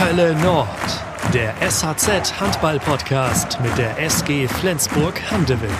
Hölle 0.00 0.34
Nord, 0.36 0.66
der 1.34 1.52
SHZ 1.60 2.40
Handball 2.40 2.80
Podcast 2.80 3.60
mit 3.60 3.76
der 3.76 3.98
SG 3.98 4.48
Flensburg 4.48 5.20
Handewitt. 5.30 5.70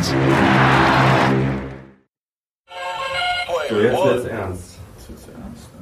So, 3.70 3.80
jetzt 3.80 4.04
wird's 4.04 4.26
ernst. 4.26 4.78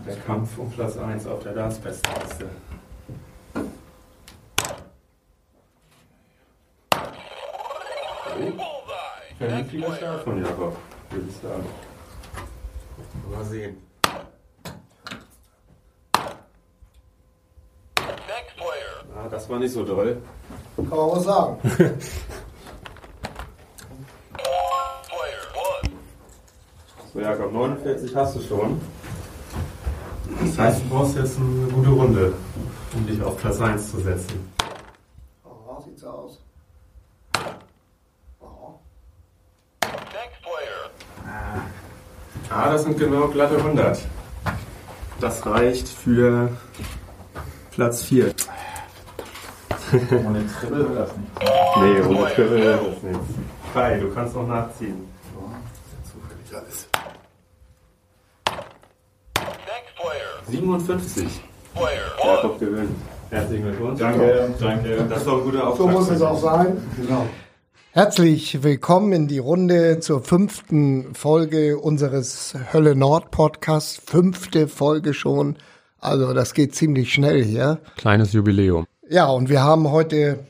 Der 0.07 0.17
Kampf 0.19 0.57
um 0.57 0.71
Platz 0.71 0.97
1 0.97 1.27
auf 1.27 1.43
der 1.43 1.53
Dartsbestenliste. 1.53 2.49
Vernünftiger 9.37 9.97
Start 9.97 10.23
von 10.23 10.45
Jakob, 10.45 10.77
würde 11.11 11.27
ich 11.29 11.37
sagen. 11.37 11.67
Mal 13.33 13.45
sehen. 13.45 13.88
Ah, 19.29 19.31
das 19.31 19.47
war 19.51 19.59
nicht 19.59 19.75
so 19.75 19.85
doll. 19.85 20.23
Kann 20.77 20.89
man 20.89 21.11
was 21.11 21.25
sagen. 21.25 21.59
So, 27.15 27.21
Jakob, 27.21 27.53
49 27.53 28.15
hast 28.15 28.37
du 28.37 28.41
schon. 28.41 28.81
Das 30.43 30.59
heißt, 30.59 30.83
du 30.83 30.89
brauchst 30.91 31.17
jetzt 31.17 31.39
eine 31.39 31.67
gute 31.73 31.89
Runde, 31.89 32.35
um 32.95 33.07
dich 33.07 33.21
auf 33.23 33.39
Platz 33.39 33.59
1 33.61 33.91
zu 33.91 34.01
setzen. 34.01 34.53
Oh, 35.43 35.81
sieht 35.83 35.99
so 35.99 36.07
aus. 36.07 36.39
Oh. 38.41 38.75
Ah, 42.51 42.73
das 42.73 42.83
sind 42.83 42.99
genau 42.99 43.29
glatte 43.29 43.57
100. 43.57 44.01
Das 45.19 45.47
reicht 45.47 45.89
für 45.89 46.51
Platz 47.71 48.03
4. 48.03 48.35
Ohne 49.93 50.45
Triple 50.47 50.89
wird 50.89 50.99
das 50.99 51.11
nicht. 51.17 51.31
Nee, 51.81 52.01
ohne 52.03 52.35
Triple 52.35 52.51
wird 52.51 52.81
das 52.81 53.03
nichts. 53.03 53.27
Kai, 53.73 53.99
du 53.99 54.13
kannst 54.13 54.35
noch 54.35 54.47
nachziehen. 54.47 55.09
Zufällig 56.05 56.55
alles. 56.55 56.89
57. 60.51 61.27
Jakob 62.25 62.59
gewinnt. 62.59 62.91
Herzlichen 63.31 63.65
Glückwunsch. 63.65 63.99
Danke, 63.99 64.55
danke. 64.59 65.07
Das 65.09 65.19
ist 65.19 65.27
doch 65.27 65.39
ein 65.39 65.45
guter 65.45 65.69
Auftrag. 65.69 65.77
So 65.77 65.89
muss 65.89 66.11
es 66.11 66.23
auch 66.23 66.39
sein. 66.39 66.79
Genau. 66.97 67.27
Herzlich 67.93 68.63
willkommen 68.63 69.13
in 69.13 69.29
die 69.29 69.39
Runde 69.39 70.01
zur 70.01 70.23
fünften 70.23 71.15
Folge 71.15 71.79
unseres 71.79 72.55
Hölle 72.73 72.95
Nord 72.95 73.31
Podcasts. 73.31 74.01
Fünfte 74.05 74.69
Folge 74.69 75.13
schon. 75.13 75.57
Also 76.01 76.33
das 76.33 76.55
geht 76.55 76.75
ziemlich 76.75 77.13
schnell 77.13 77.45
hier. 77.45 77.81
Kleines 77.97 78.33
Jubiläum. 78.33 78.87
Ja, 79.11 79.31
und 79.31 79.49
wir 79.49 79.63
haben 79.63 79.91
heute 79.91 80.47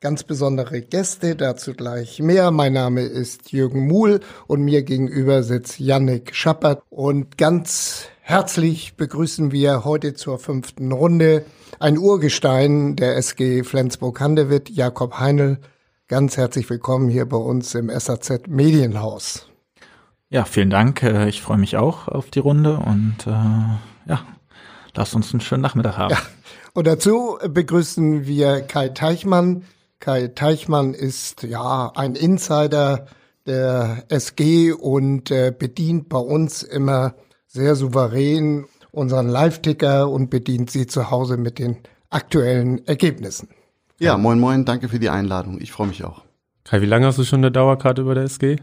ganz 0.00 0.22
besondere 0.22 0.80
Gäste, 0.80 1.34
dazu 1.34 1.74
gleich 1.74 2.20
mehr. 2.20 2.52
Mein 2.52 2.72
Name 2.72 3.00
ist 3.00 3.50
Jürgen 3.50 3.88
Muhl 3.88 4.20
und 4.46 4.62
mir 4.62 4.84
gegenüber 4.84 5.42
sitzt 5.42 5.80
Yannick 5.80 6.32
Schappert. 6.32 6.84
Und 6.88 7.36
ganz 7.36 8.06
herzlich 8.20 8.94
begrüßen 8.96 9.50
wir 9.50 9.84
heute 9.84 10.14
zur 10.14 10.38
fünften 10.38 10.92
Runde 10.92 11.44
ein 11.80 11.98
Urgestein 11.98 12.94
der 12.94 13.16
SG 13.16 13.64
Flensburg-Handewitt, 13.64 14.70
Jakob 14.70 15.18
Heinl. 15.18 15.58
Ganz 16.06 16.36
herzlich 16.36 16.70
willkommen 16.70 17.08
hier 17.08 17.28
bei 17.28 17.38
uns 17.38 17.74
im 17.74 17.90
SAZ 17.90 18.46
Medienhaus. 18.46 19.48
Ja, 20.28 20.44
vielen 20.44 20.70
Dank. 20.70 21.02
Äh, 21.02 21.28
Ich 21.28 21.42
freue 21.42 21.58
mich 21.58 21.76
auch 21.76 22.06
auf 22.06 22.30
die 22.30 22.38
Runde 22.38 22.76
und 22.76 23.26
äh, 23.26 23.30
ja, 23.30 24.24
lasst 24.96 25.14
uns 25.14 25.32
einen 25.32 25.40
schönen 25.40 25.62
Nachmittag 25.62 25.96
haben. 25.96 26.12
Ja. 26.12 26.18
Und 26.72 26.86
dazu 26.86 27.38
begrüßen 27.48 28.26
wir 28.26 28.60
Kai 28.62 28.90
Teichmann. 28.90 29.64
Kai 29.98 30.28
Teichmann 30.28 30.94
ist 30.94 31.42
ja 31.42 31.92
ein 31.94 32.14
Insider 32.14 33.06
der 33.46 34.04
SG 34.08 34.72
und 34.72 35.30
äh, 35.30 35.52
bedient 35.56 36.08
bei 36.08 36.18
uns 36.18 36.62
immer 36.62 37.14
sehr 37.46 37.74
souverän 37.74 38.66
unseren 38.92 39.28
Live-Ticker 39.28 40.08
und 40.08 40.30
bedient 40.30 40.70
sie 40.70 40.86
zu 40.86 41.10
Hause 41.10 41.36
mit 41.36 41.58
den 41.58 41.78
aktuellen 42.10 42.86
Ergebnissen. 42.86 43.48
Ja, 43.98 44.16
moin 44.16 44.40
moin, 44.40 44.64
danke 44.64 44.88
für 44.88 44.98
die 44.98 45.10
Einladung. 45.10 45.60
Ich 45.60 45.72
freue 45.72 45.86
mich 45.86 46.04
auch. 46.04 46.22
Kai, 46.64 46.80
wie 46.80 46.86
lange 46.86 47.06
hast 47.06 47.18
du 47.18 47.24
schon 47.24 47.40
eine 47.40 47.52
Dauerkarte 47.52 48.02
über 48.02 48.14
der 48.14 48.24
SG? 48.24 48.56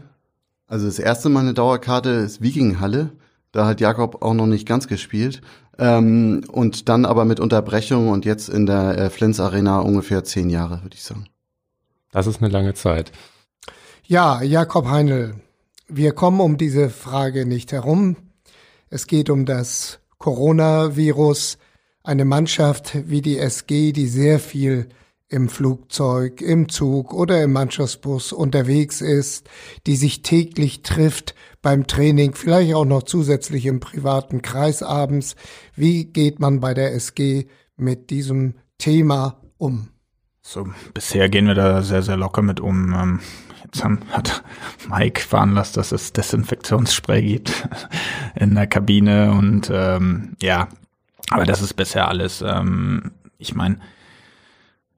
Also 0.66 0.86
das 0.86 0.98
erste 0.98 1.28
Mal 1.28 1.40
eine 1.40 1.54
Dauerkarte 1.54 2.10
ist 2.10 2.42
Wikinghalle. 2.42 3.12
Da 3.52 3.66
hat 3.66 3.80
Jakob 3.80 4.22
auch 4.22 4.34
noch 4.34 4.46
nicht 4.46 4.66
ganz 4.66 4.88
gespielt. 4.88 5.40
Ähm, 5.78 6.44
und 6.50 6.88
dann 6.88 7.04
aber 7.04 7.24
mit 7.24 7.40
Unterbrechung 7.40 8.08
und 8.08 8.24
jetzt 8.24 8.48
in 8.48 8.66
der 8.66 8.98
äh, 8.98 9.10
Flens 9.10 9.38
Arena 9.38 9.78
ungefähr 9.80 10.24
zehn 10.24 10.50
Jahre, 10.50 10.82
würde 10.82 10.96
ich 10.96 11.04
sagen. 11.04 11.26
Das 12.10 12.26
ist 12.26 12.42
eine 12.42 12.50
lange 12.50 12.74
Zeit. 12.74 13.12
Ja, 14.04 14.42
Jakob 14.42 14.88
Heinl, 14.88 15.34
wir 15.86 16.12
kommen 16.12 16.40
um 16.40 16.56
diese 16.56 16.90
Frage 16.90 17.46
nicht 17.46 17.72
herum. 17.72 18.16
Es 18.90 19.06
geht 19.06 19.30
um 19.30 19.46
das 19.46 20.00
Coronavirus. 20.18 21.58
Eine 22.02 22.24
Mannschaft 22.24 23.08
wie 23.08 23.22
die 23.22 23.38
SG, 23.38 23.92
die 23.92 24.08
sehr 24.08 24.40
viel 24.40 24.88
im 25.28 25.48
Flugzeug, 25.48 26.40
im 26.40 26.68
Zug 26.68 27.12
oder 27.12 27.42
im 27.42 27.52
Mannschaftsbus 27.52 28.32
unterwegs 28.32 29.00
ist, 29.00 29.48
die 29.86 29.96
sich 29.96 30.22
täglich 30.22 30.82
trifft 30.82 31.34
beim 31.60 31.86
Training, 31.86 32.34
vielleicht 32.34 32.74
auch 32.74 32.84
noch 32.84 33.02
zusätzlich 33.02 33.66
im 33.66 33.80
privaten 33.80 34.42
Kreis 34.42 34.82
abends. 34.82 35.36
Wie 35.74 36.06
geht 36.06 36.40
man 36.40 36.60
bei 36.60 36.72
der 36.72 36.94
SG 36.94 37.46
mit 37.76 38.10
diesem 38.10 38.54
Thema 38.78 39.42
um? 39.58 39.88
So, 40.40 40.66
bisher 40.94 41.28
gehen 41.28 41.46
wir 41.46 41.54
da 41.54 41.82
sehr, 41.82 42.02
sehr 42.02 42.16
locker 42.16 42.42
mit 42.42 42.60
um. 42.60 42.94
Ähm, 42.94 43.20
Jetzt 43.64 43.84
hat 43.84 44.42
Mike 44.88 45.20
veranlasst, 45.20 45.76
dass 45.76 45.92
es 45.92 46.14
Desinfektionsspray 46.14 47.22
gibt 47.22 47.68
in 48.34 48.54
der 48.54 48.66
Kabine 48.66 49.32
und 49.32 49.70
ähm, 49.70 50.36
ja, 50.40 50.68
aber 51.28 51.44
das 51.44 51.60
ist 51.60 51.74
bisher 51.74 52.08
alles. 52.08 52.40
Ähm, 52.40 53.12
ich 53.36 53.54
meine, 53.54 53.78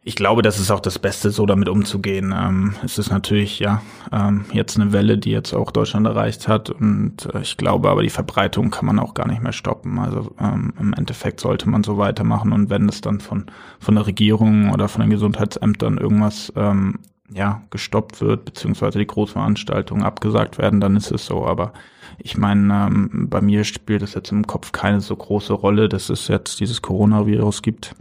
ich 0.02 0.16
glaube, 0.16 0.40
das 0.40 0.58
ist 0.58 0.70
auch 0.70 0.80
das 0.80 0.98
Beste, 0.98 1.30
so 1.30 1.44
damit 1.44 1.68
umzugehen. 1.68 2.34
Ähm, 2.36 2.74
es 2.82 2.96
ist 2.96 3.10
natürlich 3.10 3.58
ja 3.58 3.82
ähm, 4.10 4.46
jetzt 4.52 4.78
eine 4.80 4.92
Welle, 4.92 5.18
die 5.18 5.30
jetzt 5.30 5.52
auch 5.52 5.70
Deutschland 5.70 6.06
erreicht 6.06 6.48
hat 6.48 6.70
und 6.70 7.26
äh, 7.34 7.42
ich 7.42 7.58
glaube, 7.58 7.90
aber 7.90 8.02
die 8.02 8.10
Verbreitung 8.10 8.70
kann 8.70 8.86
man 8.86 8.98
auch 8.98 9.12
gar 9.12 9.28
nicht 9.28 9.42
mehr 9.42 9.52
stoppen. 9.52 9.98
Also 9.98 10.34
ähm, 10.40 10.72
im 10.80 10.94
Endeffekt 10.94 11.40
sollte 11.40 11.68
man 11.68 11.84
so 11.84 11.98
weitermachen 11.98 12.52
und 12.52 12.70
wenn 12.70 12.88
es 12.88 13.02
dann 13.02 13.20
von 13.20 13.46
von 13.78 13.94
der 13.94 14.06
Regierung 14.06 14.72
oder 14.72 14.88
von 14.88 15.02
den 15.02 15.10
Gesundheitsämtern 15.10 15.98
irgendwas 15.98 16.50
ähm, 16.56 17.00
ja 17.30 17.62
gestoppt 17.68 18.22
wird 18.22 18.46
beziehungsweise 18.46 18.98
die 18.98 19.06
Großveranstaltungen 19.06 20.02
abgesagt 20.02 20.56
werden, 20.56 20.80
dann 20.80 20.96
ist 20.96 21.10
es 21.12 21.26
so. 21.26 21.44
Aber 21.44 21.74
ich 22.18 22.38
meine, 22.38 22.86
ähm, 22.86 23.28
bei 23.28 23.42
mir 23.42 23.64
spielt 23.64 24.02
es 24.02 24.14
jetzt 24.14 24.32
im 24.32 24.46
Kopf 24.46 24.72
keine 24.72 25.02
so 25.02 25.14
große 25.14 25.52
Rolle, 25.52 25.90
dass 25.90 26.08
es 26.08 26.28
jetzt 26.28 26.58
dieses 26.58 26.80
Coronavirus 26.80 27.60
gibt. 27.60 27.94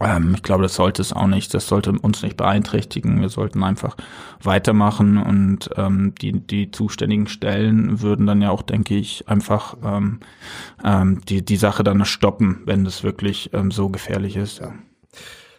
Ähm, 0.00 0.34
ich 0.34 0.42
glaube, 0.42 0.62
das 0.62 0.74
sollte 0.74 1.02
es 1.02 1.12
auch 1.12 1.26
nicht. 1.26 1.52
Das 1.54 1.66
sollte 1.66 1.92
uns 1.92 2.22
nicht 2.22 2.36
beeinträchtigen. 2.36 3.20
Wir 3.20 3.28
sollten 3.28 3.62
einfach 3.62 3.96
weitermachen 4.42 5.18
und 5.18 5.70
ähm, 5.76 6.14
die, 6.20 6.32
die 6.32 6.70
zuständigen 6.70 7.26
Stellen 7.26 8.00
würden 8.00 8.26
dann 8.26 8.42
ja 8.42 8.50
auch, 8.50 8.62
denke 8.62 8.94
ich, 8.96 9.28
einfach 9.28 9.76
ähm, 9.84 10.20
ähm, 10.84 11.20
die, 11.28 11.44
die 11.44 11.56
Sache 11.56 11.84
dann 11.84 12.04
stoppen, 12.04 12.62
wenn 12.64 12.84
das 12.84 13.02
wirklich 13.02 13.50
ähm, 13.52 13.70
so 13.70 13.88
gefährlich 13.88 14.36
ist. 14.36 14.60
Ja. 14.60 14.72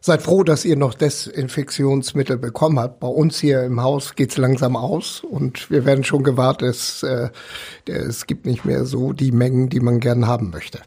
Seid 0.04 0.24
froh, 0.24 0.44
dass 0.44 0.66
ihr 0.66 0.78
noch 0.78 0.96
Desinfektionsmittel 0.96 2.38
bekommen 2.38 2.80
habt. 2.80 3.00
Bei 3.00 3.08
uns 3.08 3.40
hier 3.40 3.64
im 3.64 3.82
Haus 3.82 4.16
geht's 4.16 4.38
langsam 4.38 4.76
aus 4.76 5.24
und 5.24 5.70
wir 5.70 5.86
werden 5.86 6.04
schon 6.04 6.24
gewartet. 6.24 6.70
Es, 6.70 7.04
äh, 7.04 7.30
es 7.86 8.26
gibt 8.26 8.48
nicht 8.48 8.66
mehr 8.66 8.86
so 8.86 9.14
die 9.14 9.32
Mengen, 9.32 9.70
die 9.70 9.80
man 9.80 10.00
gern 10.00 10.26
haben 10.26 10.50
möchte. 10.50 10.80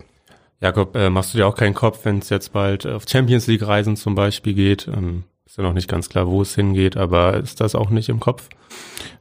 Jakob, 0.64 0.96
äh, 0.96 1.10
machst 1.10 1.34
du 1.34 1.36
dir 1.36 1.46
auch 1.46 1.56
keinen 1.56 1.74
Kopf, 1.74 2.06
wenn 2.06 2.20
es 2.20 2.30
jetzt 2.30 2.54
bald 2.54 2.86
auf 2.86 3.04
Champions 3.06 3.46
League 3.48 3.66
Reisen 3.66 3.96
zum 3.96 4.14
Beispiel 4.14 4.54
geht? 4.54 4.88
Ähm, 4.88 5.24
ist 5.44 5.58
ja 5.58 5.62
noch 5.62 5.74
nicht 5.74 5.88
ganz 5.88 6.08
klar, 6.08 6.26
wo 6.26 6.40
es 6.40 6.54
hingeht, 6.54 6.96
aber 6.96 7.36
ist 7.36 7.60
das 7.60 7.74
auch 7.74 7.90
nicht 7.90 8.08
im 8.08 8.18
Kopf? 8.18 8.48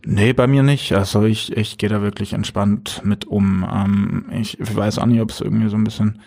Nee, 0.05 0.31
bei 0.31 0.47
mir 0.47 0.63
nicht. 0.63 0.93
Also 0.93 1.23
ich, 1.23 1.51
ich 1.57 1.77
gehe 1.77 1.89
da 1.89 2.01
wirklich 2.01 2.31
entspannt 2.31 3.01
mit 3.03 3.25
um. 3.25 3.67
Ähm, 3.69 4.25
ich 4.31 4.57
weiß 4.57 4.99
auch 4.99 5.05
nicht, 5.05 5.19
ob 5.19 5.31
es 5.31 5.41
irgendwie 5.41 5.67
so 5.67 5.75
ein 5.75 5.83
bisschen 5.83 6.21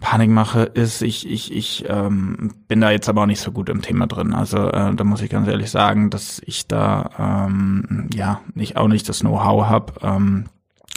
Panikmache 0.00 0.62
ist. 0.62 1.02
Ich, 1.02 1.30
ich, 1.30 1.54
ich 1.54 1.84
ähm, 1.88 2.52
bin 2.66 2.80
da 2.80 2.90
jetzt 2.90 3.08
aber 3.08 3.22
auch 3.22 3.26
nicht 3.26 3.40
so 3.40 3.52
gut 3.52 3.68
im 3.68 3.80
Thema 3.80 4.08
drin. 4.08 4.34
Also 4.34 4.58
äh, 4.58 4.92
da 4.92 5.04
muss 5.04 5.22
ich 5.22 5.30
ganz 5.30 5.46
ehrlich 5.46 5.70
sagen, 5.70 6.10
dass 6.10 6.42
ich 6.44 6.66
da 6.66 7.46
ähm, 7.46 8.10
ja 8.12 8.40
nicht 8.54 8.76
auch 8.76 8.88
nicht 8.88 9.08
das 9.08 9.20
Know-how 9.20 9.66
habe, 9.66 9.92
ähm, 10.02 10.46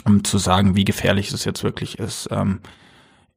um 0.04 0.24
zu 0.24 0.38
sagen, 0.38 0.74
wie 0.74 0.84
gefährlich 0.84 1.30
es 1.30 1.44
jetzt 1.44 1.62
wirklich 1.62 2.00
ist. 2.00 2.26
Ähm, 2.32 2.58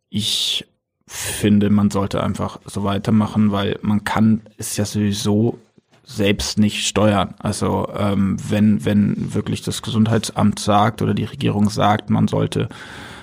ich 0.09 0.65
finde, 1.07 1.69
man 1.69 1.89
sollte 1.89 2.23
einfach 2.23 2.59
so 2.65 2.83
weitermachen, 2.83 3.51
weil 3.51 3.79
man 3.81 4.03
kann 4.03 4.41
es 4.57 4.77
ja 4.77 4.85
sowieso 4.85 5.59
selbst 6.03 6.57
nicht 6.57 6.87
steuern. 6.87 7.35
Also 7.39 7.89
ähm, 7.95 8.37
wenn 8.47 8.85
wenn 8.85 9.33
wirklich 9.33 9.61
das 9.61 9.81
Gesundheitsamt 9.81 10.59
sagt 10.59 11.01
oder 11.01 11.13
die 11.13 11.25
Regierung 11.25 11.69
sagt, 11.69 12.09
man 12.09 12.27
sollte 12.27 12.69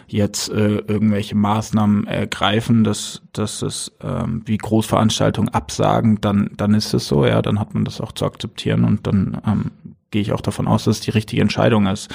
jetzt 0.09 0.49
äh, 0.50 0.77
irgendwelche 0.79 1.35
Maßnahmen 1.35 2.06
ergreifen, 2.06 2.85
dass, 2.85 3.23
dass 3.33 3.62
es 3.62 3.93
ähm, 4.00 4.43
wie 4.47 4.56
Großveranstaltungen 4.56 5.53
absagen, 5.53 6.21
dann, 6.21 6.50
dann 6.56 6.75
ist 6.75 6.94
es 6.94 7.09
so, 7.09 7.27
ja, 7.27 7.43
dann 7.43 7.59
hat 7.59 7.75
man 7.75 7.85
das 7.85 8.00
auch 8.00 8.12
zu 8.12 8.25
akzeptieren 8.25 8.85
und 8.85 9.06
dann 9.06 9.41
ähm, 9.47 9.71
gehe 10.11 10.23
ich 10.23 10.33
auch 10.33 10.41
davon 10.41 10.69
aus, 10.69 10.85
dass 10.85 10.99
es 10.99 11.03
die 11.03 11.11
richtige 11.11 11.43
Entscheidung 11.43 11.87
ist. 11.87 12.09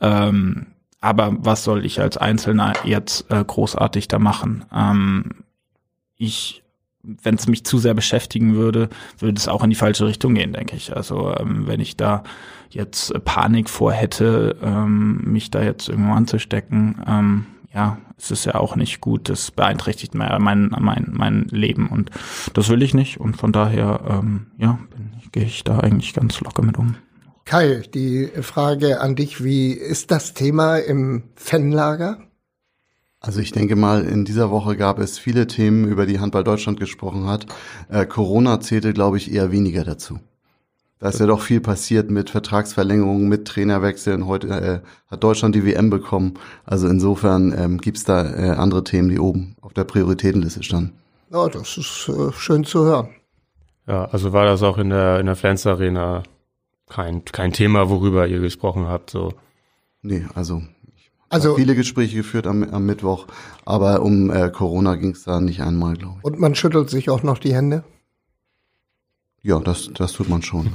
Ähm, 0.00 0.66
aber 1.02 1.36
was 1.40 1.64
soll 1.64 1.84
ich 1.84 2.00
als 2.00 2.16
Einzelner 2.16 2.72
jetzt 2.84 3.30
äh, 3.30 3.44
großartig 3.44 4.08
da 4.08 4.18
machen? 4.18 4.64
Ähm, 4.72 5.24
ich, 6.16 6.62
wenn 7.02 7.34
es 7.34 7.48
mich 7.48 7.64
zu 7.66 7.78
sehr 7.78 7.92
beschäftigen 7.92 8.54
würde, 8.54 8.88
würde 9.18 9.36
es 9.36 9.48
auch 9.48 9.64
in 9.64 9.70
die 9.70 9.76
falsche 9.76 10.06
Richtung 10.06 10.34
gehen, 10.34 10.52
denke 10.52 10.76
ich. 10.76 10.96
Also 10.96 11.34
ähm, 11.36 11.66
wenn 11.66 11.80
ich 11.80 11.96
da 11.96 12.22
jetzt 12.70 13.12
Panik 13.24 13.68
vorhätte, 13.68 14.56
ähm, 14.62 15.20
mich 15.24 15.50
da 15.50 15.62
jetzt 15.62 15.88
irgendwo 15.88 16.12
anzustecken, 16.12 17.02
ähm, 17.06 17.46
ja, 17.74 17.98
es 18.16 18.30
ist 18.30 18.44
ja 18.44 18.54
auch 18.54 18.76
nicht 18.76 19.00
gut. 19.00 19.28
Das 19.28 19.50
beeinträchtigt 19.50 20.14
mein, 20.14 20.40
mein, 20.40 20.70
mein, 20.78 21.08
mein 21.10 21.46
Leben 21.50 21.88
und 21.88 22.12
das 22.54 22.68
will 22.68 22.82
ich 22.82 22.94
nicht. 22.94 23.18
Und 23.18 23.36
von 23.36 23.50
daher, 23.50 24.02
ähm, 24.08 24.46
ja, 24.56 24.78
gehe 25.32 25.44
ich 25.44 25.64
da 25.64 25.80
eigentlich 25.80 26.14
ganz 26.14 26.40
locker 26.40 26.62
mit 26.62 26.78
um. 26.78 26.94
Kai, 27.44 27.82
die 27.92 28.28
Frage 28.40 29.00
an 29.00 29.16
dich, 29.16 29.42
wie 29.42 29.72
ist 29.72 30.10
das 30.10 30.34
Thema 30.34 30.76
im 30.76 31.24
Fanlager? 31.34 32.18
Also 33.20 33.40
ich 33.40 33.52
denke 33.52 33.76
mal, 33.76 34.04
in 34.04 34.24
dieser 34.24 34.50
Woche 34.50 34.76
gab 34.76 34.98
es 34.98 35.18
viele 35.18 35.46
Themen, 35.46 35.86
über 35.86 36.06
die 36.06 36.18
Handball 36.18 36.44
Deutschland 36.44 36.80
gesprochen 36.80 37.26
hat. 37.26 37.46
Äh, 37.88 38.04
Corona 38.06 38.60
zählte, 38.60 38.92
glaube 38.92 39.16
ich, 39.16 39.32
eher 39.32 39.52
weniger 39.52 39.84
dazu. 39.84 40.18
Da 40.98 41.08
ist 41.08 41.20
ja 41.20 41.26
doch 41.26 41.40
viel 41.40 41.60
passiert 41.60 42.10
mit 42.10 42.30
Vertragsverlängerungen, 42.30 43.28
mit 43.28 43.46
Trainerwechseln. 43.46 44.26
Heute 44.26 44.48
äh, 44.48 44.80
hat 45.10 45.24
Deutschland 45.24 45.54
die 45.54 45.66
WM 45.66 45.90
bekommen. 45.90 46.34
Also 46.64 46.88
insofern 46.88 47.52
ähm, 47.56 47.78
gibt 47.78 48.08
da 48.08 48.24
äh, 48.24 48.50
andere 48.50 48.84
Themen, 48.84 49.08
die 49.08 49.18
oben 49.18 49.56
auf 49.60 49.72
der 49.72 49.84
Prioritätenliste 49.84 50.62
standen. 50.62 50.92
Ja, 51.30 51.48
das 51.48 51.76
ist 51.76 52.08
äh, 52.08 52.32
schön 52.32 52.64
zu 52.64 52.84
hören. 52.84 53.08
Ja, 53.86 54.04
also 54.06 54.32
war 54.32 54.44
das 54.44 54.62
auch 54.62 54.78
in 54.78 54.90
der, 54.90 55.18
in 55.18 55.26
der 55.26 55.34
Flens 55.36 55.66
Arena 55.66 56.22
kein, 56.92 57.24
kein 57.24 57.52
Thema, 57.52 57.88
worüber 57.88 58.26
ihr 58.26 58.40
gesprochen 58.40 58.86
habt, 58.86 59.10
so. 59.10 59.32
Nee, 60.02 60.26
also, 60.34 60.62
also 61.28 61.56
viele 61.56 61.74
Gespräche 61.74 62.16
geführt 62.16 62.46
am, 62.46 62.62
am 62.64 62.84
Mittwoch, 62.84 63.26
aber 63.64 64.02
um 64.02 64.30
äh, 64.30 64.50
Corona 64.50 64.96
ging 64.96 65.12
es 65.12 65.24
da 65.24 65.40
nicht 65.40 65.62
einmal, 65.62 65.96
glaube 65.96 66.16
ich. 66.18 66.24
Und 66.24 66.38
man 66.38 66.54
schüttelt 66.54 66.90
sich 66.90 67.08
auch 67.08 67.22
noch 67.22 67.38
die 67.38 67.54
Hände? 67.54 67.84
Ja, 69.42 69.58
das, 69.58 69.90
das 69.94 70.12
tut 70.12 70.28
man 70.28 70.42
schon. 70.42 70.72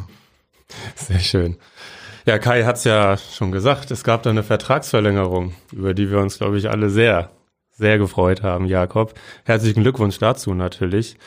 Sehr 0.95 1.19
schön. 1.19 1.57
Ja, 2.25 2.39
Kai 2.39 2.63
hat's 2.63 2.83
ja 2.83 3.15
schon 3.15 3.51
gesagt, 3.51 3.91
es 3.91 4.03
gab 4.03 4.23
da 4.23 4.31
eine 4.31 4.43
Vertragsverlängerung, 4.43 5.53
über 5.71 5.93
die 5.93 6.09
wir 6.11 6.19
uns, 6.19 6.39
glaube 6.39 6.57
ich, 6.57 6.69
alle 6.69 6.89
sehr, 6.89 7.31
sehr 7.71 7.97
gefreut 7.97 8.43
haben, 8.43 8.65
Jakob. 8.65 9.13
Herzlichen 9.45 9.83
Glückwunsch 9.83 10.17
dazu 10.17 10.53
natürlich. 10.53 11.17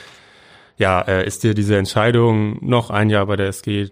Ja, 0.76 1.00
äh, 1.00 1.26
ist 1.26 1.42
dir 1.42 1.54
diese 1.54 1.78
Entscheidung, 1.78 2.58
noch 2.60 2.90
ein 2.90 3.08
Jahr 3.08 3.24
bei 3.24 3.36
der 3.36 3.46
SG 3.46 3.88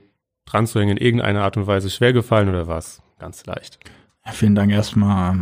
dran 0.51 0.67
zu 0.67 0.81
hängen, 0.81 0.97
in 0.97 1.05
irgendeiner 1.05 1.43
Art 1.43 1.57
und 1.57 1.67
Weise 1.67 1.91
schwer 1.91 2.13
gefallen 2.13 2.49
oder 2.49 2.69
was? 2.69 3.03
Ganz 3.19 3.45
leicht. 3.47 3.79
Ja, 4.25 4.33
vielen 4.33 4.55
Dank 4.55 4.71
erstmal. 4.71 5.33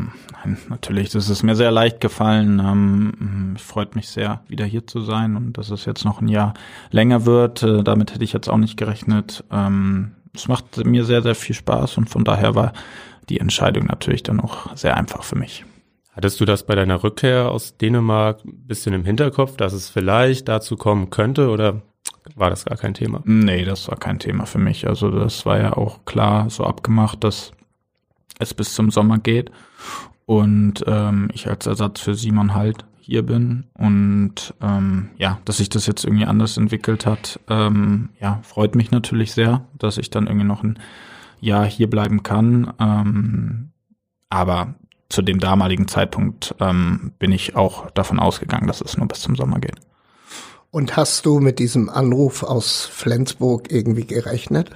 Ähm, 0.45 0.59
natürlich, 0.69 1.11
das 1.11 1.29
ist 1.29 1.43
mir 1.43 1.57
sehr 1.57 1.73
leicht 1.73 2.01
gefallen. 2.01 2.61
Ähm, 2.61 3.55
ich 3.57 3.63
freut 3.63 3.97
mich 3.97 4.09
sehr, 4.09 4.43
wieder 4.47 4.65
hier 4.65 4.87
zu 4.87 5.01
sein 5.01 5.37
und 5.37 5.59
dass 5.59 5.71
es 5.71 5.85
jetzt 5.87 6.05
noch 6.05 6.21
ein 6.21 6.29
Jahr 6.29 6.55
länger 6.91 7.27
wird. 7.27 7.63
Äh, 7.63 7.83
damit 7.83 8.15
hätte 8.15 8.25
ich 8.25 8.33
jetzt 8.33 8.49
auch 8.49 8.59
nicht 8.59 8.77
gerechnet. 8.77 9.45
Ähm, 9.51 10.13
es 10.35 10.49
macht 10.49 10.85
mir 10.85 11.05
sehr, 11.05 11.23
sehr 11.23 11.35
viel 11.35 11.57
Spaß 11.57 11.99
und 11.99 12.11
von 12.11 12.23
daher 12.25 12.55
war 12.55 12.73
die 13.29 13.41
Entscheidung 13.41 13.87
natürlich 13.87 14.23
dann 14.23 14.41
auch 14.41 14.77
sehr 14.77 14.97
einfach 14.97 15.25
für 15.25 15.37
mich. 15.37 15.65
Hattest 16.13 16.41
du 16.41 16.45
das 16.45 16.65
bei 16.65 16.75
deiner 16.75 17.03
Rückkehr 17.03 17.51
aus 17.51 17.77
Dänemark 17.77 18.45
ein 18.45 18.67
bisschen 18.67 18.95
im 18.95 19.05
Hinterkopf, 19.05 19.57
dass 19.57 19.73
es 19.73 19.91
vielleicht 19.91 20.49
dazu 20.49 20.77
kommen 20.77 21.11
könnte 21.11 21.51
oder 21.51 21.83
war 22.35 22.51
das 22.51 22.65
gar 22.65 22.77
kein 22.77 22.95
Thema? 22.95 23.23
Nee, 23.25 23.65
das 23.65 23.89
war 23.89 23.97
kein 23.97 24.19
Thema 24.19 24.47
für 24.47 24.59
mich. 24.59 24.89
Also 24.89 25.11
das 25.11 25.47
war 25.47 25.59
ja 25.59 25.73
auch 25.73 26.05
klar 26.05 26.51
so 26.51 26.65
abgemacht, 26.65 27.23
dass 27.25 27.53
es 28.39 28.55
bis 28.55 28.75
zum 28.75 28.91
Sommer 28.91 29.19
geht 29.19 29.51
und 30.27 30.85
ähm, 30.87 31.29
ich 31.33 31.49
als 31.49 31.67
Ersatz 31.67 32.01
für 32.01 32.15
Simon 32.15 32.55
halt 32.55 32.85
hier 33.01 33.23
bin 33.23 33.65
und 33.75 34.53
ähm, 34.61 35.11
ja, 35.17 35.39
dass 35.45 35.59
sich 35.59 35.69
das 35.69 35.87
jetzt 35.87 36.05
irgendwie 36.05 36.27
anders 36.27 36.57
entwickelt 36.57 37.07
hat, 37.07 37.39
ähm, 37.49 38.09
ja, 38.21 38.41
freut 38.43 38.75
mich 38.75 38.91
natürlich 38.91 39.33
sehr, 39.33 39.65
dass 39.79 39.97
ich 39.97 40.11
dann 40.11 40.27
irgendwie 40.27 40.47
noch 40.47 40.65
ein 40.65 40.79
Jahr 41.41 41.65
hier 41.65 41.89
bleiben 41.89 42.23
kann. 42.25 42.73
Ähm, 42.81 43.71
aber 44.29 44.75
zu 45.09 45.23
dem 45.23 45.39
damaligen 45.39 45.87
Zeitpunkt 45.87 46.55
ähm, 46.59 47.13
bin 47.19 47.31
ich 47.31 47.55
auch 47.55 47.91
davon 47.93 48.19
ausgegangen, 48.19 48.67
dass 48.67 48.81
es 48.81 48.97
nur 48.97 49.07
bis 49.07 49.21
zum 49.21 49.37
Sommer 49.37 49.61
geht. 49.61 49.77
Und 50.71 50.97
hast 50.97 51.25
du 51.25 51.41
mit 51.41 51.59
diesem 51.59 51.89
Anruf 51.89 52.43
aus 52.43 52.87
Flensburg 52.87 53.71
irgendwie 53.73 54.07
gerechnet? 54.07 54.71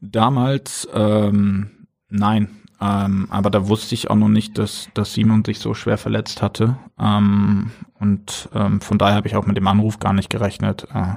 Damals 0.00 0.88
ähm, 0.94 1.70
nein. 2.08 2.48
Ähm, 2.80 3.28
aber 3.30 3.50
da 3.50 3.68
wusste 3.68 3.94
ich 3.94 4.10
auch 4.10 4.16
noch 4.16 4.28
nicht, 4.28 4.58
dass, 4.58 4.88
dass 4.94 5.14
Simon 5.14 5.44
sich 5.44 5.58
so 5.58 5.74
schwer 5.74 5.96
verletzt 5.96 6.42
hatte. 6.42 6.76
Ähm, 6.98 7.70
und 7.98 8.48
ähm, 8.54 8.80
von 8.80 8.98
daher 8.98 9.16
habe 9.16 9.28
ich 9.28 9.36
auch 9.36 9.46
mit 9.46 9.56
dem 9.56 9.66
Anruf 9.66 9.98
gar 10.00 10.12
nicht 10.12 10.28
gerechnet. 10.28 10.86
Äh, 10.92 11.14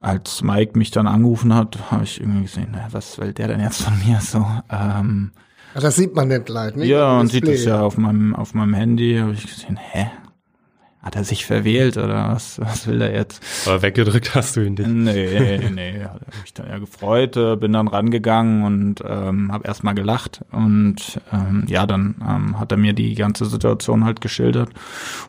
als 0.00 0.42
Mike 0.42 0.78
mich 0.78 0.90
dann 0.90 1.06
angerufen 1.06 1.54
hat, 1.54 1.90
habe 1.90 2.04
ich 2.04 2.20
irgendwie 2.20 2.42
gesehen, 2.42 2.68
na, 2.72 2.88
was 2.92 3.18
will 3.18 3.32
der 3.32 3.48
denn 3.48 3.60
jetzt 3.60 3.82
von 3.82 3.94
mir 4.04 4.20
so? 4.20 4.44
Ähm, 4.70 5.32
das 5.74 5.96
sieht 5.96 6.14
man 6.14 6.28
nicht 6.28 6.48
leid, 6.48 6.76
ne? 6.76 6.86
Ja, 6.86 7.20
und 7.20 7.28
sieht 7.28 7.46
es 7.46 7.64
ja 7.64 7.80
auf 7.80 7.96
meinem, 7.98 8.34
auf 8.34 8.54
meinem 8.54 8.74
Handy, 8.74 9.18
habe 9.20 9.32
ich 9.32 9.46
gesehen, 9.46 9.76
hä, 9.76 10.10
hat 11.08 11.16
er 11.16 11.24
sich 11.24 11.46
verwählt 11.46 11.96
oder 11.96 12.28
was, 12.28 12.60
was 12.60 12.86
will 12.86 13.00
er 13.00 13.14
jetzt? 13.14 13.42
Aber 13.66 13.80
weggedrückt 13.80 14.34
hast 14.34 14.56
du 14.56 14.60
ihn 14.60 14.74
nicht. 14.74 14.86
Nee, 14.86 15.58
nee, 15.70 15.70
nee. 15.70 16.04
Hat 16.04 16.20
mich 16.42 16.52
dann 16.52 16.68
ja 16.68 16.76
gefreut, 16.76 17.34
äh, 17.34 17.56
bin 17.56 17.72
dann 17.72 17.88
rangegangen 17.88 18.62
und 18.62 19.02
ähm, 19.08 19.50
habe 19.50 19.66
erstmal 19.66 19.94
gelacht. 19.94 20.44
Und 20.52 21.18
ähm, 21.32 21.64
ja, 21.66 21.86
dann 21.86 22.16
ähm, 22.20 22.60
hat 22.60 22.72
er 22.72 22.76
mir 22.76 22.92
die 22.92 23.14
ganze 23.14 23.46
Situation 23.46 24.04
halt 24.04 24.20
geschildert. 24.20 24.68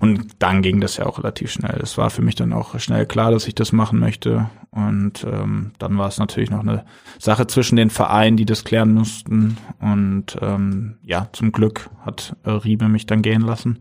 Und 0.01 0.27
dann 0.39 0.61
ging 0.61 0.81
das 0.81 0.97
ja 0.97 1.05
auch 1.05 1.17
relativ 1.17 1.49
schnell. 1.49 1.79
Es 1.81 1.97
war 1.97 2.09
für 2.09 2.23
mich 2.23 2.35
dann 2.35 2.51
auch 2.51 2.77
schnell 2.77 3.05
klar, 3.05 3.31
dass 3.31 3.47
ich 3.47 3.55
das 3.55 3.71
machen 3.71 3.99
möchte. 3.99 4.49
Und 4.71 5.25
ähm, 5.31 5.71
dann 5.79 5.97
war 5.97 6.09
es 6.09 6.17
natürlich 6.17 6.49
noch 6.49 6.59
eine 6.59 6.83
Sache 7.19 7.47
zwischen 7.47 7.77
den 7.77 7.89
Vereinen, 7.89 8.35
die 8.35 8.45
das 8.45 8.65
klären 8.65 8.93
mussten. 8.93 9.55
Und 9.79 10.37
ähm, 10.41 10.97
ja, 11.03 11.29
zum 11.31 11.53
Glück 11.53 11.89
hat 12.05 12.35
äh, 12.43 12.49
Riebe 12.49 12.89
mich 12.89 13.05
dann 13.05 13.21
gehen 13.21 13.43
lassen. 13.43 13.79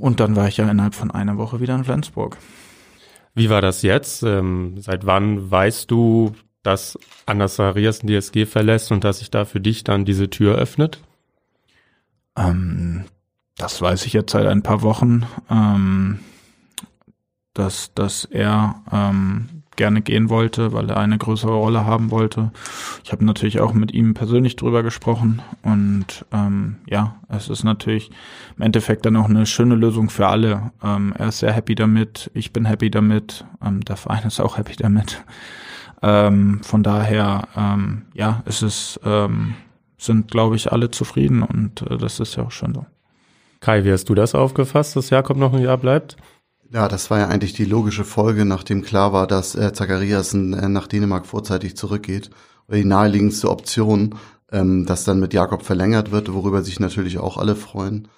Und 0.00 0.18
dann 0.18 0.34
war 0.34 0.48
ich 0.48 0.56
ja 0.56 0.68
innerhalb 0.68 0.94
von 0.94 1.10
einer 1.10 1.36
Woche 1.36 1.60
wieder 1.60 1.74
in 1.74 1.84
Flensburg. 1.84 2.38
Wie 3.34 3.50
war 3.50 3.60
das 3.60 3.82
jetzt? 3.82 4.22
Ähm, 4.22 4.74
seit 4.78 5.06
wann 5.06 5.50
weißt 5.50 5.90
du, 5.90 6.34
dass 6.62 6.98
Anders 7.26 7.56
Zacharias 7.56 8.00
die 8.00 8.14
SG 8.14 8.46
verlässt 8.46 8.90
und 8.92 9.04
dass 9.04 9.20
sich 9.20 9.30
da 9.30 9.44
für 9.44 9.60
dich 9.60 9.84
dann 9.84 10.04
diese 10.04 10.28
Tür 10.30 10.56
öffnet? 10.56 11.00
Ähm, 12.36 13.04
das 13.56 13.80
weiß 13.80 14.06
ich 14.06 14.12
jetzt 14.14 14.32
seit 14.32 14.46
ein 14.46 14.62
paar 14.62 14.82
Wochen, 14.82 15.26
ähm, 15.50 16.20
dass, 17.54 17.92
dass 17.94 18.24
er 18.24 18.82
ähm, 18.90 19.62
gerne 19.76 20.02
gehen 20.02 20.28
wollte, 20.28 20.72
weil 20.72 20.88
er 20.90 20.96
eine 20.96 21.18
größere 21.18 21.54
Rolle 21.54 21.84
haben 21.84 22.10
wollte. 22.10 22.52
Ich 23.04 23.12
habe 23.12 23.24
natürlich 23.24 23.60
auch 23.60 23.72
mit 23.72 23.92
ihm 23.92 24.14
persönlich 24.14 24.56
drüber 24.56 24.82
gesprochen 24.82 25.42
und 25.62 26.24
ähm, 26.32 26.76
ja, 26.88 27.16
es 27.28 27.48
ist 27.48 27.64
natürlich 27.64 28.10
im 28.56 28.62
Endeffekt 28.62 29.06
dann 29.06 29.16
auch 29.16 29.28
eine 29.28 29.46
schöne 29.46 29.74
Lösung 29.74 30.10
für 30.10 30.26
alle. 30.26 30.72
Ähm, 30.82 31.12
er 31.16 31.28
ist 31.28 31.38
sehr 31.38 31.52
happy 31.52 31.74
damit, 31.74 32.30
ich 32.34 32.52
bin 32.52 32.64
happy 32.64 32.90
damit, 32.90 33.44
ähm, 33.64 33.80
der 33.80 33.96
Verein 33.96 34.24
ist 34.24 34.40
auch 34.40 34.58
happy 34.58 34.76
damit. 34.76 35.24
Ähm, 36.02 36.60
von 36.62 36.82
daher, 36.82 37.48
ähm, 37.56 38.06
ja, 38.14 38.42
es 38.46 38.62
ist, 38.62 39.00
ähm, 39.04 39.54
sind, 39.98 40.30
glaube 40.30 40.56
ich, 40.56 40.72
alle 40.72 40.90
zufrieden 40.90 41.42
und 41.42 41.82
äh, 41.82 41.98
das 41.98 42.20
ist 42.20 42.36
ja 42.36 42.44
auch 42.44 42.52
schön 42.52 42.74
so. 42.74 42.86
Kai, 43.60 43.84
wie 43.84 43.92
hast 43.92 44.08
du 44.08 44.14
das 44.14 44.34
aufgefasst, 44.34 44.96
dass 44.96 45.10
Jakob 45.10 45.36
noch 45.36 45.52
ein 45.52 45.62
Jahr 45.62 45.76
bleibt? 45.76 46.16
Ja, 46.72 46.88
das 46.88 47.10
war 47.10 47.18
ja 47.18 47.28
eigentlich 47.28 47.52
die 47.52 47.64
logische 47.64 48.04
Folge, 48.04 48.44
nachdem 48.44 48.82
klar 48.82 49.12
war, 49.12 49.26
dass 49.26 49.54
äh, 49.54 49.72
Zachariasen 49.72 50.54
äh, 50.54 50.68
nach 50.68 50.86
Dänemark 50.86 51.26
vorzeitig 51.26 51.76
zurückgeht. 51.76 52.30
Die 52.72 52.84
naheliegendste 52.84 53.50
Option, 53.50 54.14
ähm, 54.52 54.86
dass 54.86 55.04
dann 55.04 55.20
mit 55.20 55.34
Jakob 55.34 55.62
verlängert 55.62 56.12
wird, 56.12 56.32
worüber 56.32 56.62
sich 56.62 56.80
natürlich 56.80 57.18
auch 57.18 57.36
alle 57.36 57.56
freuen. 57.56 58.08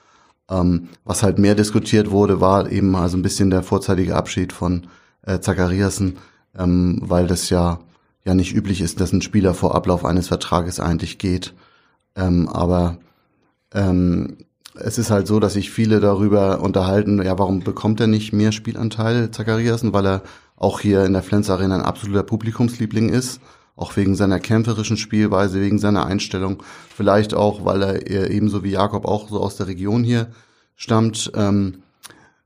Ähm, 0.51 0.89
was 1.05 1.23
halt 1.23 1.39
mehr 1.39 1.55
diskutiert 1.55 2.11
wurde, 2.11 2.41
war 2.41 2.71
eben 2.71 2.95
also 2.97 3.17
ein 3.17 3.23
bisschen 3.23 3.51
der 3.51 3.63
vorzeitige 3.63 4.17
Abschied 4.17 4.53
von 4.53 4.87
äh, 5.23 5.41
Zachariasen, 5.41 6.19
ähm, 6.57 6.99
weil 7.03 7.27
das 7.27 7.49
ja 7.49 7.81
ja 8.25 8.35
nicht 8.35 8.55
üblich 8.55 8.81
ist, 8.81 9.01
dass 9.01 9.13
ein 9.13 9.23
Spieler 9.23 9.55
vor 9.55 9.75
Ablauf 9.75 10.05
eines 10.05 10.29
Vertrages 10.29 10.81
eigentlich 10.81 11.19
geht. 11.19 11.55
Ähm, 12.15 12.49
aber 12.49 12.99
ähm, 13.75 14.37
es 14.75 14.99
ist 14.99 15.11
halt 15.11 15.27
so, 15.27 15.41
dass 15.41 15.55
sich 15.55 15.71
viele 15.71 16.01
darüber 16.01 16.61
unterhalten, 16.61 17.23
ja, 17.23 17.39
warum 17.39 17.61
bekommt 17.61 18.01
er 18.01 18.07
nicht 18.07 18.33
mehr 18.33 18.53
Spielanteil, 18.53 19.31
Zachariasen, 19.31 19.93
weil 19.93 20.07
er 20.07 20.23
auch 20.57 20.81
hier 20.81 21.05
in 21.05 21.13
der 21.13 21.23
Flens 21.23 21.51
Arena 21.51 21.75
ein 21.75 21.83
absoluter 21.83 22.23
Publikumsliebling 22.23 23.09
ist 23.09 23.41
Auch 23.75 23.97
wegen 23.97 24.15
seiner 24.15 24.39
kämpferischen 24.39 24.97
Spielweise, 24.97 25.61
wegen 25.61 25.79
seiner 25.79 26.07
Einstellung. 26.07 26.63
Vielleicht 26.95 27.35
auch, 27.35 27.65
weil 27.65 27.83
er 27.83 28.31
ebenso 28.31 28.63
wie 28.65 28.71
Jakob 28.71 29.07
auch 29.07 29.29
so 29.31 29.41
aus 29.41 29.57
der 29.57 29.67
Region 29.67 30.05
hier 30.05 30.29
stammt. 30.77 31.33
Ähm, 31.35 31.83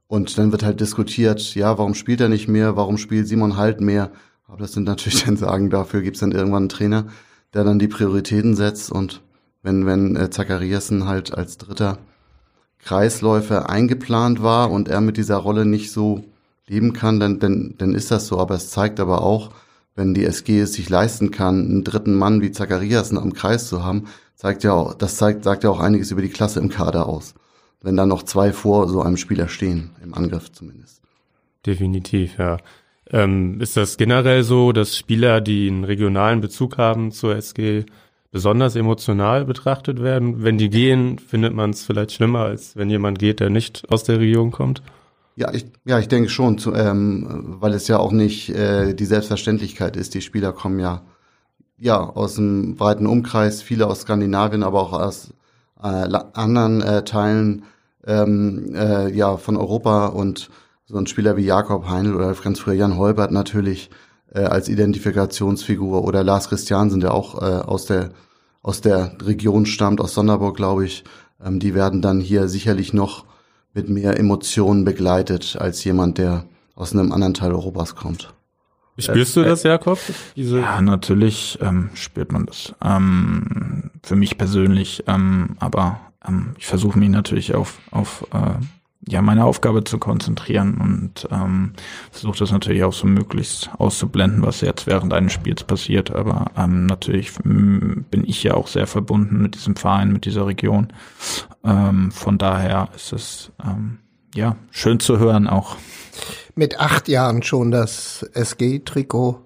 und 0.08 0.38
dann 0.38 0.52
wird 0.52 0.62
halt 0.62 0.80
diskutiert, 0.80 1.54
ja, 1.54 1.78
warum 1.78 1.94
spielt 1.94 2.20
er 2.20 2.28
nicht 2.28 2.48
mehr, 2.48 2.76
warum 2.76 2.96
spielt 2.96 3.26
Simon 3.26 3.56
Halt 3.56 3.80
mehr? 3.80 4.12
Aber 4.46 4.58
das 4.58 4.72
sind 4.72 4.84
natürlich 4.84 5.24
dann 5.24 5.36
Sagen, 5.36 5.70
dafür 5.70 6.02
gibt's 6.02 6.20
dann 6.20 6.32
irgendwann 6.32 6.64
einen 6.64 6.68
Trainer, 6.68 7.06
der 7.54 7.64
dann 7.64 7.78
die 7.78 7.88
Prioritäten 7.88 8.54
setzt. 8.54 8.92
Und 8.92 9.22
wenn, 9.62 9.86
wenn 9.86 10.14
äh, 10.14 10.30
Zachariasen 10.30 11.06
halt 11.06 11.34
als 11.34 11.58
dritter 11.58 11.98
Kreisläufer 12.78 13.68
eingeplant 13.68 14.42
war 14.42 14.70
und 14.70 14.88
er 14.88 15.00
mit 15.00 15.16
dieser 15.16 15.36
Rolle 15.38 15.66
nicht 15.66 15.90
so 15.90 16.24
leben 16.68 16.92
kann, 16.92 17.18
dann, 17.18 17.40
dann, 17.40 17.74
dann 17.78 17.94
ist 17.94 18.12
das 18.12 18.28
so. 18.28 18.38
Aber 18.38 18.54
es 18.54 18.70
zeigt 18.70 19.00
aber 19.00 19.22
auch, 19.22 19.50
wenn 19.96 20.14
die 20.14 20.24
SG 20.24 20.60
es 20.60 20.74
sich 20.74 20.88
leisten 20.88 21.32
kann, 21.32 21.64
einen 21.64 21.84
dritten 21.84 22.14
Mann 22.14 22.40
wie 22.42 22.52
Zachariasen 22.52 23.18
am 23.18 23.32
Kreis 23.32 23.68
zu 23.68 23.82
haben, 23.82 24.04
zeigt 24.36 24.62
ja 24.62 24.72
auch, 24.72 24.94
das 24.94 25.16
zeigt, 25.16 25.42
sagt 25.42 25.64
ja 25.64 25.70
auch 25.70 25.80
einiges 25.80 26.12
über 26.12 26.22
die 26.22 26.28
Klasse 26.28 26.60
im 26.60 26.68
Kader 26.68 27.08
aus 27.08 27.34
wenn 27.86 27.96
dann 27.96 28.08
noch 28.08 28.24
zwei 28.24 28.52
vor 28.52 28.88
so 28.88 29.00
einem 29.00 29.16
Spieler 29.16 29.48
stehen, 29.48 29.90
im 30.02 30.12
Angriff 30.12 30.50
zumindest. 30.50 31.02
Definitiv, 31.64 32.36
ja. 32.38 32.58
Ähm, 33.10 33.60
ist 33.60 33.76
das 33.76 33.96
generell 33.96 34.42
so, 34.42 34.72
dass 34.72 34.96
Spieler, 34.96 35.40
die 35.40 35.68
einen 35.68 35.84
regionalen 35.84 36.40
Bezug 36.40 36.78
haben 36.78 37.12
zur 37.12 37.36
SG, 37.36 37.84
besonders 38.32 38.74
emotional 38.74 39.44
betrachtet 39.44 40.02
werden? 40.02 40.42
Wenn 40.42 40.58
die 40.58 40.68
gehen, 40.68 41.20
findet 41.20 41.54
man 41.54 41.70
es 41.70 41.84
vielleicht 41.84 42.12
schlimmer, 42.12 42.40
als 42.40 42.76
wenn 42.76 42.90
jemand 42.90 43.20
geht, 43.20 43.38
der 43.38 43.50
nicht 43.50 43.84
aus 43.88 44.02
der 44.02 44.18
Region 44.18 44.50
kommt? 44.50 44.82
Ja, 45.36 45.52
ich, 45.52 45.66
ja, 45.84 45.98
ich 45.98 46.08
denke 46.08 46.30
schon, 46.30 46.58
zu, 46.58 46.74
ähm, 46.74 47.56
weil 47.60 47.74
es 47.74 47.88
ja 47.88 47.98
auch 47.98 48.10
nicht 48.10 48.48
äh, 48.48 48.94
die 48.94 49.04
Selbstverständlichkeit 49.04 49.96
ist. 49.96 50.14
Die 50.14 50.22
Spieler 50.22 50.52
kommen 50.52 50.80
ja 50.80 51.02
ja 51.78 52.00
aus 52.00 52.38
einem 52.38 52.74
breiten 52.76 53.06
Umkreis, 53.06 53.62
viele 53.62 53.86
aus 53.86 54.00
Skandinavien, 54.00 54.62
aber 54.62 54.80
auch 54.80 54.92
aus 54.92 55.34
äh, 55.82 55.86
anderen 56.32 56.80
äh, 56.80 57.04
Teilen 57.04 57.64
ähm, 58.06 58.74
äh, 58.74 59.12
ja, 59.12 59.36
von 59.36 59.56
Europa 59.56 60.06
und 60.06 60.50
so 60.86 60.96
ein 60.96 61.06
Spieler 61.06 61.36
wie 61.36 61.44
Jakob 61.44 61.88
Heinl 61.88 62.14
oder 62.14 62.32
ganz 62.34 62.60
früher 62.60 62.74
Jan 62.74 62.96
Holbert 62.96 63.32
natürlich 63.32 63.90
äh, 64.32 64.40
als 64.40 64.68
Identifikationsfigur 64.68 66.04
oder 66.04 66.22
Lars 66.24 66.48
Christiansen, 66.48 67.00
der 67.00 67.12
auch 67.12 67.42
äh, 67.42 67.62
aus 67.62 67.86
der 67.86 68.10
aus 68.62 68.80
der 68.80 69.16
Region 69.22 69.64
stammt, 69.64 70.00
aus 70.00 70.14
Sonderburg, 70.14 70.56
glaube 70.56 70.84
ich, 70.84 71.04
ähm, 71.44 71.60
die 71.60 71.74
werden 71.74 72.02
dann 72.02 72.20
hier 72.20 72.48
sicherlich 72.48 72.92
noch 72.92 73.24
mit 73.76 73.88
mehr 73.88 74.18
Emotionen 74.18 74.84
begleitet 74.84 75.56
als 75.60 75.84
jemand, 75.84 76.18
der 76.18 76.46
aus 76.74 76.92
einem 76.92 77.12
anderen 77.12 77.34
Teil 77.34 77.52
Europas 77.52 77.94
kommt. 77.94 78.32
Spürst 78.98 79.36
du 79.36 79.42
das, 79.42 79.62
Jakob? 79.62 79.98
Diese 80.34 80.60
ja, 80.60 80.80
natürlich 80.80 81.58
ähm, 81.60 81.90
spürt 81.94 82.32
man 82.32 82.46
das. 82.46 82.74
Ähm, 82.82 83.90
für 84.02 84.16
mich 84.16 84.38
persönlich, 84.38 85.04
ähm, 85.06 85.56
aber 85.60 86.00
ähm, 86.26 86.54
ich 86.58 86.66
versuche 86.66 86.98
mich 86.98 87.10
natürlich 87.10 87.54
auf, 87.54 87.78
auf 87.90 88.26
äh, 88.32 88.54
ja, 89.08 89.22
meine 89.22 89.44
Aufgabe 89.44 89.84
zu 89.84 89.98
konzentrieren 89.98 90.78
und 90.78 91.28
ähm, 91.30 91.74
versuche 92.10 92.38
das 92.38 92.50
natürlich 92.50 92.82
auch 92.82 92.92
so 92.92 93.06
möglichst 93.06 93.70
auszublenden, 93.78 94.42
was 94.42 94.60
jetzt 94.62 94.86
während 94.86 95.12
eines 95.12 95.32
Spiels 95.32 95.62
passiert. 95.62 96.10
Aber 96.10 96.46
ähm, 96.56 96.86
natürlich 96.86 97.32
bin 97.44 98.24
ich 98.26 98.42
ja 98.42 98.54
auch 98.54 98.66
sehr 98.66 98.88
verbunden 98.88 99.40
mit 99.40 99.54
diesem 99.54 99.76
Verein, 99.76 100.12
mit 100.12 100.24
dieser 100.24 100.46
Region. 100.46 100.88
Ähm, 101.64 102.10
von 102.10 102.36
daher 102.36 102.88
ist 102.96 103.12
es 103.12 103.52
ähm, 103.64 103.98
ja 104.34 104.56
schön 104.70 104.98
zu 104.98 105.18
hören 105.18 105.46
auch. 105.46 105.76
Mit 106.56 106.80
acht 106.80 107.06
Jahren 107.06 107.44
schon 107.44 107.70
das 107.70 108.28
SG-Trikot 108.34 109.40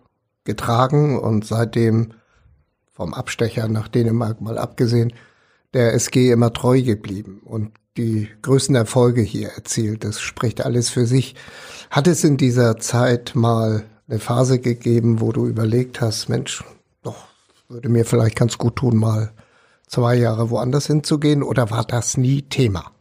getragen 0.45 1.19
und 1.19 1.45
seitdem 1.45 2.15
vom 2.93 3.13
Abstecher 3.13 3.69
nach 3.69 3.89
Dänemark 3.89 4.41
mal 4.41 4.57
abgesehen 4.57 5.13
der 5.73 5.95
SG 5.95 6.31
immer 6.33 6.53
treu 6.53 6.83
geblieben 6.83 7.43
und 7.45 7.73
die 7.97 8.29
größten 8.43 8.75
Erfolge 8.75 9.23
hier 9.23 9.51
erzielt. 9.51 10.05
Das 10.05 10.21
spricht 10.21 10.65
alles 10.65 10.91
für 10.91 11.07
sich. 11.07 11.35
Hat 11.91 12.07
es 12.07 12.25
in 12.25 12.37
dieser 12.37 12.79
Zeit 12.79 13.35
mal 13.35 13.85
eine 14.09 14.19
Phase 14.19 14.59
gegeben, 14.59 15.21
wo 15.21 15.33
du 15.33 15.47
überlegt 15.47 16.01
hast, 16.01 16.29
Mensch, 16.29 16.65
doch, 17.03 17.27
würde 17.69 17.89
mir 17.89 18.05
vielleicht 18.05 18.37
ganz 18.37 18.59
gut 18.59 18.77
tun, 18.77 18.97
mal 18.97 19.33
zwei 19.87 20.15
Jahre 20.17 20.51
woanders 20.51 20.87
hinzugehen 20.87 21.43
oder 21.43 21.71
war 21.71 21.85
das 21.85 22.17
nie 22.17 22.43
Thema? 22.43 22.93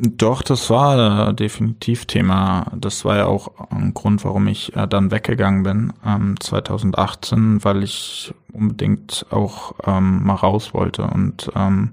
Doch, 0.00 0.42
das 0.42 0.70
war 0.70 1.30
äh, 1.30 1.34
definitiv 1.34 2.06
Thema. 2.06 2.70
Das 2.76 3.04
war 3.04 3.16
ja 3.16 3.26
auch 3.26 3.50
ein 3.70 3.94
Grund, 3.94 4.24
warum 4.24 4.46
ich 4.46 4.76
äh, 4.76 4.86
dann 4.86 5.10
weggegangen 5.10 5.64
bin, 5.64 5.92
ähm, 6.06 6.36
2018, 6.38 7.64
weil 7.64 7.82
ich 7.82 8.32
unbedingt 8.52 9.26
auch 9.30 9.74
ähm, 9.84 10.24
mal 10.24 10.34
raus 10.34 10.72
wollte 10.72 11.02
und 11.02 11.50
ähm, 11.56 11.92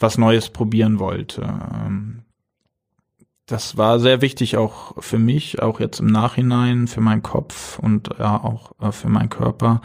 was 0.00 0.18
Neues 0.18 0.50
probieren 0.50 0.98
wollte. 0.98 1.42
Ähm, 1.42 2.22
das 3.50 3.76
war 3.76 3.98
sehr 3.98 4.20
wichtig 4.20 4.56
auch 4.56 4.94
für 5.02 5.18
mich, 5.18 5.60
auch 5.60 5.80
jetzt 5.80 5.98
im 5.98 6.06
Nachhinein, 6.06 6.86
für 6.86 7.00
meinen 7.00 7.22
Kopf 7.22 7.80
und 7.80 8.08
ja 8.18 8.36
auch 8.36 8.72
äh, 8.80 8.92
für 8.92 9.08
meinen 9.08 9.28
Körper. 9.28 9.80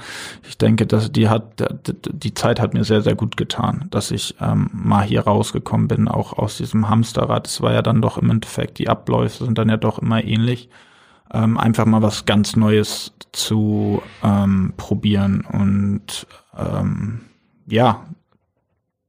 Ich 0.47 0.59
denke, 0.59 0.85
dass 0.85 1.11
die 1.11 1.29
hat, 1.29 1.63
die 1.87 2.33
Zeit 2.35 2.59
hat 2.59 2.75
mir 2.75 2.83
sehr, 2.83 3.01
sehr 3.01 3.15
gut 3.15 3.37
getan, 3.37 3.87
dass 3.89 4.11
ich 4.11 4.35
ähm, 4.39 4.69
mal 4.71 5.03
hier 5.03 5.21
rausgekommen 5.21 5.87
bin, 5.87 6.07
auch 6.07 6.33
aus 6.33 6.57
diesem 6.57 6.89
Hamsterrad. 6.89 7.47
Es 7.47 7.59
war 7.61 7.73
ja 7.73 7.81
dann 7.81 8.03
doch 8.03 8.19
im 8.19 8.29
Endeffekt, 8.29 8.77
die 8.77 8.87
Abläufe 8.87 9.43
sind 9.43 9.57
dann 9.57 9.69
ja 9.69 9.77
doch 9.77 9.97
immer 9.97 10.23
ähnlich. 10.23 10.69
Ähm, 11.33 11.57
einfach 11.57 11.87
mal 11.87 12.03
was 12.03 12.25
ganz 12.25 12.55
Neues 12.55 13.13
zu 13.31 14.03
ähm, 14.23 14.73
probieren 14.77 15.41
und 15.41 16.27
ähm, 16.55 17.21
ja, 17.65 18.05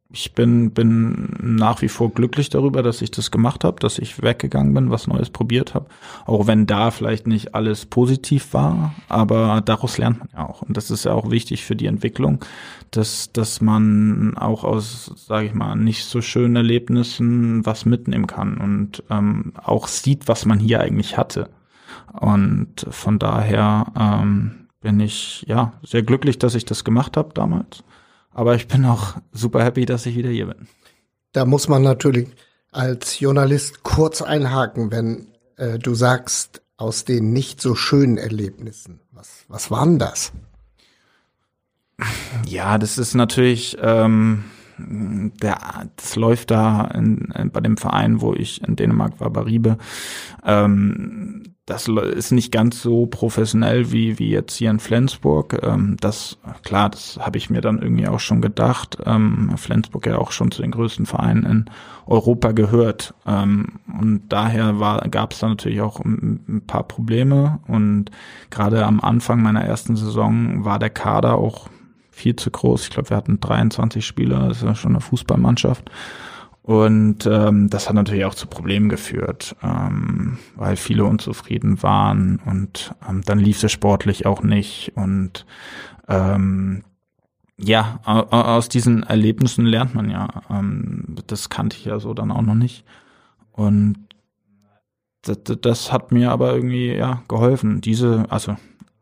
ich 0.09 0.35
bin, 0.35 0.71
bin 0.71 1.29
nach 1.41 1.83
wie 1.83 1.89
vor 1.89 2.13
glücklich 2.13 2.49
darüber, 2.49 2.83
dass 2.83 3.03
ich 3.03 3.11
das 3.11 3.33
gemacht 3.33 3.65
habe, 3.65 3.81
dass 3.81 3.99
ich 3.99 4.23
weggegangen 4.23 4.73
bin, 4.73 4.91
was 4.91 5.09
Neues 5.09 5.31
probiert 5.31 5.75
habe. 5.75 5.87
Auch 6.27 6.47
wenn 6.47 6.67
da 6.67 6.93
vielleicht 6.93 7.27
nicht 7.27 7.55
alles 7.55 7.87
positiv 7.87 8.55
war, 8.55 8.95
aber 9.09 9.63
daraus 9.65 9.99
lernt 9.99 10.21
man 10.21 10.29
ja 10.33 10.49
auch. 10.49 10.63
Und 10.63 10.77
das 10.77 10.93
ist 10.93 11.05
ja 11.05 11.13
auch 11.13 11.31
wichtig 11.31 11.65
für 11.65 11.75
die 11.75 11.87
Entwicklung, 11.87 12.45
dass, 12.93 13.33
dass 13.33 13.61
man 13.61 14.37
auch 14.37 14.63
aus, 14.63 15.13
sage 15.27 15.47
ich 15.47 15.55
mal, 15.55 15.75
nicht 15.75 16.05
so 16.05 16.23
schönen 16.23 16.55
Erlebnissen 16.55 17.67
was 17.67 17.85
mitnehmen 17.85 18.29
kann 18.29 18.59
und 18.59 19.03
ähm, 19.11 19.55
auch 19.63 19.89
sieht, 19.89 20.29
was 20.29 20.47
man 20.47 20.61
hier 20.61 20.81
eigentlich 20.81 21.17
hatte. 21.19 21.51
Und 22.13 22.87
von 22.91 23.19
daher 23.19 23.87
ähm, 23.99 24.69
bin 24.81 25.01
ich 25.01 25.45
ja 25.49 25.73
sehr 25.83 26.05
glücklich, 26.05 26.39
dass 26.39 26.55
ich 26.55 26.65
das 26.65 26.85
gemacht 26.85 27.17
habe 27.17 27.31
damals 27.35 27.83
aber 28.37 28.55
ich 28.55 28.69
bin 28.69 28.85
auch 28.85 29.15
super 29.33 29.65
happy, 29.65 29.87
dass 29.87 30.05
ich 30.05 30.15
wieder 30.15 30.29
hier 30.29 30.45
bin. 30.45 30.69
Da 31.33 31.47
muss 31.47 31.69
man 31.69 31.83
natürlich 31.83 32.29
als 32.71 33.19
Journalist 33.19 33.83
kurz 33.83 34.21
einhaken, 34.21 34.91
wenn 34.91 35.29
äh, 35.57 35.79
du 35.79 35.95
sagst, 35.95 36.61
aus 36.77 37.07
den 37.07 37.33
nicht 37.33 37.63
so 37.63 37.75
schönen 37.75 38.19
Erlebnissen. 38.19 39.01
Was, 39.11 39.47
was 39.49 39.71
waren 39.71 39.99
das? 39.99 40.33
Ja, 42.47 42.77
das 42.77 42.99
ist 42.99 43.15
natürlich, 43.15 43.79
ähm, 43.81 44.45
der, 44.77 45.89
das 45.97 46.17
läuft 46.17 46.51
da 46.51 46.85
in, 46.89 47.33
in, 47.35 47.51
bei 47.51 47.61
dem 47.61 47.79
Verein, 47.79 48.21
wo 48.21 48.35
ich 48.35 48.63
in 48.63 48.77
Dänemark 48.77 49.19
war, 49.19 49.31
Baribe. 49.31 49.79
Ähm, 50.45 51.56
das 51.67 51.89
ist 51.89 52.31
nicht 52.31 52.53
ganz 52.53 52.81
so 52.81 53.07
professionell 53.07 53.91
wie, 53.91 54.21
wie 54.21 54.31
jetzt 54.31 54.55
hier 54.55 54.71
in 54.71 54.79
Flensburg. 54.79 55.61
Ähm, 55.65 55.97
das, 56.01 56.39
klar, 56.63 56.91
das 56.91 57.19
habe 57.21 57.39
ich 57.39 57.51
mir 57.51 57.61
dann 57.61 57.83
irgendwie 57.83 58.07
auch 58.07 58.21
schon 58.21 58.41
gedacht. 58.41 58.99
Ähm, 59.05 59.53
Flensburg 59.57 60.07
ja 60.07 60.19
auch 60.19 60.31
schon 60.31 60.53
zu 60.53 60.63
den 60.63 60.71
größten 60.71 61.07
Vereinen 61.07 61.45
in 61.45 61.65
Europa 62.07 62.53
gehört. 62.53 63.15
Ähm, 63.27 63.81
und 63.99 64.29
daher 64.29 64.75
gab 65.11 65.33
es 65.33 65.41
da 65.41 65.49
natürlich 65.49 65.81
auch 65.81 65.99
ein, 65.99 66.45
ein, 66.49 66.61
paar 66.69 66.85
Probleme. 66.85 67.59
Und 67.67 68.13
gerade 68.51 68.87
am 68.87 69.01
Anfang 69.01 69.43
meiner 69.43 69.65
ersten 69.65 69.97
Saison 69.97 70.65
war 70.65 70.79
der 70.79 70.91
Kader 70.91 71.35
auch 71.35 71.69
viel 72.13 72.37
zu 72.37 72.53
groß. 72.53 72.85
Ich 72.85 72.91
glaube, 72.91 73.11
wir 73.11 73.17
hatten 73.17 73.41
23 73.41 74.07
Spieler, 74.07 74.47
das 74.47 74.59
ist 74.59 74.63
ja 74.63 74.77
schon 74.77 74.93
eine 74.93 75.01
Fußballmannschaft. 75.01 75.91
Und 76.67 77.27
ähm, 77.27 77.71
das 77.71 77.89
hat 77.89 77.95
natürlich 77.95 78.25
auch 78.25 78.35
zu 78.35 78.49
Problemen 78.49 78.89
geführt, 78.89 79.55
ähm, 79.63 80.39
weil 80.57 80.75
viele 80.75 81.05
unzufrieden 81.05 81.81
waren 81.85 82.41
und 82.45 82.93
ähm, 83.09 83.23
dann 83.25 83.39
lief 83.39 83.63
es 83.63 83.71
sportlich 83.71 84.27
auch 84.27 84.43
nicht. 84.43 84.91
Und 84.97 85.47
ähm, 86.09 86.83
ja, 87.57 88.01
aus 88.05 88.69
diesen 88.69 89.05
Erlebnissen 89.05 89.65
lernt 89.65 89.95
man 89.95 90.11
ja. 90.11 90.43
Ähm, 90.51 91.15
das 91.29 91.51
kannte 91.51 91.77
ich 91.77 91.85
ja 91.85 92.01
so 92.01 92.15
dann 92.15 92.33
auch 92.33 92.43
noch 92.43 92.57
nicht. 92.57 92.85
Und 93.53 93.99
das, 95.23 95.39
das 95.45 95.93
hat 95.93 96.11
mir 96.11 96.33
aber 96.33 96.53
irgendwie 96.53 96.93
ja 96.93 97.23
geholfen. 97.29 97.81
Diese, 97.81 98.27
also 98.29 98.57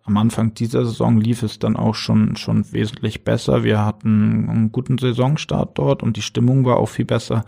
am 0.06 0.18
Anfang 0.18 0.52
dieser 0.52 0.84
Saison 0.84 1.18
lief 1.18 1.42
es 1.42 1.58
dann 1.58 1.76
auch 1.76 1.94
schon, 1.94 2.37
schon 2.37 2.70
wesentlich 2.73 3.25
besser. 3.25 3.64
Wir 3.64 3.82
hatten 3.82 4.49
einen 4.50 4.70
guten 4.70 4.99
Saisonstart 4.99 5.78
dort 5.78 6.02
und 6.02 6.18
die 6.18 6.23
Stimmung 6.23 6.66
war 6.66 6.76
auch 6.76 6.90
viel 6.90 7.06
besser. 7.06 7.46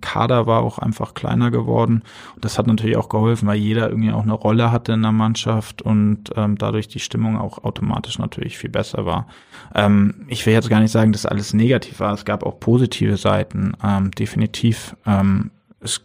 Kader 0.00 0.46
war 0.46 0.62
auch 0.62 0.78
einfach 0.78 1.12
kleiner 1.12 1.50
geworden. 1.50 2.02
Und 2.34 2.44
das 2.46 2.58
hat 2.58 2.66
natürlich 2.66 2.96
auch 2.96 3.10
geholfen, 3.10 3.46
weil 3.46 3.58
jeder 3.58 3.90
irgendwie 3.90 4.10
auch 4.12 4.22
eine 4.22 4.32
Rolle 4.32 4.72
hatte 4.72 4.92
in 4.92 5.02
der 5.02 5.12
Mannschaft 5.12 5.82
und 5.82 6.30
ähm, 6.34 6.56
dadurch 6.56 6.88
die 6.88 6.98
Stimmung 6.98 7.36
auch 7.36 7.62
automatisch 7.62 8.18
natürlich 8.18 8.56
viel 8.56 8.70
besser 8.70 9.04
war. 9.04 9.26
Ähm, 9.74 10.24
ich 10.28 10.46
will 10.46 10.54
jetzt 10.54 10.70
gar 10.70 10.80
nicht 10.80 10.92
sagen, 10.92 11.12
dass 11.12 11.26
alles 11.26 11.52
negativ 11.52 12.00
war. 12.00 12.14
Es 12.14 12.24
gab 12.24 12.42
auch 12.42 12.58
positive 12.58 13.18
Seiten, 13.18 13.74
ähm, 13.84 14.12
definitiv. 14.12 14.96
Ähm, 15.04 15.50
es 15.80 16.00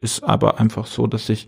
ist 0.00 0.24
aber 0.24 0.58
einfach 0.58 0.86
so, 0.86 1.06
dass 1.06 1.28
ich 1.28 1.46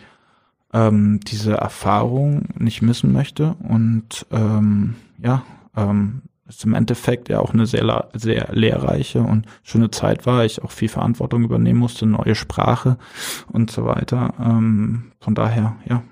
ähm, 0.73 1.21
diese 1.21 1.55
Erfahrung 1.55 2.49
nicht 2.59 2.83
missen 2.83 3.13
möchte 3.13 3.57
und 3.69 4.27
ähm, 4.31 4.95
ja, 5.23 5.43
ähm, 5.77 6.23
es 6.51 6.65
im 6.65 6.75
Endeffekt 6.75 7.29
ja 7.29 7.39
auch 7.39 7.53
eine 7.53 7.67
sehr, 7.67 8.09
sehr 8.13 8.49
lehrreiche 8.53 9.21
und 9.21 9.47
schöne 9.63 9.91
Zeit 9.91 10.27
war. 10.27 10.45
Ich 10.45 10.63
auch 10.63 10.71
viel 10.71 10.89
Verantwortung 10.89 11.45
übernehmen 11.45 11.79
musste, 11.79 12.07
neue 12.07 12.35
Sprache 12.35 12.99
und 13.53 13.71
so 13.71 13.85
weiter. 13.85 14.35
Ähm, 14.41 15.13
von 15.21 15.35
daher, 15.35 15.77
ja. 15.89 16.03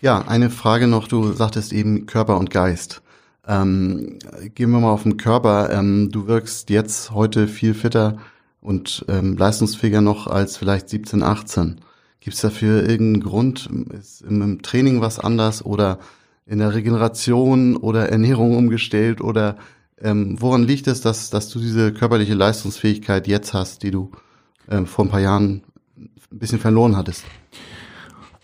Ja, 0.00 0.26
eine 0.26 0.50
Frage 0.50 0.86
noch. 0.86 1.08
Du 1.08 1.32
sagtest 1.32 1.72
eben 1.72 2.06
Körper 2.06 2.38
und 2.38 2.50
Geist. 2.50 3.02
Ähm, 3.46 4.18
gehen 4.54 4.70
wir 4.70 4.80
mal 4.80 4.90
auf 4.90 5.02
den 5.04 5.16
Körper. 5.16 5.70
Ähm, 5.70 6.10
du 6.10 6.26
wirkst 6.26 6.70
jetzt 6.70 7.12
heute 7.12 7.48
viel 7.48 7.74
fitter 7.74 8.16
und 8.60 9.04
ähm, 9.08 9.36
leistungsfähiger 9.36 10.00
noch 10.00 10.26
als 10.26 10.56
vielleicht 10.56 10.88
17, 10.88 11.22
18. 11.22 11.80
Gibt 12.20 12.34
es 12.34 12.42
dafür 12.42 12.88
irgendeinen 12.88 13.22
Grund? 13.22 13.68
Ist 13.98 14.22
im 14.22 14.62
Training 14.62 15.00
was 15.00 15.18
anders 15.18 15.64
oder 15.64 15.98
in 16.46 16.58
der 16.58 16.74
Regeneration 16.74 17.76
oder 17.76 18.08
Ernährung 18.08 18.56
umgestellt 18.56 19.20
oder 19.20 19.56
ähm, 20.02 20.36
woran 20.40 20.64
liegt 20.64 20.86
es, 20.86 21.00
dass, 21.00 21.30
dass 21.30 21.48
du 21.50 21.58
diese 21.58 21.92
körperliche 21.92 22.34
Leistungsfähigkeit 22.34 23.26
jetzt 23.26 23.54
hast, 23.54 23.82
die 23.82 23.90
du 23.90 24.10
ähm, 24.68 24.86
vor 24.86 25.04
ein 25.04 25.10
paar 25.10 25.20
Jahren 25.20 25.62
ein 25.96 26.38
bisschen 26.38 26.58
verloren 26.58 26.96
hattest? 26.96 27.24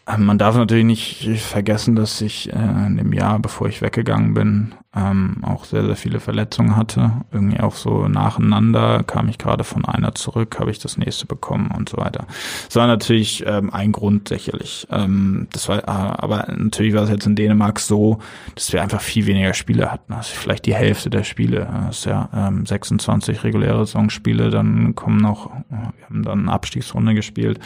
Ähm, 0.06 0.24
man 0.24 0.38
darf 0.38 0.56
natürlich 0.56 0.84
nicht 0.84 1.42
vergessen, 1.42 1.96
dass 1.96 2.20
ich 2.20 2.52
äh, 2.52 2.86
in 2.86 2.96
dem 2.96 3.12
Jahr, 3.12 3.38
bevor 3.38 3.68
ich 3.68 3.82
weggegangen 3.82 4.34
bin, 4.34 4.74
ähm, 4.96 5.38
auch 5.42 5.64
sehr, 5.64 5.84
sehr 5.84 5.96
viele 5.96 6.20
Verletzungen 6.20 6.76
hatte. 6.76 7.12
Irgendwie 7.32 7.60
auch 7.60 7.74
so 7.74 8.08
nacheinander 8.08 9.02
kam 9.02 9.28
ich 9.28 9.38
gerade 9.38 9.64
von 9.64 9.84
einer 9.84 10.14
zurück, 10.14 10.58
habe 10.58 10.70
ich 10.70 10.78
das 10.78 10.96
nächste 10.96 11.26
bekommen 11.26 11.70
und 11.76 11.88
so 11.88 11.98
weiter. 11.98 12.26
Das 12.66 12.76
war 12.76 12.86
natürlich 12.86 13.44
ähm, 13.46 13.72
ein 13.72 13.92
Grund 13.92 14.28
sicherlich. 14.28 14.86
Ähm, 14.90 15.48
das 15.52 15.68
war, 15.68 15.78
äh, 15.78 15.82
aber 15.86 16.46
natürlich 16.56 16.94
war 16.94 17.02
es 17.02 17.10
jetzt 17.10 17.26
in 17.26 17.36
Dänemark 17.36 17.80
so, 17.80 18.18
dass 18.54 18.72
wir 18.72 18.82
einfach 18.82 19.00
viel 19.00 19.26
weniger 19.26 19.52
Spiele 19.52 19.92
hatten. 19.92 20.12
Also 20.12 20.32
vielleicht 20.34 20.66
die 20.66 20.74
Hälfte 20.74 21.10
der 21.10 21.24
Spiele. 21.24 21.68
Das 21.86 21.98
ist 21.98 22.04
ja 22.06 22.28
ähm, 22.34 22.64
26 22.64 23.44
reguläre 23.44 23.84
Saisonspiele, 23.84 24.50
dann 24.50 24.94
kommen 24.94 25.18
noch, 25.18 25.50
wir 25.68 26.06
haben 26.08 26.22
dann 26.22 26.40
eine 26.40 26.52
Abstiegsrunde 26.52 27.14
gespielt, 27.14 27.60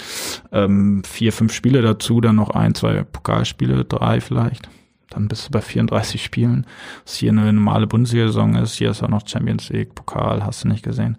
ähm, 0.52 1.02
vier, 1.04 1.32
fünf 1.32 1.52
Spiele 1.52 1.82
dazu, 1.82 2.20
dann 2.20 2.36
noch 2.36 2.50
ein, 2.50 2.74
zwei 2.74 3.04
Pokalspiele, 3.04 3.84
drei 3.84 4.20
vielleicht 4.20 4.68
dann 5.10 5.28
bist 5.28 5.46
du 5.46 5.50
bei 5.50 5.60
34 5.60 6.22
Spielen. 6.22 6.66
Was 7.04 7.16
hier 7.16 7.32
eine 7.32 7.52
normale 7.52 7.86
Bundesliga-Saison 7.86 8.54
ist, 8.56 8.74
hier 8.74 8.90
ist 8.90 9.02
auch 9.02 9.08
noch 9.08 9.26
Champions 9.26 9.68
League, 9.68 9.94
Pokal, 9.94 10.44
hast 10.44 10.64
du 10.64 10.68
nicht 10.68 10.84
gesehen. 10.84 11.18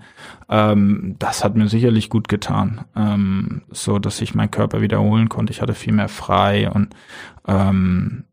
Ähm, 0.50 1.16
das 1.20 1.44
hat 1.44 1.56
mir 1.56 1.68
sicherlich 1.68 2.10
gut 2.10 2.30
getan, 2.30 2.86
ähm, 2.96 3.62
so 3.70 4.00
dass 4.00 4.22
ich 4.22 4.34
meinen 4.34 4.52
Körper 4.52 4.82
wiederholen 4.82 5.30
konnte. 5.30 5.52
Ich 5.52 5.62
hatte 5.62 5.74
viel 5.74 5.94
mehr 5.94 6.10
frei 6.10 6.72
und 6.72 6.96
ähm, 7.48 8.24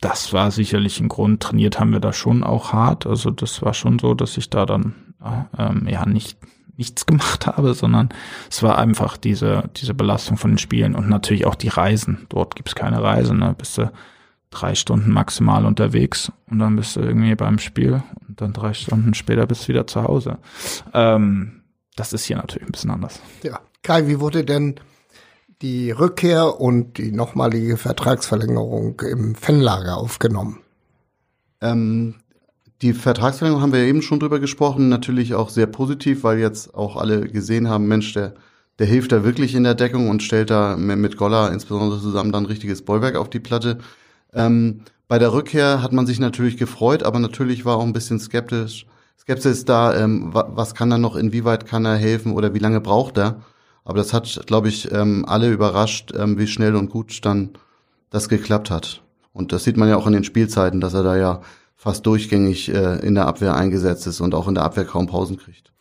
das 0.00 0.32
war 0.32 0.50
sicherlich 0.50 1.00
ein 1.00 1.08
Grund. 1.08 1.42
Trainiert 1.42 1.78
haben 1.78 1.92
wir 1.92 2.00
da 2.00 2.12
schon 2.12 2.42
auch 2.42 2.72
hart. 2.72 3.06
Also 3.06 3.30
das 3.30 3.62
war 3.62 3.74
schon 3.74 3.98
so, 3.98 4.14
dass 4.14 4.36
ich 4.36 4.50
da 4.50 4.66
dann 4.66 4.94
äh, 5.22 5.62
ähm, 5.62 5.86
ja 5.88 6.06
nicht 6.06 6.38
nichts 6.76 7.06
gemacht 7.06 7.46
habe, 7.46 7.74
sondern 7.74 8.08
es 8.50 8.62
war 8.62 8.78
einfach 8.78 9.16
diese, 9.16 9.70
diese 9.76 9.94
Belastung 9.94 10.36
von 10.36 10.52
den 10.52 10.58
Spielen 10.58 10.96
und 10.96 11.08
natürlich 11.08 11.46
auch 11.46 11.54
die 11.54 11.68
Reisen. 11.68 12.26
Dort 12.30 12.56
gibt's 12.56 12.74
keine 12.74 13.02
Reise, 13.02 13.34
ne? 13.34 13.54
Bist 13.56 13.78
du 13.78 13.92
drei 14.54 14.74
Stunden 14.74 15.12
maximal 15.12 15.66
unterwegs 15.66 16.32
und 16.50 16.58
dann 16.58 16.76
bist 16.76 16.96
du 16.96 17.00
irgendwie 17.00 17.34
beim 17.34 17.58
Spiel 17.58 18.02
und 18.28 18.40
dann 18.40 18.52
drei 18.52 18.72
Stunden 18.72 19.14
später 19.14 19.46
bist 19.46 19.64
du 19.64 19.68
wieder 19.68 19.86
zu 19.86 20.02
Hause. 20.02 20.38
Ähm, 20.92 21.62
das 21.96 22.12
ist 22.12 22.24
hier 22.24 22.36
natürlich 22.36 22.68
ein 22.68 22.72
bisschen 22.72 22.90
anders. 22.90 23.20
Ja. 23.42 23.60
Kai, 23.82 24.06
wie 24.06 24.18
wurde 24.18 24.44
denn 24.44 24.76
die 25.60 25.90
Rückkehr 25.90 26.60
und 26.60 26.98
die 26.98 27.12
nochmalige 27.12 27.76
Vertragsverlängerung 27.76 29.00
im 29.00 29.34
Fanlager 29.34 29.96
aufgenommen? 29.96 30.60
Ähm, 31.60 32.16
die 32.82 32.92
Vertragsverlängerung 32.92 33.62
haben 33.62 33.72
wir 33.72 33.80
eben 33.80 34.02
schon 34.02 34.20
drüber 34.20 34.40
gesprochen, 34.40 34.88
natürlich 34.88 35.34
auch 35.34 35.48
sehr 35.48 35.66
positiv, 35.66 36.24
weil 36.24 36.38
jetzt 36.38 36.74
auch 36.74 36.96
alle 36.96 37.28
gesehen 37.28 37.68
haben, 37.68 37.86
Mensch, 37.86 38.12
der, 38.12 38.34
der 38.78 38.86
hilft 38.86 39.12
da 39.12 39.24
wirklich 39.24 39.54
in 39.54 39.64
der 39.64 39.74
Deckung 39.74 40.08
und 40.08 40.22
stellt 40.22 40.50
da 40.50 40.76
mit 40.76 41.16
Golla 41.16 41.48
insbesondere 41.48 42.00
zusammen 42.00 42.32
dann 42.32 42.44
ein 42.44 42.48
richtiges 42.48 42.82
Bollwerk 42.82 43.16
auf 43.16 43.30
die 43.30 43.40
Platte. 43.40 43.78
Ähm, 44.34 44.82
bei 45.06 45.18
der 45.18 45.32
Rückkehr 45.32 45.82
hat 45.82 45.92
man 45.92 46.06
sich 46.06 46.18
natürlich 46.18 46.56
gefreut, 46.56 47.02
aber 47.02 47.18
natürlich 47.18 47.64
war 47.64 47.76
auch 47.76 47.84
ein 47.84 47.92
bisschen 47.92 48.18
skeptisch. 48.18 48.86
Skepsis 49.18 49.64
da, 49.64 49.96
ähm, 49.96 50.30
was 50.32 50.74
kann 50.74 50.90
er 50.90 50.98
noch, 50.98 51.16
inwieweit 51.16 51.66
kann 51.66 51.84
er 51.84 51.96
helfen 51.96 52.32
oder 52.32 52.52
wie 52.54 52.58
lange 52.58 52.80
braucht 52.80 53.18
er? 53.18 53.42
Aber 53.84 53.98
das 53.98 54.12
hat, 54.12 54.42
glaube 54.46 54.68
ich, 54.68 54.90
ähm, 54.92 55.24
alle 55.26 55.50
überrascht, 55.50 56.12
ähm, 56.16 56.38
wie 56.38 56.46
schnell 56.46 56.74
und 56.74 56.90
gut 56.90 57.24
dann 57.24 57.50
das 58.10 58.28
geklappt 58.28 58.70
hat. 58.70 59.02
Und 59.32 59.52
das 59.52 59.64
sieht 59.64 59.76
man 59.76 59.88
ja 59.88 59.96
auch 59.96 60.06
in 60.06 60.14
den 60.14 60.24
Spielzeiten, 60.24 60.80
dass 60.80 60.94
er 60.94 61.02
da 61.02 61.16
ja 61.16 61.42
fast 61.76 62.06
durchgängig 62.06 62.72
äh, 62.72 62.98
in 63.06 63.14
der 63.14 63.26
Abwehr 63.26 63.54
eingesetzt 63.54 64.06
ist 64.06 64.20
und 64.20 64.34
auch 64.34 64.48
in 64.48 64.54
der 64.54 64.64
Abwehr 64.64 64.84
kaum 64.84 65.06
Pausen 65.06 65.36
kriegt. 65.36 65.72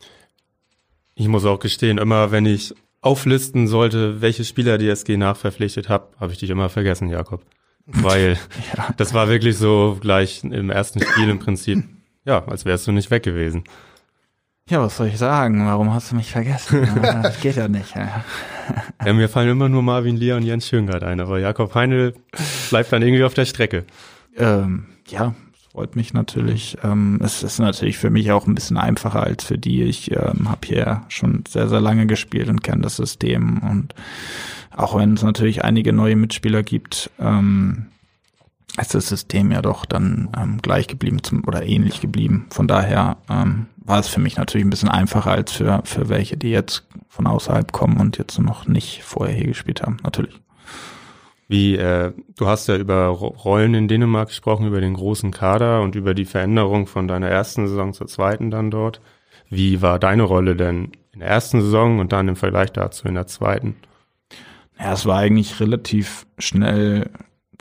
Ich 1.16 1.28
muss 1.28 1.46
auch 1.46 1.60
gestehen, 1.60 1.98
immer 1.98 2.32
wenn 2.32 2.46
ich 2.46 2.74
auflisten 3.02 3.68
sollte, 3.68 4.22
welche 4.22 4.44
Spieler 4.44 4.78
die 4.78 4.90
SG 4.90 5.16
nachverpflichtet 5.16 5.88
habe, 5.88 6.08
habe 6.20 6.34
ich 6.34 6.40
dich 6.40 6.50
immer 6.50 6.70
vergessen, 6.70 7.10
Jakob 7.10 7.42
weil 7.86 8.38
ja. 8.78 8.94
das 8.98 9.14
war 9.14 9.28
wirklich 9.28 9.58
so 9.58 9.98
gleich 10.00 10.44
im 10.44 10.70
ersten 10.70 11.02
Spiel 11.02 11.30
im 11.30 11.40
Prinzip, 11.40 11.84
ja, 12.26 12.46
als 12.46 12.66
wärst 12.66 12.88
du 12.88 12.92
nicht 12.92 13.12
weg 13.12 13.24
gewesen. 13.24 13.64
Ja, 14.70 14.82
was 14.82 14.96
soll 14.96 15.08
ich 15.08 15.18
sagen? 15.18 15.66
Warum 15.66 15.94
hast 15.94 16.12
du 16.12 16.16
mich 16.16 16.32
vergessen? 16.32 16.88
das 17.02 17.42
geht 17.42 17.58
ja 17.58 17.68
nicht. 17.68 17.94
Ja. 17.96 19.14
mir 19.14 19.28
fallen 19.28 19.50
immer 19.50 19.68
nur 19.68 19.84
Marvin 19.84 20.16
Lier 20.16 20.38
und 20.38 20.44
Jens 20.44 20.68
Schöngard 20.68 21.04
ein, 21.04 21.20
aber 21.20 21.40
Jakob 21.40 21.76
Heinl 21.76 22.14
bleibt 22.70 22.94
dann 22.94 23.02
irgendwie 23.02 23.26
auf 23.26 23.34
der 23.34 23.46
Strecke. 23.46 23.84
Ähm, 24.38 24.86
ja, 25.10 25.36
freut 25.74 25.98
mich 25.98 26.14
natürlich. 26.14 26.78
Ähm, 26.82 27.20
es 27.22 27.44
ist 27.44 27.60
natürlich 27.60 27.98
für 27.98 28.10
mich 28.10 28.32
auch 28.32 28.48
ein 28.48 28.56
bisschen 28.56 28.78
einfacher 28.78 29.24
als 29.24 29.44
für 29.44 29.58
die. 29.58 29.84
Ich 29.84 30.12
ähm, 30.12 30.50
habe 30.50 30.66
hier 30.66 31.02
schon 31.10 31.44
sehr, 31.48 31.68
sehr 31.68 31.82
lange 31.82 32.08
gespielt 32.08 32.48
und 32.48 32.64
kenne 32.64 32.84
das 32.84 32.96
System 32.96 33.58
und 33.60 33.94
auch 34.76 34.98
wenn 34.98 35.14
es 35.14 35.24
natürlich 35.24 35.64
einige 35.64 35.94
neue 35.94 36.16
Mitspieler 36.16 36.64
gibt, 36.64 37.12
ähm, 37.20 37.88
ist 38.80 38.96
das 38.96 39.08
System 39.08 39.52
ja 39.52 39.62
doch 39.62 39.86
dann 39.86 40.30
ähm, 40.36 40.60
gleich 40.62 40.88
geblieben 40.88 41.22
zum, 41.22 41.48
oder 41.48 41.64
ähnlich 41.64 42.02
geblieben. 42.02 42.48
Von 42.50 42.68
daher 42.68 43.18
ähm, 43.30 43.68
war 43.78 44.00
es 44.00 44.08
für 44.08 44.20
mich 44.20 44.38
natürlich 44.38 44.66
ein 44.66 44.72
bisschen 44.72 44.90
einfacher 44.90 45.32
als 45.32 45.52
für, 45.52 45.82
für 45.84 46.10
welche, 46.10 46.38
die 46.38 46.50
jetzt 46.50 46.88
von 47.08 47.28
außerhalb 47.28 47.72
kommen 47.72 47.98
und 47.98 48.18
jetzt 48.18 48.40
noch 48.40 48.68
nicht 48.68 49.04
vorher 49.04 49.36
hier 49.36 49.48
gespielt 49.48 49.84
haben, 49.84 49.98
natürlich. 50.04 50.40
Wie, 51.48 51.76
äh, 51.76 52.14
du 52.36 52.48
hast 52.48 52.68
ja 52.68 52.78
über 52.78 53.08
Rollen 53.08 53.76
in 53.76 53.88
Dänemark 53.88 54.30
gesprochen, 54.30 54.66
über 54.66 54.82
den 54.82 54.96
großen 54.96 55.30
Kader 55.30 55.82
und 55.82 55.94
über 55.94 56.16
die 56.16 56.26
Veränderung 56.26 56.88
von 56.88 57.08
deiner 57.08 57.28
ersten 57.28 57.68
Saison 57.68 57.94
zur 57.94 58.08
zweiten 58.08 58.50
dann 58.50 58.72
dort. 58.72 59.02
Wie 59.50 59.82
war 59.84 60.00
deine 60.00 60.24
Rolle 60.24 60.56
denn 60.56 60.94
in 61.12 61.20
der 61.20 61.30
ersten 61.30 61.62
Saison 61.62 62.00
und 62.00 62.12
dann 62.12 62.28
im 62.28 62.36
Vergleich 62.36 62.72
dazu 62.72 63.08
in 63.08 63.14
der 63.14 63.28
zweiten? 63.28 63.76
Ja, 64.80 64.94
es 64.94 65.06
war 65.06 65.20
eigentlich 65.20 65.60
relativ 65.60 66.26
schnell 66.38 67.10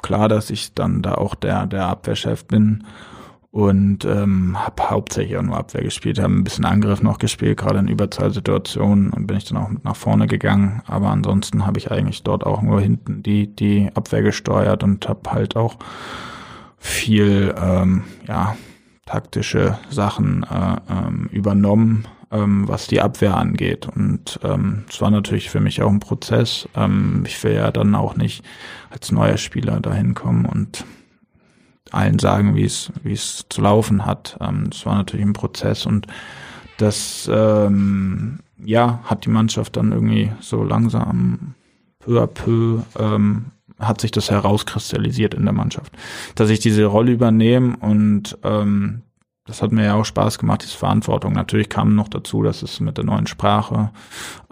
klar, 0.02 0.28
dass 0.28 0.50
ich 0.50 0.74
dann 0.74 1.02
da 1.02 1.14
auch 1.14 1.34
der, 1.34 1.66
der 1.66 1.86
Abwehrchef 1.86 2.44
bin 2.44 2.84
und 3.52 4.06
ähm, 4.06 4.56
habe 4.58 4.90
hauptsächlich 4.90 5.36
auch 5.36 5.42
nur 5.42 5.58
Abwehr 5.58 5.82
gespielt, 5.82 6.18
habe 6.18 6.32
ein 6.32 6.42
bisschen 6.42 6.64
Angriff 6.64 7.02
noch 7.02 7.18
gespielt, 7.18 7.58
gerade 7.58 7.78
in 7.80 7.88
Überzahlsituationen 7.88 9.10
und 9.10 9.26
bin 9.26 9.36
ich 9.36 9.44
dann 9.44 9.58
auch 9.58 9.68
mit 9.68 9.84
nach 9.84 9.94
vorne 9.94 10.26
gegangen. 10.26 10.82
Aber 10.86 11.08
ansonsten 11.08 11.66
habe 11.66 11.78
ich 11.78 11.90
eigentlich 11.90 12.22
dort 12.22 12.44
auch 12.44 12.62
nur 12.62 12.80
hinten 12.80 13.22
die, 13.22 13.54
die 13.54 13.90
Abwehr 13.94 14.22
gesteuert 14.22 14.82
und 14.82 15.06
habe 15.06 15.30
halt 15.30 15.54
auch 15.54 15.76
viel 16.78 17.54
ähm, 17.60 18.04
ja, 18.26 18.56
taktische 19.04 19.78
Sachen 19.90 20.44
äh, 20.44 20.76
ähm, 20.90 21.28
übernommen 21.30 22.06
ähm, 22.32 22.66
was 22.66 22.86
die 22.86 23.00
Abwehr 23.00 23.36
angeht. 23.36 23.86
Und 23.94 24.40
ähm, 24.42 24.84
es 24.88 25.00
war 25.00 25.10
natürlich 25.10 25.50
für 25.50 25.60
mich 25.60 25.82
auch 25.82 25.90
ein 25.90 26.00
Prozess. 26.00 26.68
Ähm, 26.74 27.24
ich 27.26 27.42
will 27.44 27.54
ja 27.54 27.70
dann 27.70 27.94
auch 27.94 28.16
nicht 28.16 28.44
als 28.90 29.12
neuer 29.12 29.36
Spieler 29.36 29.80
dahin 29.80 30.14
kommen 30.14 30.46
und 30.46 30.84
allen 31.90 32.18
sagen, 32.18 32.56
wie 32.56 32.64
es 32.64 32.90
wie 33.02 33.12
es 33.12 33.44
zu 33.48 33.60
laufen 33.60 34.06
hat. 34.06 34.36
Ähm, 34.40 34.70
es 34.72 34.86
war 34.86 34.96
natürlich 34.96 35.26
ein 35.26 35.34
Prozess 35.34 35.86
und 35.86 36.06
das 36.78 37.28
ähm, 37.32 38.40
ja 38.64 39.00
hat 39.04 39.26
die 39.26 39.30
Mannschaft 39.30 39.76
dann 39.76 39.92
irgendwie 39.92 40.32
so 40.40 40.64
langsam 40.64 41.54
peu 41.98 42.22
à 42.22 42.26
peu 42.26 42.82
ähm, 42.98 43.46
hat 43.78 44.00
sich 44.00 44.10
das 44.10 44.30
herauskristallisiert 44.30 45.34
in 45.34 45.44
der 45.44 45.52
Mannschaft, 45.52 45.92
dass 46.34 46.50
ich 46.50 46.60
diese 46.60 46.84
Rolle 46.86 47.12
übernehme 47.12 47.76
und 47.78 48.38
ähm, 48.42 49.02
das 49.44 49.60
hat 49.60 49.72
mir 49.72 49.84
ja 49.84 49.94
auch 49.94 50.04
Spaß 50.04 50.38
gemacht, 50.38 50.62
diese 50.62 50.78
Verantwortung. 50.78 51.32
Natürlich 51.32 51.68
kam 51.68 51.94
noch 51.94 52.08
dazu, 52.08 52.42
dass 52.42 52.62
es 52.62 52.78
mit 52.78 52.96
der 52.96 53.04
neuen 53.04 53.26
Sprache 53.26 53.90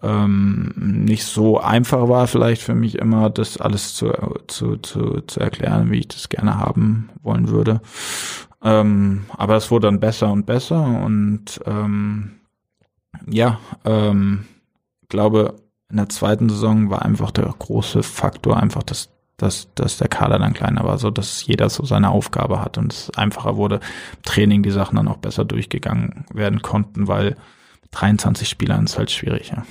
ähm, 0.03 0.72
nicht 0.76 1.24
so 1.24 1.61
einfach 1.61 2.09
war, 2.09 2.26
vielleicht 2.26 2.62
für 2.62 2.74
mich 2.74 2.96
immer, 2.96 3.31
das 3.31 3.59
alles 3.59 3.94
zu, 3.94 4.12
zu, 4.48 4.76
zu, 4.79 5.20
zu 5.20 5.40
erklären, 5.40 5.90
wie 5.90 6.00
ich 6.00 6.09
das 6.09 6.29
gerne 6.29 6.59
haben 6.59 7.11
wollen 7.22 7.48
würde. 7.48 7.81
Ähm, 8.62 9.26
aber 9.37 9.57
es 9.57 9.70
wurde 9.70 9.87
dann 9.87 10.00
besser 10.00 10.33
und 10.33 10.44
besser 10.44 10.85
und 10.85 11.61
ähm, 11.66 12.33
ja, 13.29 13.59
ähm, 13.85 14.46
glaube, 15.09 15.57
in 15.90 15.96
der 15.96 16.09
zweiten 16.09 16.48
Saison 16.48 16.90
war 16.90 17.03
einfach 17.03 17.31
der 17.31 17.53
große 17.59 18.03
Faktor 18.03 18.57
einfach, 18.57 18.83
dass, 18.83 19.11
dass, 19.40 19.68
dass 19.74 19.98
der 19.98 20.09
Kader 20.09 20.38
dann 20.38 20.53
kleiner 20.53 20.85
war, 20.85 20.98
so 20.98 21.11
dass 21.11 21.46
jeder 21.46 21.70
so 21.70 21.85
seine 21.85 22.11
Aufgabe 22.11 22.61
hat 22.61 22.79
und 22.79 22.92
es 22.92 23.11
einfacher 23.16 23.57
wurde, 23.57 23.81
Training 24.22 24.62
die 24.62 24.70
Sachen 24.70 24.96
dann 24.96 25.09
auch 25.09 25.16
besser 25.16 25.44
durchgegangen 25.44 26.24
werden 26.33 26.62
konnten, 26.62 27.09
weil 27.09 27.37
23 27.92 28.48
Spielern 28.48 28.85
ist 28.85 28.98
halt 28.98 29.11
schwierig, 29.11 29.50
ja. 29.50 29.64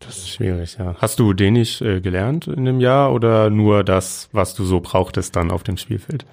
Das 0.00 0.18
ist 0.18 0.30
schwierig, 0.30 0.76
ja. 0.78 0.96
Hast 0.98 1.20
du 1.20 1.32
Dänisch 1.32 1.80
äh, 1.80 2.00
gelernt 2.00 2.48
in 2.48 2.64
dem 2.64 2.80
Jahr 2.80 3.12
oder 3.12 3.50
nur 3.50 3.84
das, 3.84 4.28
was 4.32 4.54
du 4.54 4.64
so 4.64 4.80
brauchtest 4.80 5.36
dann 5.36 5.52
auf 5.52 5.62
dem 5.62 5.76
Spielfeld? 5.76 6.26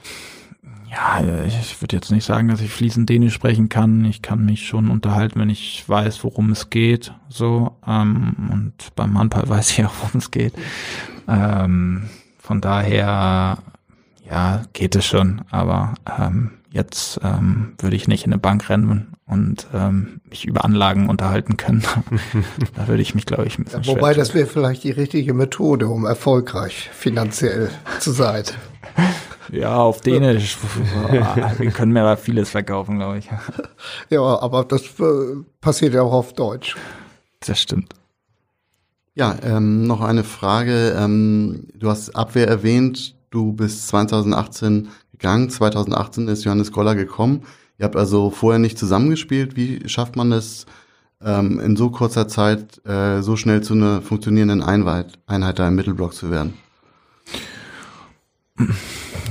Ja, 0.89 1.21
ich 1.45 1.79
würde 1.81 1.95
jetzt 1.95 2.09
nicht 2.09 2.25
sagen, 2.25 2.47
dass 2.47 2.61
ich 2.61 2.71
fließend 2.71 3.07
Dänisch 3.07 3.35
sprechen 3.35 3.69
kann. 3.69 4.05
Ich 4.05 4.23
kann 4.23 4.43
mich 4.43 4.67
schon 4.67 4.89
unterhalten, 4.89 5.39
wenn 5.39 5.51
ich 5.51 5.87
weiß, 5.87 6.23
worum 6.23 6.49
es 6.51 6.71
geht. 6.71 7.13
So 7.29 7.77
ähm, 7.87 8.35
und 8.51 8.73
beim 8.95 9.17
Handball 9.17 9.43
weiß 9.47 9.71
ich 9.71 9.85
auch, 9.85 9.93
worum 10.01 10.17
es 10.17 10.31
geht. 10.31 10.53
Ähm, 11.27 12.09
von 12.49 12.61
daher, 12.61 13.59
ja, 14.27 14.63
geht 14.73 14.95
es 14.95 15.05
schon. 15.05 15.43
Aber 15.51 15.93
ähm, 16.17 16.49
jetzt 16.71 17.19
ähm, 17.23 17.75
würde 17.77 17.95
ich 17.95 18.07
nicht 18.07 18.25
in 18.25 18.33
eine 18.33 18.39
Bank 18.39 18.71
rennen 18.71 19.13
und 19.27 19.67
ähm, 19.71 20.19
mich 20.27 20.45
über 20.45 20.65
Anlagen 20.65 21.09
unterhalten 21.09 21.57
können. 21.57 21.83
da 22.75 22.87
würde 22.87 23.03
ich 23.03 23.13
mich, 23.13 23.27
glaube 23.27 23.45
ich, 23.45 23.59
ein 23.59 23.65
bisschen 23.65 23.83
ja, 23.83 23.91
Wobei, 23.91 24.15
das 24.15 24.33
wäre 24.33 24.47
vielleicht 24.47 24.83
die 24.83 24.89
richtige 24.89 25.35
Methode, 25.35 25.89
um 25.89 26.07
erfolgreich 26.07 26.89
finanziell 26.91 27.69
zu 27.99 28.11
sein. 28.11 28.43
Ja, 29.51 29.77
auf 29.77 30.01
Dänisch. 30.01 30.59
Wir 31.57 31.71
können 31.71 31.91
mir 31.91 32.17
vieles 32.17 32.51
verkaufen, 32.51 32.99
glaube 32.99 33.17
ich. 33.17 33.27
Ja, 34.11 34.21
aber 34.21 34.63
das 34.63 34.83
äh, 34.99 35.43
passiert 35.59 35.95
ja 35.95 36.03
auch 36.03 36.13
auf 36.13 36.33
Deutsch. 36.33 36.75
Das 37.39 37.59
stimmt. 37.59 37.95
Ja, 39.19 39.35
ähm, 39.43 39.85
noch 39.85 39.99
eine 39.99 40.23
Frage. 40.23 40.95
Ähm, 40.97 41.67
du 41.73 41.89
hast 41.89 42.15
Abwehr 42.15 42.47
erwähnt. 42.47 43.15
Du 43.31 43.51
bist 43.51 43.89
2018 43.89 44.87
gegangen. 45.11 45.49
2018 45.49 46.29
ist 46.29 46.45
Johannes 46.45 46.71
Goller 46.71 46.95
gekommen. 46.95 47.43
Ihr 47.77 47.83
habt 47.83 47.97
also 47.97 48.29
vorher 48.29 48.59
nicht 48.59 48.79
zusammengespielt. 48.79 49.57
Wie 49.57 49.81
schafft 49.89 50.15
man 50.15 50.31
es, 50.31 50.65
ähm, 51.21 51.59
in 51.59 51.75
so 51.75 51.89
kurzer 51.89 52.29
Zeit 52.29 52.79
äh, 52.85 53.21
so 53.21 53.35
schnell 53.35 53.61
zu 53.61 53.73
einer 53.73 54.01
funktionierenden 54.01 54.63
Einheit, 54.63 55.19
Einheit 55.27 55.59
da 55.59 55.67
im 55.67 55.75
Mittelblock 55.75 56.13
zu 56.13 56.31
werden? 56.31 56.53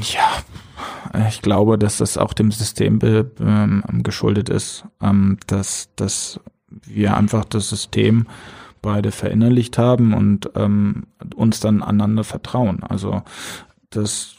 Ja, 0.02 1.26
ich 1.30 1.40
glaube, 1.40 1.78
dass 1.78 1.96
das 1.96 2.18
auch 2.18 2.34
dem 2.34 2.52
System 2.52 2.98
ähm, 3.02 3.82
geschuldet 4.02 4.50
ist, 4.50 4.84
ähm, 5.00 5.38
dass, 5.46 5.88
dass 5.96 6.40
wir 6.68 7.16
einfach 7.16 7.46
das 7.46 7.70
System 7.70 8.26
beide 8.82 9.10
verinnerlicht 9.10 9.78
haben 9.78 10.14
und 10.14 10.50
ähm, 10.54 11.04
uns 11.34 11.60
dann 11.60 11.82
aneinander 11.82 12.24
vertrauen. 12.24 12.82
Also 12.82 13.22
das 13.90 14.34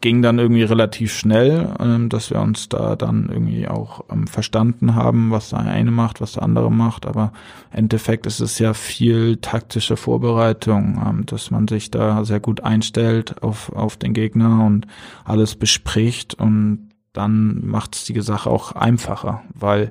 ging 0.00 0.22
dann 0.22 0.38
irgendwie 0.38 0.62
relativ 0.62 1.12
schnell, 1.12 1.74
ähm, 1.78 2.08
dass 2.08 2.30
wir 2.30 2.40
uns 2.40 2.68
da 2.68 2.96
dann 2.96 3.28
irgendwie 3.30 3.68
auch 3.68 4.04
ähm, 4.10 4.26
verstanden 4.26 4.94
haben, 4.94 5.30
was 5.30 5.50
der 5.50 5.60
eine 5.60 5.90
macht, 5.90 6.20
was 6.20 6.32
der 6.32 6.42
andere 6.42 6.70
macht. 6.70 7.06
Aber 7.06 7.32
im 7.72 7.80
Endeffekt 7.80 8.26
ist 8.26 8.40
es 8.40 8.58
ja 8.58 8.74
viel 8.74 9.36
taktische 9.36 9.96
Vorbereitung, 9.96 11.02
ähm, 11.06 11.26
dass 11.26 11.50
man 11.50 11.68
sich 11.68 11.90
da 11.90 12.24
sehr 12.24 12.40
gut 12.40 12.62
einstellt 12.62 13.42
auf, 13.42 13.72
auf 13.72 13.96
den 13.96 14.14
Gegner 14.14 14.64
und 14.64 14.86
alles 15.24 15.56
bespricht 15.56 16.34
und 16.34 16.88
dann 17.12 17.66
macht 17.66 17.94
es 17.94 18.04
die 18.04 18.18
Sache 18.22 18.48
auch 18.48 18.72
einfacher, 18.72 19.42
weil 19.52 19.90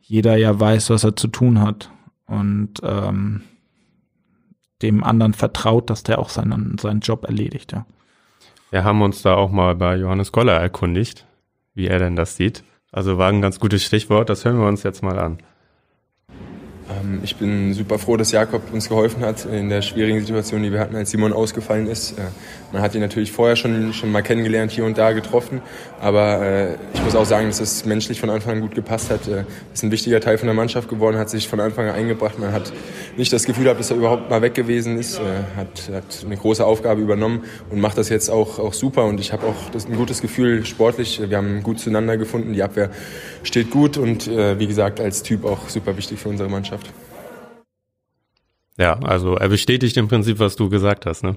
jeder 0.00 0.36
ja 0.36 0.58
weiß, 0.58 0.90
was 0.90 1.04
er 1.04 1.16
zu 1.16 1.28
tun 1.28 1.60
hat 1.60 1.90
und 2.30 2.74
ähm, 2.82 3.42
dem 4.82 5.04
anderen 5.04 5.34
vertraut, 5.34 5.90
dass 5.90 6.02
der 6.04 6.18
auch 6.18 6.30
seinen, 6.30 6.78
seinen 6.78 7.00
Job 7.00 7.24
erledigt, 7.24 7.72
ja. 7.72 7.84
Wir 8.70 8.84
haben 8.84 9.02
uns 9.02 9.22
da 9.22 9.34
auch 9.34 9.50
mal 9.50 9.74
bei 9.74 9.96
Johannes 9.96 10.30
Goller 10.30 10.52
erkundigt, 10.52 11.26
wie 11.74 11.88
er 11.88 11.98
denn 11.98 12.14
das 12.14 12.36
sieht. 12.36 12.62
Also 12.92 13.18
war 13.18 13.28
ein 13.28 13.42
ganz 13.42 13.58
gutes 13.58 13.84
Stichwort, 13.84 14.30
das 14.30 14.44
hören 14.44 14.60
wir 14.60 14.68
uns 14.68 14.84
jetzt 14.84 15.02
mal 15.02 15.18
an. 15.18 15.38
Ähm, 16.90 17.20
ich 17.24 17.36
bin 17.36 17.74
super 17.74 17.98
froh, 17.98 18.16
dass 18.16 18.30
Jakob 18.30 18.72
uns 18.72 18.88
geholfen 18.88 19.24
hat 19.24 19.44
in 19.44 19.68
der 19.68 19.82
schwierigen 19.82 20.20
Situation, 20.20 20.62
die 20.62 20.72
wir 20.72 20.80
hatten, 20.80 20.94
als 20.94 21.10
Simon 21.10 21.32
ausgefallen 21.32 21.88
ist. 21.88 22.16
Äh, 22.70 22.72
man 22.72 22.82
hat 22.82 22.94
ihn 22.94 23.00
natürlich 23.00 23.32
vorher 23.32 23.56
schon, 23.56 23.92
schon 23.92 24.12
mal 24.12 24.22
kennengelernt, 24.22 24.72
hier 24.72 24.84
und 24.84 24.98
da 24.98 25.12
getroffen. 25.12 25.62
Aber 26.00 26.42
äh, 26.42 26.74
ich 26.94 27.02
muss 27.02 27.14
auch 27.14 27.24
sagen, 27.24 27.46
dass 27.46 27.60
es 27.60 27.84
menschlich 27.84 28.20
von 28.20 28.30
Anfang 28.30 28.56
an 28.56 28.60
gut 28.60 28.74
gepasst 28.74 29.10
hat. 29.10 29.28
Äh, 29.28 29.44
ist 29.72 29.82
ein 29.82 29.90
wichtiger 29.90 30.20
Teil 30.20 30.38
von 30.38 30.46
der 30.46 30.54
Mannschaft 30.54 30.88
geworden, 30.88 31.16
hat 31.16 31.30
sich 31.30 31.48
von 31.48 31.60
Anfang 31.60 31.88
an 31.88 31.94
eingebracht. 31.94 32.38
Man 32.38 32.52
hat 32.52 32.72
nicht 33.16 33.32
das 33.32 33.44
Gefühl 33.44 33.64
gehabt, 33.64 33.80
dass 33.80 33.90
er 33.90 33.96
überhaupt 33.96 34.30
mal 34.30 34.42
weg 34.42 34.54
gewesen 34.54 34.98
ist. 34.98 35.20
Hat, 35.56 35.90
hat 35.92 36.24
eine 36.24 36.36
große 36.36 36.64
Aufgabe 36.64 37.00
übernommen 37.00 37.44
und 37.70 37.80
macht 37.80 37.98
das 37.98 38.08
jetzt 38.08 38.30
auch, 38.30 38.58
auch 38.58 38.72
super. 38.72 39.04
Und 39.04 39.20
ich 39.20 39.32
habe 39.32 39.46
auch 39.46 39.70
das, 39.72 39.86
ein 39.86 39.96
gutes 39.96 40.20
Gefühl 40.20 40.64
sportlich. 40.64 41.20
Wir 41.28 41.36
haben 41.36 41.62
gut 41.62 41.80
zueinander 41.80 42.16
gefunden. 42.16 42.52
Die 42.52 42.62
Abwehr 42.62 42.90
steht 43.42 43.70
gut 43.70 43.96
und 43.96 44.28
wie 44.28 44.66
gesagt, 44.66 45.00
als 45.00 45.22
Typ 45.22 45.44
auch 45.44 45.68
super 45.68 45.96
wichtig 45.96 46.18
für 46.18 46.28
unsere 46.28 46.48
Mannschaft. 46.48 46.90
Ja, 48.78 48.98
also 49.00 49.34
er 49.34 49.48
bestätigt 49.48 49.96
im 49.96 50.08
Prinzip, 50.08 50.38
was 50.38 50.56
du 50.56 50.70
gesagt 50.70 51.06
hast, 51.06 51.22
ne? 51.22 51.36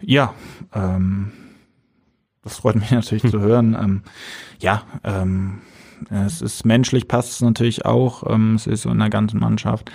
Ja, 0.00 0.34
ähm, 0.74 1.32
das 2.42 2.56
freut 2.56 2.76
mich 2.76 2.90
natürlich 2.90 3.30
zu 3.30 3.40
hören. 3.40 3.76
Ähm, 3.80 4.02
ja, 4.58 4.82
ähm, 5.04 5.60
es 6.08 6.40
ist 6.40 6.64
menschlich, 6.64 7.08
passt 7.08 7.32
es 7.32 7.40
natürlich 7.42 7.84
auch. 7.84 8.24
Ähm, 8.28 8.54
es 8.54 8.66
ist 8.66 8.82
so 8.82 8.90
in 8.90 8.98
der 8.98 9.10
ganzen 9.10 9.40
Mannschaft. 9.40 9.90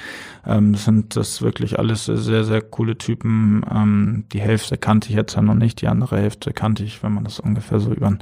Ähm, 0.45 0.75
sind 0.75 1.15
das 1.15 1.41
wirklich 1.41 1.79
alles 1.79 2.05
sehr, 2.05 2.43
sehr 2.43 2.61
coole 2.61 2.97
Typen. 2.97 3.65
Ähm, 3.71 4.25
die 4.31 4.41
Hälfte 4.41 4.77
kannte 4.77 5.09
ich 5.09 5.15
jetzt 5.15 5.35
ja 5.35 5.41
noch 5.41 5.55
nicht, 5.55 5.81
die 5.81 5.87
andere 5.87 6.17
Hälfte 6.17 6.53
kannte 6.53 6.83
ich, 6.83 7.01
wenn 7.01 7.13
man 7.13 7.23
das 7.23 7.39
ungefähr 7.39 7.79
so 7.79 7.91
über 7.91 8.07
den 8.07 8.19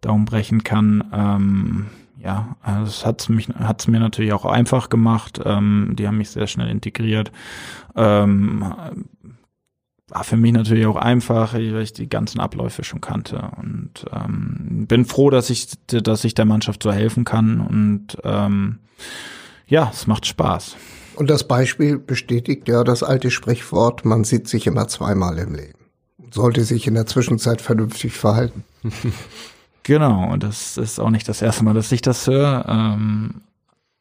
Daumen 0.00 0.26
brechen 0.26 0.62
kann. 0.62 1.04
Ähm, 1.12 1.86
ja, 2.18 2.56
also 2.62 2.86
es 2.86 3.04
hat's 3.04 3.28
mich 3.28 3.48
hat's 3.48 3.86
mir 3.88 4.00
natürlich 4.00 4.32
auch 4.32 4.44
einfach 4.44 4.88
gemacht. 4.88 5.40
Ähm, 5.44 5.94
die 5.98 6.06
haben 6.06 6.18
mich 6.18 6.30
sehr 6.30 6.46
schnell 6.46 6.68
integriert. 6.68 7.32
Ähm, 7.96 8.64
war 10.08 10.24
für 10.24 10.36
mich 10.36 10.52
natürlich 10.52 10.86
auch 10.86 10.96
einfach, 10.96 11.54
weil 11.54 11.80
ich 11.80 11.92
die 11.92 12.08
ganzen 12.08 12.40
Abläufe 12.40 12.84
schon 12.84 13.00
kannte 13.00 13.50
und 13.56 14.04
ähm, 14.12 14.86
bin 14.86 15.04
froh, 15.04 15.30
dass 15.30 15.50
ich, 15.50 15.68
dass 15.86 16.24
ich 16.24 16.34
der 16.34 16.44
Mannschaft 16.44 16.82
so 16.82 16.92
helfen 16.92 17.24
kann 17.24 17.60
und 17.60 18.18
ähm, 18.22 18.80
ja, 19.66 19.90
es 19.92 20.06
macht 20.06 20.26
Spaß. 20.26 20.76
Und 21.16 21.30
das 21.30 21.46
Beispiel 21.46 21.98
bestätigt 21.98 22.68
ja 22.68 22.84
das 22.84 23.02
alte 23.02 23.30
Sprichwort, 23.30 24.04
man 24.04 24.24
sieht 24.24 24.48
sich 24.48 24.66
immer 24.66 24.88
zweimal 24.88 25.38
im 25.38 25.54
Leben. 25.54 25.78
Sollte 26.30 26.64
sich 26.64 26.86
in 26.86 26.94
der 26.94 27.06
Zwischenzeit 27.06 27.60
vernünftig 27.60 28.14
verhalten. 28.14 28.64
Genau, 29.84 30.32
und 30.32 30.42
das 30.42 30.78
ist 30.78 30.98
auch 30.98 31.10
nicht 31.10 31.28
das 31.28 31.42
erste 31.42 31.62
Mal, 31.62 31.74
dass 31.74 31.92
ich 31.92 32.00
das 32.00 32.26
höre. 32.26 32.64
Ähm, 32.66 33.42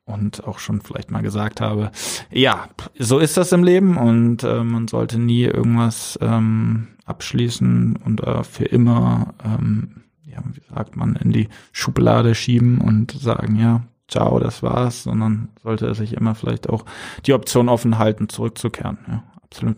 und 0.05 0.45
auch 0.45 0.59
schon 0.59 0.81
vielleicht 0.81 1.11
mal 1.11 1.21
gesagt 1.21 1.61
habe, 1.61 1.91
ja, 2.31 2.69
so 2.97 3.19
ist 3.19 3.37
das 3.37 3.51
im 3.51 3.63
Leben 3.63 3.97
und 3.97 4.43
äh, 4.43 4.63
man 4.63 4.87
sollte 4.87 5.19
nie 5.19 5.43
irgendwas 5.43 6.19
ähm, 6.21 6.89
abschließen 7.05 7.97
und 8.03 8.21
äh, 8.21 8.43
für 8.43 8.65
immer, 8.65 9.33
ähm, 9.43 10.03
ja, 10.25 10.43
wie 10.51 10.61
sagt 10.73 10.95
man, 10.95 11.15
in 11.15 11.31
die 11.31 11.49
Schublade 11.71 12.35
schieben 12.35 12.79
und 12.79 13.11
sagen, 13.11 13.55
ja, 13.55 13.83
ciao, 14.07 14.39
das 14.39 14.61
war's, 14.61 15.03
sondern 15.03 15.49
sollte 15.61 15.93
sich 15.95 16.13
immer 16.13 16.35
vielleicht 16.35 16.69
auch 16.69 16.85
die 17.25 17.33
Option 17.33 17.69
offen 17.69 17.97
halten, 17.97 18.29
zurückzukehren. 18.29 18.97
Ja, 19.07 19.23
absolut. 19.41 19.77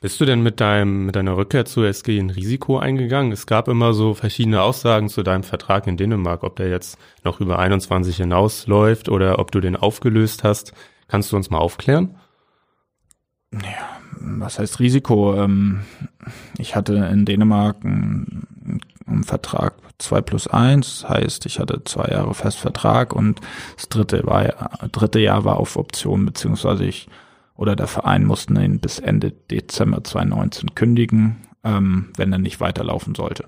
Bist 0.00 0.20
du 0.20 0.24
denn 0.24 0.42
mit 0.44 0.60
deinem, 0.60 1.06
mit 1.06 1.16
deiner 1.16 1.36
Rückkehr 1.36 1.64
zur 1.64 1.88
SG 1.88 2.20
ein 2.20 2.30
Risiko 2.30 2.78
eingegangen? 2.78 3.32
Es 3.32 3.46
gab 3.46 3.66
immer 3.66 3.94
so 3.94 4.14
verschiedene 4.14 4.62
Aussagen 4.62 5.08
zu 5.08 5.24
deinem 5.24 5.42
Vertrag 5.42 5.88
in 5.88 5.96
Dänemark, 5.96 6.44
ob 6.44 6.54
der 6.54 6.68
jetzt 6.68 6.98
noch 7.24 7.40
über 7.40 7.58
21 7.58 8.16
hinausläuft 8.16 9.08
oder 9.08 9.40
ob 9.40 9.50
du 9.50 9.58
den 9.58 9.74
aufgelöst 9.74 10.44
hast. 10.44 10.72
Kannst 11.08 11.32
du 11.32 11.36
uns 11.36 11.50
mal 11.50 11.58
aufklären? 11.58 12.14
Ja, 13.52 13.98
was 14.20 14.60
heißt 14.60 14.78
Risiko? 14.78 15.34
Ähm, 15.34 15.80
ich 16.58 16.76
hatte 16.76 16.94
in 16.94 17.24
Dänemark 17.24 17.84
einen, 17.84 18.82
einen 19.04 19.24
Vertrag 19.24 19.74
2 19.98 20.20
plus 20.20 20.46
1, 20.46 21.08
heißt, 21.08 21.44
ich 21.46 21.58
hatte 21.58 21.82
zwei 21.82 22.12
Jahre 22.12 22.34
Festvertrag 22.34 23.12
und 23.16 23.40
das 23.74 23.88
dritte 23.88 24.24
war, 24.24 24.70
dritte 24.92 25.18
Jahr 25.18 25.44
war 25.44 25.56
auf 25.56 25.76
Option, 25.76 26.24
beziehungsweise 26.24 26.84
ich 26.84 27.08
oder 27.58 27.76
der 27.76 27.88
Verein 27.88 28.24
musste 28.24 28.54
ihn 28.54 28.80
bis 28.80 28.98
Ende 28.98 29.32
Dezember 29.32 30.02
2019 30.02 30.74
kündigen. 30.74 31.36
ähm, 31.64 32.06
wenn 32.16 32.32
er 32.32 32.38
nicht 32.38 32.60
weiterlaufen 32.60 33.14
sollte. 33.14 33.44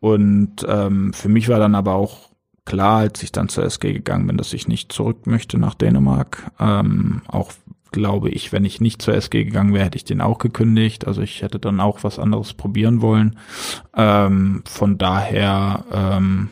Und 0.00 0.66
ähm, 0.68 1.12
für 1.12 1.28
mich 1.28 1.48
war 1.48 1.58
dann 1.58 1.74
aber 1.74 1.94
auch 1.94 2.30
klar, 2.64 2.98
als 2.98 3.22
ich 3.22 3.32
dann 3.32 3.48
zur 3.48 3.64
SG 3.64 3.92
gegangen 3.92 4.26
bin, 4.26 4.36
dass 4.36 4.52
ich 4.52 4.68
nicht 4.68 4.92
zurück 4.92 5.26
möchte 5.26 5.58
nach 5.58 5.74
Dänemark. 5.74 6.50
Ähm, 6.58 7.22
auch 7.28 7.52
glaube 7.92 8.30
ich, 8.30 8.52
wenn 8.52 8.64
ich 8.64 8.80
nicht 8.80 9.02
zur 9.02 9.14
SG 9.14 9.44
gegangen 9.44 9.74
wäre, 9.74 9.84
hätte 9.84 9.96
ich 9.96 10.04
den 10.04 10.20
auch 10.20 10.38
gekündigt. 10.38 11.06
Also 11.06 11.22
ich 11.22 11.42
hätte 11.42 11.58
dann 11.58 11.78
auch 11.78 12.02
was 12.02 12.18
anderes 12.18 12.54
probieren 12.54 13.00
wollen. 13.02 13.38
Ähm, 13.94 14.62
von 14.66 14.98
daher 14.98 15.84
ähm, 15.92 16.48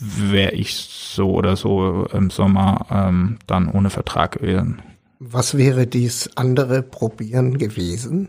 wäre 0.00 0.52
ich 0.52 0.74
so 0.74 1.32
oder 1.32 1.56
so 1.56 2.06
im 2.12 2.30
Sommer 2.30 2.86
ähm, 2.90 3.38
dann 3.46 3.68
ohne 3.68 3.90
Vertrag 3.90 4.32
gewesen. 4.32 4.82
Was 5.18 5.56
wäre 5.56 5.86
dies 5.86 6.30
andere 6.36 6.82
Probieren 6.82 7.58
gewesen? 7.58 8.28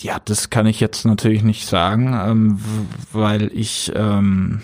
Ja, 0.00 0.18
das 0.24 0.50
kann 0.50 0.66
ich 0.66 0.80
jetzt 0.80 1.04
natürlich 1.04 1.42
nicht 1.42 1.66
sagen, 1.66 2.14
ähm, 2.14 2.60
weil 3.12 3.50
ich 3.52 3.92
ähm, 3.94 4.62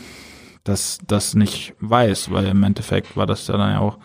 das, 0.65 0.99
das 1.07 1.35
nicht 1.35 1.75
weiß, 1.81 2.31
weil 2.31 2.47
im 2.47 2.63
Endeffekt 2.63 3.17
war 3.17 3.27
das 3.27 3.47
ja 3.47 3.57
dann 3.57 3.73
ja 3.73 3.81
auch 3.81 3.99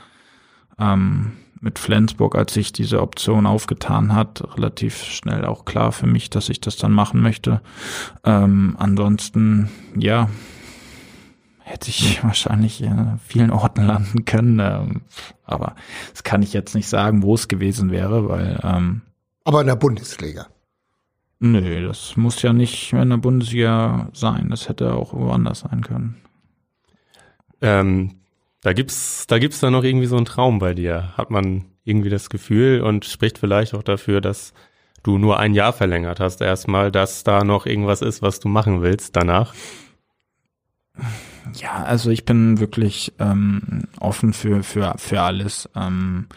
ähm, 0.78 1.34
mit 1.62 1.78
Flensburg, 1.80 2.36
als 2.36 2.54
sich 2.54 2.74
diese 2.74 3.02
Option 3.02 3.46
aufgetan 3.46 4.14
hat, 4.14 4.44
relativ 4.58 5.04
schnell 5.04 5.46
auch 5.46 5.64
klar 5.64 5.92
für 5.92 6.08
mich, 6.08 6.32
dass 6.32 6.50
ich 6.50 6.60
das 6.60 6.76
dann 6.76 6.92
machen 6.92 7.22
möchte. 7.22 7.62
Ähm, 8.24 8.76
ansonsten, 8.80 9.70
ja, 9.96 10.28
hätte 11.72 11.90
ich 11.90 12.24
wahrscheinlich 12.24 12.82
in 12.82 13.20
vielen 13.26 13.52
Orten 13.52 13.86
landen 13.86 14.26
können, 14.26 14.60
ähm, 14.60 15.02
aber 15.44 15.76
das 16.12 16.24
kann 16.24 16.44
ich 16.44 16.54
jetzt 16.54 16.76
nicht 16.76 16.88
sagen, 16.88 17.24
wo 17.24 17.36
es 17.36 17.48
gewesen 17.48 17.92
wäre, 17.92 18.30
weil 18.30 18.60
ähm, 18.64 19.02
aber 19.44 19.62
in 19.62 19.68
der 19.68 19.76
Bundesliga. 19.76 20.48
Nö, 21.40 21.88
das 21.88 22.16
muss 22.18 22.42
ja 22.44 22.54
nicht 22.54 22.94
in 22.94 23.10
der 23.10 23.18
Bundesliga 23.18 24.10
sein. 24.14 24.50
Das 24.50 24.70
hätte 24.70 24.94
auch 24.94 25.14
woanders 25.14 25.62
sein 25.62 25.82
können. 25.82 26.22
Ähm, 27.62 28.20
da 28.62 28.74
gibt's, 28.74 29.26
da 29.26 29.40
gibt's 29.40 29.60
da 29.60 29.72
noch 29.72 29.84
irgendwie 29.84 30.06
so 30.06 30.18
einen 30.18 30.26
Traum 30.26 30.60
bei 30.60 30.76
dir. 30.76 31.18
Hat 31.18 31.32
man 31.32 31.66
irgendwie 31.84 32.10
das 32.12 32.30
Gefühl 32.30 32.82
und 32.82 33.06
spricht 33.06 33.40
vielleicht 33.40 33.74
auch 33.74 33.82
dafür, 33.82 34.22
dass 34.22 34.54
du 35.02 35.18
nur 35.18 35.40
ein 35.40 35.56
Jahr 35.56 35.74
verlängert 35.74 36.20
hast 36.20 36.42
erstmal, 36.42 36.92
dass 36.92 37.24
da 37.24 37.44
noch 37.44 37.66
irgendwas 37.66 38.04
ist, 38.04 38.22
was 38.22 38.40
du 38.40 38.48
machen 38.48 38.84
willst 38.84 39.16
danach? 39.16 39.56
Ja, 41.54 41.84
also 41.84 42.10
ich 42.10 42.26
bin 42.26 42.60
wirklich 42.60 43.14
ähm, 43.20 43.84
offen 44.00 44.34
für, 44.34 44.64
für, 44.64 44.96
für 44.98 45.22
alles. 45.22 45.70
Ähm, 45.76 46.28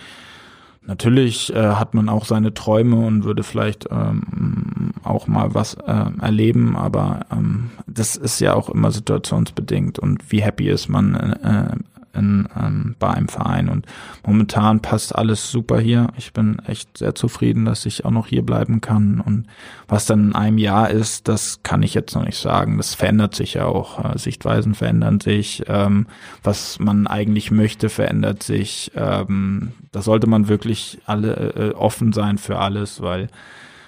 natürlich 0.82 1.54
äh, 1.54 1.74
hat 1.74 1.94
man 1.94 2.08
auch 2.08 2.24
seine 2.24 2.54
Träume 2.54 2.96
und 2.96 3.24
würde 3.24 3.42
vielleicht 3.42 3.88
ähm, 3.90 4.92
auch 5.02 5.26
mal 5.26 5.54
was 5.54 5.74
äh, 5.74 6.04
erleben, 6.20 6.76
aber 6.76 7.26
ähm, 7.30 7.70
das 7.86 8.16
ist 8.16 8.40
ja 8.40 8.54
auch 8.54 8.68
immer 8.68 8.90
situationsbedingt 8.90 9.98
und 9.98 10.30
wie 10.30 10.42
happy 10.42 10.68
ist 10.68 10.88
man 10.88 11.14
äh, 11.14 11.76
in, 12.14 12.48
ähm, 12.58 12.96
bei 12.98 13.10
einem 13.10 13.28
Verein. 13.28 13.68
Und 13.68 13.86
momentan 14.26 14.80
passt 14.80 15.14
alles 15.14 15.50
super 15.50 15.80
hier. 15.80 16.08
Ich 16.16 16.32
bin 16.32 16.58
echt 16.66 16.98
sehr 16.98 17.14
zufrieden, 17.14 17.64
dass 17.64 17.86
ich 17.86 18.04
auch 18.04 18.10
noch 18.10 18.26
hier 18.26 18.44
bleiben 18.44 18.80
kann. 18.80 19.20
Und 19.20 19.46
was 19.88 20.06
dann 20.06 20.28
in 20.28 20.34
einem 20.34 20.58
Jahr 20.58 20.90
ist, 20.90 21.28
das 21.28 21.62
kann 21.62 21.82
ich 21.82 21.94
jetzt 21.94 22.14
noch 22.14 22.24
nicht 22.24 22.38
sagen. 22.38 22.76
Das 22.76 22.94
verändert 22.94 23.34
sich 23.34 23.54
ja 23.54 23.66
auch. 23.66 24.04
Äh, 24.04 24.18
Sichtweisen 24.18 24.74
verändern 24.74 25.20
sich. 25.20 25.62
Ähm, 25.66 26.06
was 26.42 26.78
man 26.78 27.06
eigentlich 27.06 27.50
möchte, 27.50 27.88
verändert 27.88 28.42
sich. 28.42 28.92
Ähm, 28.94 29.72
da 29.92 30.02
sollte 30.02 30.26
man 30.26 30.48
wirklich 30.48 30.98
alle 31.06 31.34
äh, 31.34 31.74
offen 31.74 32.12
sein 32.12 32.38
für 32.38 32.58
alles, 32.58 33.00
weil 33.00 33.28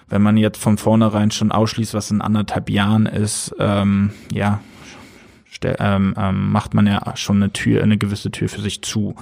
wenn 0.09 0.23
man 0.23 0.37
jetzt 0.37 0.59
von 0.59 0.79
vornherein 0.79 1.31
schon 1.31 1.51
ausschließt, 1.53 1.95
was 1.95 2.11
in 2.11 2.21
anderthalb 2.21 2.71
Jahren 2.71 3.07
ist, 3.07 3.55
ähm, 3.59 4.11
ja, 4.33 4.61
ähm, 5.63 6.15
ähm, 6.17 6.51
macht 6.51 6.75
man 6.75 6.87
ja 6.87 7.17
schon 7.17 7.37
eine 7.37 7.53
Tür, 7.53 7.83
eine 7.83 7.99
gewisse 7.99 8.31
Tür 8.31 8.49
für 8.49 8.61
sich 8.61 8.83
zu. 8.83 9.15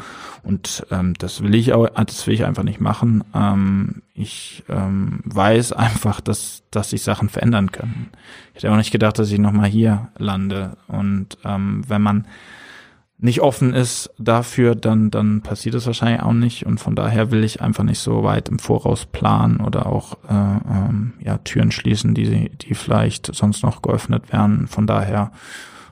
Und 0.42 0.86
ähm, 0.90 1.14
das 1.18 1.42
will 1.42 1.54
ich 1.54 1.72
auch, 1.72 1.88
das 1.88 2.26
will 2.26 2.34
ich 2.34 2.44
einfach 2.44 2.64
nicht 2.64 2.80
machen. 2.80 3.24
Ähm, 3.34 4.02
ich 4.14 4.64
ähm, 4.68 5.20
weiß 5.24 5.72
einfach, 5.72 6.20
dass, 6.20 6.62
dass 6.70 6.90
sich 6.90 7.02
Sachen 7.02 7.28
verändern 7.28 7.72
können. 7.72 8.10
Ich 8.54 8.62
hätte 8.62 8.72
auch 8.72 8.76
nicht 8.76 8.92
gedacht, 8.92 9.18
dass 9.18 9.30
ich 9.30 9.38
nochmal 9.38 9.68
hier 9.68 10.08
lande. 10.18 10.76
Und 10.88 11.38
ähm, 11.44 11.82
wenn 11.86 12.02
man 12.02 12.26
nicht 13.18 13.40
offen 13.40 13.72
ist 13.72 14.10
dafür, 14.18 14.74
dann, 14.74 15.10
dann 15.10 15.40
passiert 15.40 15.74
es 15.76 15.86
wahrscheinlich 15.86 16.22
auch 16.22 16.32
nicht. 16.32 16.66
Und 16.66 16.78
von 16.78 16.94
daher 16.94 17.30
will 17.30 17.44
ich 17.44 17.62
einfach 17.62 17.84
nicht 17.84 18.00
so 18.00 18.22
weit 18.22 18.48
im 18.48 18.58
Voraus 18.58 19.06
planen 19.06 19.60
oder 19.60 19.86
auch 19.86 20.18
äh, 20.28 20.34
ähm, 20.34 21.14
ja, 21.20 21.38
Türen 21.38 21.70
schließen, 21.70 22.14
die, 22.14 22.50
die 22.50 22.74
vielleicht 22.74 23.34
sonst 23.34 23.62
noch 23.62 23.82
geöffnet 23.82 24.32
werden. 24.32 24.66
Von 24.66 24.86
daher 24.86 25.32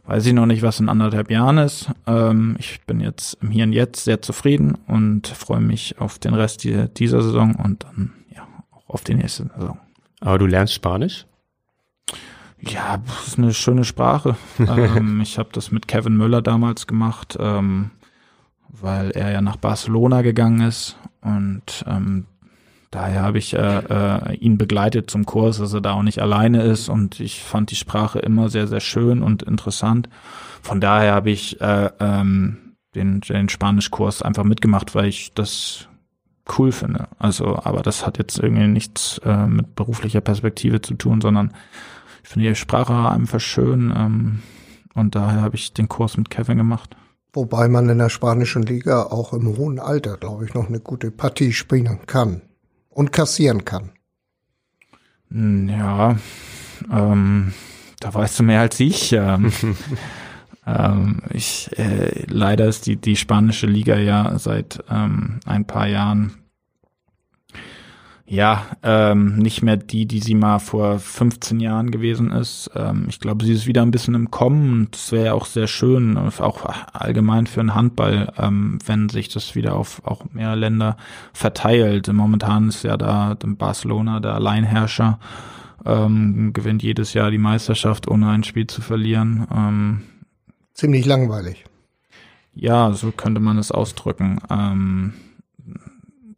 Weiß 0.05 0.27
ich 0.27 0.33
noch 0.33 0.47
nicht, 0.47 0.63
was 0.63 0.81
in 0.81 0.89
anderthalb 0.89 1.31
Jahren 1.31 1.59
ist. 1.59 1.91
Ähm, 2.07 2.57
ich 2.59 2.81
bin 2.87 3.01
jetzt 3.01 3.39
im 3.41 3.51
Hier 3.51 3.65
und 3.65 3.73
Jetzt 3.73 4.05
sehr 4.05 4.21
zufrieden 4.21 4.77
und 4.89 5.29
freue 5.29 5.61
mich 5.61 6.01
auf 6.01 6.19
den 6.19 6.35
Rest 6.35 6.65
dieser, 6.65 7.23
Saison 7.23 7.55
und 7.55 7.85
dann 7.85 8.13
ja 8.35 8.43
auch 8.73 8.95
auf 8.95 9.05
die 9.05 9.15
nächste 9.15 9.49
Saison. 9.57 9.79
Aber 10.21 10.39
du 10.39 10.47
lernst 10.47 10.75
Spanisch? 10.75 11.27
Ja, 12.61 12.99
das 12.99 13.29
ist 13.29 13.39
eine 13.39 13.55
schöne 13.55 13.85
Sprache. 13.85 14.37
ähm, 14.59 15.21
ich 15.21 15.39
habe 15.39 15.51
das 15.53 15.71
mit 15.71 15.87
Kevin 15.87 16.17
Müller 16.17 16.43
damals 16.43 16.87
gemacht, 16.89 17.37
ähm, 17.39 17.91
weil 18.69 19.13
er 19.13 19.31
ja 19.31 19.41
nach 19.41 19.57
Barcelona 19.57 20.23
gegangen 20.23 20.63
ist 20.63 20.97
und 21.21 21.85
ähm, 21.87 22.27
Daher 22.93 23.23
habe 23.23 23.39
ich 23.39 23.55
äh, 23.55 23.79
äh, 23.79 24.35
ihn 24.35 24.59
begleitet 24.59 25.11
zum 25.11 25.25
Kurs, 25.25 25.57
dass 25.57 25.73
er 25.73 25.81
da 25.81 25.95
auch 25.95 26.03
nicht 26.03 26.21
alleine 26.21 26.63
ist 26.63 26.91
und 26.91 27.21
ich 27.21 27.43
fand 27.43 27.71
die 27.71 27.77
Sprache 27.77 28.19
immer 28.19 28.51
sehr, 28.51 28.67
sehr 28.67 28.81
schön 28.81 29.23
und 29.23 29.43
interessant. 29.43 30.11
Von 30.61 30.79
daher 30.79 31.15
habe 31.15 31.31
ich 31.31 31.59
äh, 31.63 31.89
ähm, 32.01 32.75
den, 32.95 33.23
den 33.23 33.49
Spanischkurs 33.49 34.21
einfach 34.21 34.45
mitgemacht, 34.45 34.95
weil 34.95 35.07
ich 35.07 35.33
das 35.33 35.89
cool 36.59 36.71
finde. 36.71 37.09
Also, 37.19 37.57
aber 37.65 37.81
das 37.81 38.07
hat 38.07 38.19
jetzt 38.19 38.39
irgendwie 38.39 38.67
nichts 38.67 39.19
äh, 39.25 39.47
mit 39.47 39.75
beruflicher 39.75 40.21
Perspektive 40.21 40.83
zu 40.83 40.93
tun, 40.93 41.23
sondern 41.23 41.55
ich 42.23 42.29
finde 42.29 42.51
die 42.51 42.55
Sprache 42.55 43.09
einfach 43.09 43.41
schön 43.41 43.91
ähm, 43.97 44.43
und 44.93 45.15
daher 45.15 45.41
habe 45.41 45.57
ich 45.57 45.73
den 45.73 45.89
Kurs 45.89 46.19
mit 46.19 46.29
Kevin 46.29 46.59
gemacht. 46.59 46.95
Wobei 47.33 47.69
man 47.69 47.89
in 47.89 47.97
der 47.97 48.11
spanischen 48.11 48.65
Liga 48.65 49.05
auch 49.05 49.33
im 49.33 49.57
hohen 49.57 49.79
Alter, 49.79 50.19
glaube 50.19 50.45
ich, 50.45 50.53
noch 50.53 50.69
eine 50.69 50.81
gute 50.81 51.11
Partie 51.11 51.55
spielen 51.55 52.01
kann 52.05 52.43
und 52.93 53.13
kassieren 53.13 53.65
kann. 53.65 53.91
Hm, 55.31 55.69
ja, 55.69 56.17
ähm, 56.91 57.55
da 58.01 58.13
weißt 58.13 58.41
du 58.41 58.43
mehr 58.43 58.61
als 58.61 58.79
ich. 58.81 59.13
Ähm, 59.13 59.53
ähm, 60.67 61.23
ich 61.31 61.71
äh, 61.79 62.25
leider 62.27 62.67
ist 62.67 62.87
die, 62.87 62.97
die 62.97 63.17
spanische 63.17 63.67
Liga 63.67 63.97
ja 63.97 64.39
seit 64.39 64.83
ähm, 64.91 65.41
ein 65.47 65.67
paar 65.67 65.87
Jahren 65.87 66.42
ja, 68.33 68.65
ähm, 68.83 69.37
nicht 69.37 69.63
mehr 69.63 69.77
die, 69.77 70.07
die 70.07 70.21
sie 70.21 70.35
mal 70.35 70.59
vor 70.59 70.99
15 70.99 71.61
Jahren 71.61 71.91
gewesen 71.91 72.31
ist. 72.31 72.71
Ähm, 72.75 73.05
ich 73.11 73.21
glaube, 73.21 73.45
sie 73.45 73.53
ist 73.53 73.67
wieder 73.67 73.83
ein 73.83 73.91
bisschen 73.91 74.15
im 74.15 74.31
Kommen 74.31 74.73
und 74.73 74.97
es 74.97 75.13
wäre 75.13 75.35
auch 75.35 75.45
sehr 75.45 75.67
schön, 75.67 76.17
auch 76.17 76.65
allgemein 76.95 77.47
für 77.47 77.61
den 77.61 77.75
Handball, 77.75 78.33
ähm, 78.39 78.79
wenn 78.87 79.11
sich 79.11 79.29
das 79.29 79.55
wieder 79.55 79.77
auf 79.77 80.01
auch 80.07 80.25
mehr 80.33 80.57
Länder 80.57 80.97
verteilt. 81.35 82.11
Momentan 82.11 82.71
ist 82.71 82.85
ja 82.85 82.97
da 82.97 83.37
Barcelona 83.39 84.19
der 84.19 84.37
Alleinherrscher, 84.37 85.19
ähm, 85.85 86.55
gewinnt 86.55 86.83
jedes 86.83 87.13
Jahr 87.13 87.31
die 87.31 87.37
Meisterschaft, 87.37 88.09
ohne 88.09 88.31
ein 88.31 88.45
Spiel 88.45 88.67
zu 88.67 88.81
verlieren. 88.81 89.47
Ähm, 89.55 90.03
Ziemlich 90.73 91.05
langweilig. 91.05 91.67
Ja, 92.55 92.95
so 92.95 93.13
könnte 93.13 93.43
man 93.43 93.59
es 93.59 93.71
ausdrücken. 93.71 94.39
Ähm, 94.49 95.13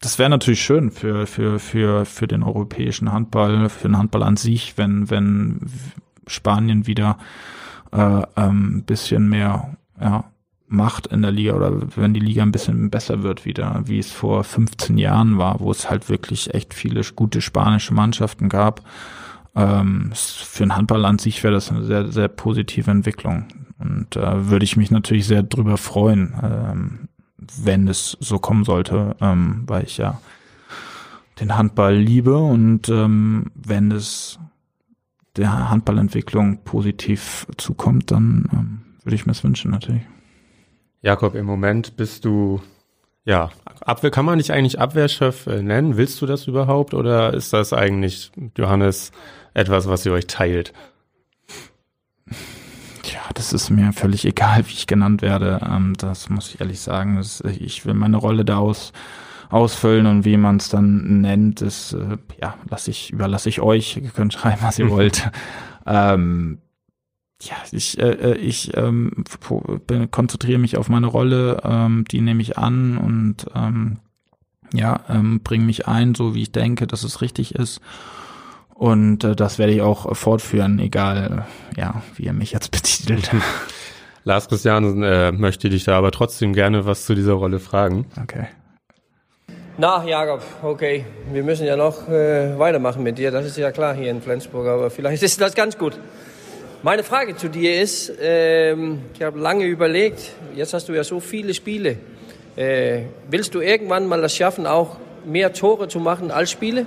das 0.04 0.18
wäre 0.18 0.30
natürlich 0.30 0.62
schön 0.62 0.90
für, 0.90 1.26
für, 1.26 1.58
für, 1.58 2.04
für 2.04 2.26
den 2.26 2.42
europäischen 2.42 3.10
Handball, 3.10 3.68
für 3.68 3.88
den 3.88 3.96
Handball 3.96 4.22
an 4.22 4.36
sich, 4.36 4.76
wenn, 4.76 5.08
wenn 5.10 5.60
Spanien 6.26 6.86
wieder 6.86 7.18
äh, 7.92 8.22
ähm, 8.36 8.82
bisschen 8.84 9.28
mehr 9.28 9.76
ja, 10.00 10.24
Macht 10.66 11.06
in 11.06 11.22
der 11.22 11.30
Liga 11.30 11.54
oder 11.54 11.96
wenn 11.96 12.14
die 12.14 12.20
Liga 12.20 12.42
ein 12.42 12.52
bisschen 12.52 12.90
besser 12.90 13.22
wird 13.22 13.44
wieder, 13.44 13.82
wie 13.84 13.98
es 13.98 14.10
vor 14.10 14.44
15 14.44 14.98
Jahren 14.98 15.38
war, 15.38 15.60
wo 15.60 15.70
es 15.70 15.88
halt 15.88 16.08
wirklich 16.08 16.52
echt 16.52 16.74
viele 16.74 17.02
gute 17.14 17.40
spanische 17.40 17.94
Mannschaften 17.94 18.48
gab. 18.48 18.82
Ähm, 19.54 20.10
für 20.14 20.64
den 20.64 20.76
Handball 20.76 21.04
an 21.04 21.18
sich 21.18 21.42
wäre 21.44 21.54
das 21.54 21.70
eine 21.70 21.84
sehr, 21.84 22.08
sehr 22.08 22.28
positive 22.28 22.90
Entwicklung. 22.90 23.46
Und 23.78 24.16
äh, 24.16 24.50
würde 24.50 24.64
ich 24.64 24.76
mich 24.76 24.90
natürlich 24.90 25.26
sehr 25.26 25.42
drüber 25.42 25.76
freuen. 25.76 26.34
Ähm, 26.42 27.08
wenn 27.62 27.88
es 27.88 28.16
so 28.20 28.38
kommen 28.38 28.64
sollte, 28.64 29.16
ähm, 29.20 29.64
weil 29.66 29.85
ich 29.85 29.98
ja 29.98 30.20
den 31.40 31.57
Handball 31.57 31.96
liebe 31.96 32.37
und 32.37 32.88
ähm, 32.88 33.50
wenn 33.54 33.90
es 33.90 34.38
der 35.37 35.70
Handballentwicklung 35.70 36.59
positiv 36.64 37.46
zukommt, 37.57 38.11
dann 38.11 38.48
ähm, 38.52 38.83
würde 39.02 39.16
ich 39.16 39.26
mir 39.26 39.33
es 39.33 39.42
wünschen 39.42 39.70
natürlich. 39.70 40.02
Jakob, 41.02 41.35
im 41.35 41.44
Moment 41.44 41.96
bist 41.96 42.24
du 42.24 42.61
Ja, 43.24 43.50
Abwehr 43.80 44.11
kann 44.11 44.24
man 44.24 44.38
dich 44.38 44.52
eigentlich 44.52 44.78
Abwehrchef 44.78 45.46
äh, 45.46 45.62
nennen? 45.62 45.96
Willst 45.96 46.20
du 46.22 46.26
das 46.26 46.46
überhaupt 46.46 46.94
oder 46.94 47.35
ist 47.35 47.52
das 47.52 47.72
eigentlich, 47.72 48.30
Johannes, 48.57 49.12
etwas, 49.54 49.88
was 49.88 50.07
ihr 50.07 50.12
euch 50.12 50.26
teilt? 50.26 50.72
Das 53.35 53.53
ist 53.53 53.70
mir 53.70 53.92
völlig 53.92 54.25
egal, 54.25 54.66
wie 54.66 54.73
ich 54.73 54.87
genannt 54.87 55.23
werde. 55.23 55.61
Ähm, 55.68 55.94
das 55.99 56.31
muss 56.31 56.49
ich 56.49 56.61
ehrlich 56.61 56.81
sagen. 56.81 57.16
Das, 57.16 57.40
ich 57.40 57.85
will 57.85 57.94
meine 57.94 58.16
Rolle 58.16 58.44
da 58.44 58.59
aus, 58.59 58.92
ausfüllen 59.51 60.07
und 60.07 60.25
wie 60.25 60.37
man 60.37 60.57
es 60.57 60.68
dann 60.68 61.20
nennt, 61.20 61.61
das 61.61 61.92
äh, 61.92 62.16
ja, 62.40 62.55
lasse 62.68 62.90
ich, 62.90 63.12
überlasse 63.12 63.49
ich 63.49 63.61
euch. 63.61 63.97
Ihr 63.97 64.11
könnt 64.11 64.33
schreiben, 64.33 64.62
was 64.62 64.79
ihr 64.79 64.90
wollt. 64.90 65.31
Ähm, 65.87 66.59
ja, 67.42 67.57
ich, 67.73 67.99
äh, 67.99 68.33
äh 68.33 68.37
ich 68.37 68.77
ähm, 68.77 69.25
konzentriere 70.11 70.59
mich 70.59 70.77
auf 70.77 70.88
meine 70.88 71.07
Rolle, 71.07 71.61
ähm, 71.64 72.05
die 72.11 72.20
nehme 72.20 72.40
ich 72.40 72.57
an 72.57 72.97
und 72.97 73.47
ähm, 73.55 73.99
ja, 74.73 75.01
ähm, 75.09 75.40
bringe 75.40 75.64
mich 75.64 75.87
ein, 75.87 76.14
so 76.14 76.35
wie 76.35 76.42
ich 76.42 76.53
denke, 76.53 76.87
dass 76.87 77.05
es 77.05 77.20
richtig 77.20 77.55
ist. 77.55 77.81
Und 78.74 79.24
äh, 79.24 79.37
das 79.37 79.58
werde 79.58 79.72
ich 79.72 79.82
auch 79.82 80.14
fortführen, 80.16 80.78
egal 80.80 81.46
ja, 81.76 82.02
wie 82.16 82.24
ihr 82.24 82.32
mich 82.32 82.52
jetzt 82.52 82.70
betitelt. 82.72 83.30
Lars 84.24 84.48
Christian 84.48 85.02
äh, 85.02 85.32
möchte 85.32 85.68
dich 85.68 85.84
da 85.84 85.96
aber 85.96 86.10
trotzdem 86.10 86.52
gerne 86.52 86.87
was 86.87 87.06
zu 87.06 87.14
dieser 87.14 87.34
Rolle 87.34 87.60
fragen. 87.60 88.06
Okay. 88.20 88.46
Na, 89.76 90.04
Jakob, 90.04 90.42
okay. 90.62 91.04
Wir 91.32 91.42
müssen 91.42 91.66
ja 91.66 91.76
noch 91.76 92.08
äh, 92.08 92.58
weitermachen 92.58 93.02
mit 93.02 93.18
dir. 93.18 93.30
Das 93.30 93.44
ist 93.44 93.58
ja 93.58 93.70
klar 93.70 93.94
hier 93.94 94.10
in 94.10 94.22
Flensburg, 94.22 94.66
aber 94.66 94.90
vielleicht 94.90 95.22
ist 95.24 95.40
das 95.40 95.54
ganz 95.54 95.76
gut. 95.76 95.98
Meine 96.82 97.02
Frage 97.02 97.37
zu 97.37 97.48
dir 97.48 97.80
ist, 97.80 98.12
ähm, 98.20 99.00
ich 99.14 99.22
habe 99.22 99.38
lange 99.38 99.64
überlegt, 99.64 100.32
jetzt 100.54 100.74
hast 100.74 100.88
du 100.88 100.92
ja 100.92 101.02
so 101.02 101.18
viele 101.18 101.54
Spiele. 101.54 101.96
Äh, 102.56 103.04
willst 103.28 103.54
du 103.54 103.60
irgendwann 103.60 104.06
mal 104.06 104.20
das 104.20 104.37
schaffen, 104.37 104.66
auch 104.66 104.96
mehr 105.24 105.52
Tore 105.52 105.88
zu 105.88 105.98
machen 105.98 106.30
als 106.30 106.50
Spiele? 106.50 106.87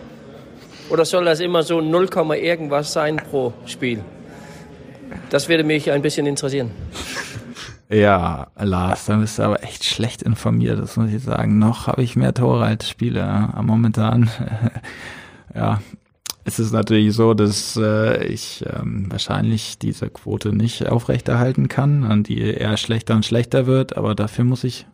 Oder 0.89 1.05
soll 1.05 1.25
das 1.25 1.39
immer 1.39 1.63
so 1.63 1.81
0, 1.81 2.09
irgendwas 2.35 2.93
sein 2.93 3.17
pro 3.17 3.53
Spiel? 3.65 4.01
Das 5.29 5.49
würde 5.49 5.63
mich 5.63 5.91
ein 5.91 6.01
bisschen 6.01 6.25
interessieren. 6.25 6.71
Ja, 7.89 8.47
Lars, 8.57 9.05
dann 9.05 9.21
bist 9.21 9.39
du 9.39 9.43
aber 9.43 9.63
echt 9.63 9.85
schlecht 9.85 10.21
informiert, 10.21 10.79
das 10.79 10.97
muss 10.97 11.11
ich 11.11 11.23
sagen. 11.23 11.57
Noch 11.57 11.87
habe 11.87 12.03
ich 12.03 12.17
mehr 12.17 12.33
Tore 12.33 12.65
als 12.65 12.89
Spiele. 12.89 13.19
Ja. 13.19 13.61
Momentan, 13.61 14.29
ja, 15.55 15.81
es 16.43 16.59
ist 16.59 16.71
natürlich 16.71 17.13
so, 17.13 17.33
dass 17.33 17.77
äh, 17.77 18.25
ich 18.25 18.63
ähm, 18.73 19.07
wahrscheinlich 19.09 19.77
diese 19.79 20.09
Quote 20.09 20.53
nicht 20.53 20.87
aufrechterhalten 20.87 21.69
kann 21.69 22.03
und 22.03 22.27
die 22.27 22.41
eher 22.41 22.77
schlechter 22.77 23.15
und 23.15 23.25
schlechter 23.25 23.67
wird, 23.67 23.97
aber 23.97 24.15
dafür 24.15 24.43
muss 24.43 24.63
ich 24.63 24.85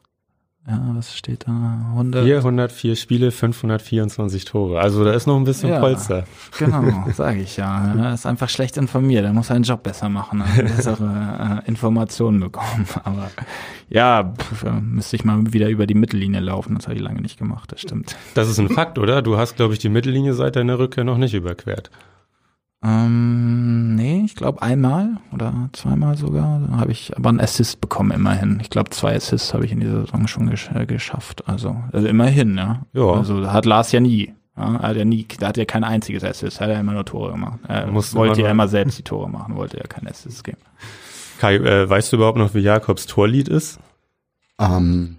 ja, 0.66 0.80
was 0.96 1.18
steht 1.18 1.46
da? 1.46 1.92
100? 1.92 2.24
404 2.24 2.96
Spiele, 2.96 3.32
524 3.32 4.46
Tore. 4.46 4.80
Also 4.80 5.04
da 5.04 5.12
ist 5.12 5.28
noch 5.28 5.36
ein 5.36 5.44
bisschen 5.44 5.70
ja, 5.70 5.80
Polster. 5.80 6.24
Genau, 6.58 6.86
sage 7.14 7.42
ich 7.42 7.58
ja. 7.58 7.94
Er 7.94 8.14
ist 8.14 8.26
einfach 8.26 8.48
schlecht 8.48 8.78
informiert. 8.78 9.26
Er 9.26 9.34
muss 9.34 9.48
seinen 9.48 9.64
Job 9.64 9.84
besser 9.84 10.08
machen, 10.08 10.42
bessere 10.56 11.62
äh, 11.66 11.68
Informationen 11.68 12.40
bekommen. 12.40 12.88
Aber 13.04 13.30
ja, 13.90 14.34
pf, 14.38 14.66
müsste 14.82 15.18
ich 15.18 15.26
mal 15.26 15.52
wieder 15.52 15.68
über 15.68 15.86
die 15.86 15.96
Mittellinie 15.96 16.40
laufen. 16.40 16.76
Das 16.76 16.88
habe 16.88 16.96
ich 16.96 17.02
lange 17.02 17.20
nicht 17.20 17.38
gemacht, 17.38 17.74
das 17.74 17.82
stimmt. 17.82 18.16
Das 18.34 18.48
ist 18.48 18.58
ein 18.58 18.70
Fakt, 18.70 18.98
oder? 18.98 19.22
Du 19.22 19.38
hast, 19.38 19.58
glaube 19.58 19.74
ich, 19.74 19.80
die 19.80 19.90
Mittellinie 19.90 20.34
seit 20.34 20.56
deiner 20.56 20.80
Rückkehr 20.80 21.04
noch 21.04 21.18
nicht 21.18 21.34
überquert. 21.34 21.92
Ähm, 22.86 23.96
nee, 23.96 24.24
ich 24.26 24.36
glaube 24.36 24.62
einmal 24.62 25.18
oder 25.32 25.70
zweimal 25.72 26.18
sogar. 26.18 26.60
Da 26.68 26.78
habe 26.78 26.92
ich 26.92 27.16
aber 27.16 27.30
einen 27.30 27.40
Assist 27.40 27.80
bekommen, 27.80 28.12
immerhin. 28.12 28.60
Ich 28.62 28.70
glaube, 28.70 28.90
zwei 28.90 29.16
Assists 29.16 29.54
habe 29.54 29.66
ich 29.66 29.72
in 29.72 29.80
dieser 29.80 30.02
Saison 30.02 30.28
schon 30.28 30.50
gesch 30.50 30.70
äh, 30.74 30.86
geschafft. 30.86 31.48
Also, 31.48 31.78
also 31.94 32.08
immerhin, 32.08 32.58
ja. 32.58 32.86
ja. 32.92 33.10
Also 33.14 33.50
hat 33.50 33.66
Lars 33.66 33.94
ja 33.94 34.02
nie. 34.02 34.34
Ja, 34.58 34.82
hat 34.82 34.98
ja 34.98 35.06
nie, 35.06 35.26
da 35.40 35.48
hat 35.48 35.58
er 35.58 35.66
kein 35.66 35.84
einziges 35.84 36.24
Assist, 36.24 36.62
hat 36.62 36.70
er 36.70 36.80
immer 36.80 36.92
nur 36.92 37.06
Tore 37.06 37.32
gemacht. 37.32 37.60
Er 37.68 37.88
Musste 37.88 38.18
wollte 38.18 38.42
ja 38.42 38.52
immer 38.52 38.68
selbst 38.68 39.00
die 39.00 39.04
Tore 39.04 39.30
machen, 39.30 39.56
wollte 39.56 39.78
ja 39.78 39.84
kein 39.84 40.08
Assist 40.08 40.44
geben. 40.44 40.60
Kai, 41.40 41.56
äh, 41.56 41.90
weißt 41.90 42.12
du 42.12 42.18
überhaupt 42.18 42.38
noch, 42.38 42.54
wie 42.54 42.60
Jakobs 42.60 43.08
Torlied 43.08 43.48
ist? 43.48 43.80
Ähm, 44.60 45.18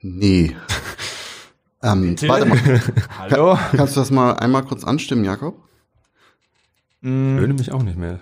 nee. 0.00 0.56
ähm, 1.82 2.16
warte 2.22 2.46
mal. 2.46 2.58
Hallo? 3.18 3.56
Kann, 3.56 3.76
kannst 3.76 3.96
du 3.96 4.00
das 4.00 4.10
mal 4.10 4.34
einmal 4.34 4.62
kurz 4.62 4.84
anstimmen, 4.84 5.24
Jakob? 5.24 5.56
Mm. 7.02 7.38
Würde 7.38 7.54
mich 7.54 7.72
auch 7.72 7.82
nicht 7.82 7.98
mehr 7.98 8.20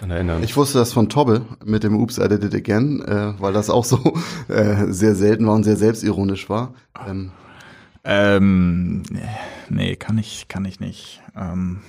erinnern. 0.00 0.42
Ich 0.42 0.56
wusste 0.56 0.78
das 0.78 0.92
von 0.92 1.08
Tobbe 1.08 1.42
mit 1.64 1.84
dem 1.84 1.96
Oops, 1.96 2.18
I 2.18 2.28
did 2.28 2.44
it 2.44 2.54
again, 2.54 3.02
äh, 3.02 3.34
weil 3.38 3.52
das 3.52 3.70
auch 3.70 3.84
so 3.84 4.14
äh, 4.48 4.86
sehr 4.88 5.14
selten 5.14 5.46
war 5.46 5.54
und 5.54 5.64
sehr 5.64 5.76
selbstironisch 5.76 6.48
war. 6.48 6.74
Ähm, 7.06 7.32
ähm, 8.04 9.02
nee, 9.68 9.96
kann 9.96 10.18
ich, 10.18 10.48
kann 10.48 10.64
ich 10.64 10.80
nicht. 10.80 11.20
Ähm, 11.36 11.80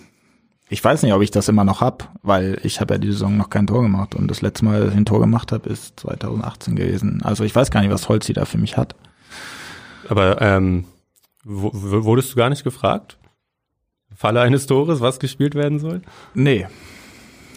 ich 0.69 0.83
weiß 0.83 1.03
nicht, 1.03 1.13
ob 1.13 1.21
ich 1.21 1.31
das 1.31 1.49
immer 1.49 1.63
noch 1.63 1.81
hab, 1.81 2.11
weil 2.23 2.59
ich 2.63 2.81
habe 2.81 2.95
ja 2.95 2.97
die 2.97 3.11
Saison 3.11 3.37
noch 3.37 3.49
kein 3.49 3.67
Tor 3.67 3.81
gemacht 3.83 4.15
und 4.15 4.29
das 4.29 4.41
letzte 4.41 4.65
Mal, 4.65 4.81
dass 4.81 4.91
ich 4.91 4.97
ein 4.97 5.05
Tor 5.05 5.19
gemacht 5.19 5.51
habe, 5.51 5.69
ist 5.69 5.99
2018 5.99 6.75
gewesen. 6.75 7.21
Also 7.23 7.43
ich 7.43 7.55
weiß 7.55 7.69
gar 7.69 7.81
nicht, 7.81 7.91
was 7.91 8.09
Holzi 8.09 8.33
da 8.33 8.45
für 8.45 8.57
mich 8.57 8.77
hat. 8.77 8.95
Aber 10.09 10.41
ähm, 10.41 10.85
wurdest 11.43 12.31
du 12.31 12.35
gar 12.35 12.49
nicht 12.49 12.63
gefragt? 12.63 13.17
Falle 14.23 14.39
eines 14.39 14.67
Tores, 14.67 15.01
was 15.01 15.19
gespielt 15.19 15.53
werden 15.53 15.79
soll? 15.79 16.01
Nee. 16.33 16.65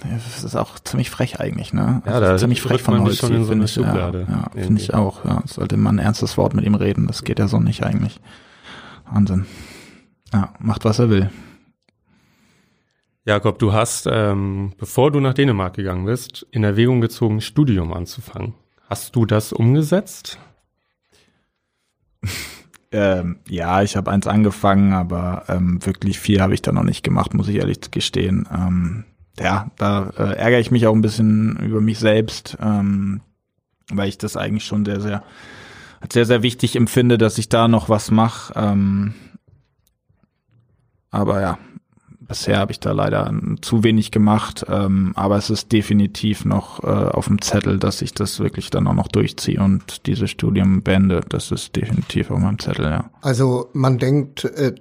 Das 0.02 0.42
ist 0.42 0.57
auch 0.57 0.81
ziemlich 0.81 1.11
frech 1.11 1.38
eigentlich, 1.38 1.72
ne? 1.72 2.02
Ja, 2.05 2.14
also 2.14 2.26
da 2.26 2.37
ziemlich 2.38 2.61
frech 2.61 2.83
von 2.83 3.00
Holz, 3.00 3.18
schon 3.18 3.33
in 3.37 3.44
so 3.44 3.52
eine 3.52 3.68
Schublade. 3.68 4.26
Ja, 4.29 4.50
ja 4.52 4.62
finde 4.64 4.83
ich 4.83 4.92
auch. 4.92 5.24
Ja, 5.24 5.44
sollte 5.46 5.76
man 5.76 6.00
ein 6.00 6.05
ernstes 6.05 6.37
Wort 6.37 6.55
mit 6.55 6.64
ihm 6.64 6.74
reden. 6.74 7.07
Das 7.07 7.22
geht 7.22 7.38
ja 7.38 7.46
so 7.46 7.61
nicht 7.61 7.85
eigentlich. 7.85 8.20
Wahnsinn. 9.09 9.46
Ja, 10.33 10.55
macht 10.59 10.85
was 10.85 10.98
er 10.98 11.09
will. 11.09 11.31
Jakob, 13.24 13.61
du 13.61 13.72
hast, 13.72 14.09
ähm, 14.11 14.72
bevor 14.76 15.12
du 15.12 15.20
nach 15.20 15.35
Dänemark 15.35 15.74
gegangen 15.74 16.07
bist, 16.07 16.48
in 16.50 16.64
Erwägung 16.64 17.00
gezogen, 17.00 17.42
Studium 17.42 17.92
anzufangen. 17.92 18.55
Hast 18.90 19.14
du 19.14 19.24
das 19.24 19.52
umgesetzt? 19.52 20.40
Ähm, 22.92 23.40
ja, 23.49 23.83
ich 23.83 23.96
habe 23.96 24.11
eins 24.11 24.27
angefangen, 24.27 24.92
aber 24.92 25.44
ähm, 25.49 25.85
wirklich 25.85 26.18
viel 26.18 26.40
habe 26.40 26.55
ich 26.55 26.62
da 26.62 26.72
noch 26.72 26.85
nicht 26.85 27.03
gemacht, 27.03 27.35
muss 27.35 27.49
ich 27.49 27.57
ehrlich 27.57 27.90
gestehen. 27.90 28.49
Ähm, 28.53 29.05
ja, 29.38 29.70
da 29.77 30.11
äh, 30.16 30.37
ärgere 30.37 30.61
ich 30.61 30.70
mich 30.70 30.87
auch 30.87 30.94
ein 30.94 31.03
bisschen 31.03 31.57
über 31.57 31.81
mich 31.81 31.99
selbst, 31.99 32.57
ähm, 32.61 33.20
weil 33.90 34.09
ich 34.09 34.18
das 34.18 34.37
eigentlich 34.37 34.64
schon 34.64 34.85
sehr, 34.85 35.01
sehr, 35.01 35.22
sehr, 36.11 36.25
sehr 36.25 36.42
wichtig 36.42 36.77
empfinde, 36.77 37.18
dass 37.18 37.38
ich 37.38 37.49
da 37.49 37.68
noch 37.68 37.88
was 37.88 38.11
mache. 38.11 38.53
Ähm, 38.57 39.14
aber 41.11 41.40
ja, 41.40 41.59
bisher 42.29 42.59
habe 42.59 42.73
ich 42.73 42.81
da 42.81 42.93
leider 42.93 43.33
zu 43.61 43.85
wenig 43.85 44.11
gemacht, 44.11 44.65
ähm, 44.69 45.12
aber 45.15 45.37
es 45.37 45.51
ist 45.51 45.73
definitiv 45.73 46.45
noch 46.45 46.83
äh, 46.83 46.87
auf 46.87 47.27
dem 47.27 47.41
Zettel, 47.41 47.79
dass 47.79 48.03
ich 48.03 48.15
das 48.15 48.41
wirklich 48.41 48.71
dann 48.71 48.87
auch 48.87 48.95
noch 48.95 49.09
durchziehe 49.09 49.61
und 49.61 50.07
diese 50.07 50.29
Studium 50.29 50.83
beende. 50.83 51.21
Das 51.29 51.51
ist 51.51 51.77
definitiv 51.77 52.31
auf 52.31 52.39
meinem 52.39 52.59
Zettel, 52.59 52.87
ja. 52.87 53.11
Also 53.23 53.69
man 53.73 53.99
denkt 53.99 54.45
äh, 54.45 54.75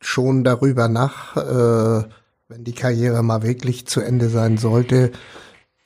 schon 0.00 0.44
darüber 0.44 0.88
nach, 0.88 1.36
äh, 1.36 2.04
wenn 2.48 2.64
die 2.64 2.74
Karriere 2.74 3.22
mal 3.22 3.42
wirklich 3.42 3.86
zu 3.86 4.00
Ende 4.00 4.28
sein 4.28 4.56
sollte, 4.56 5.12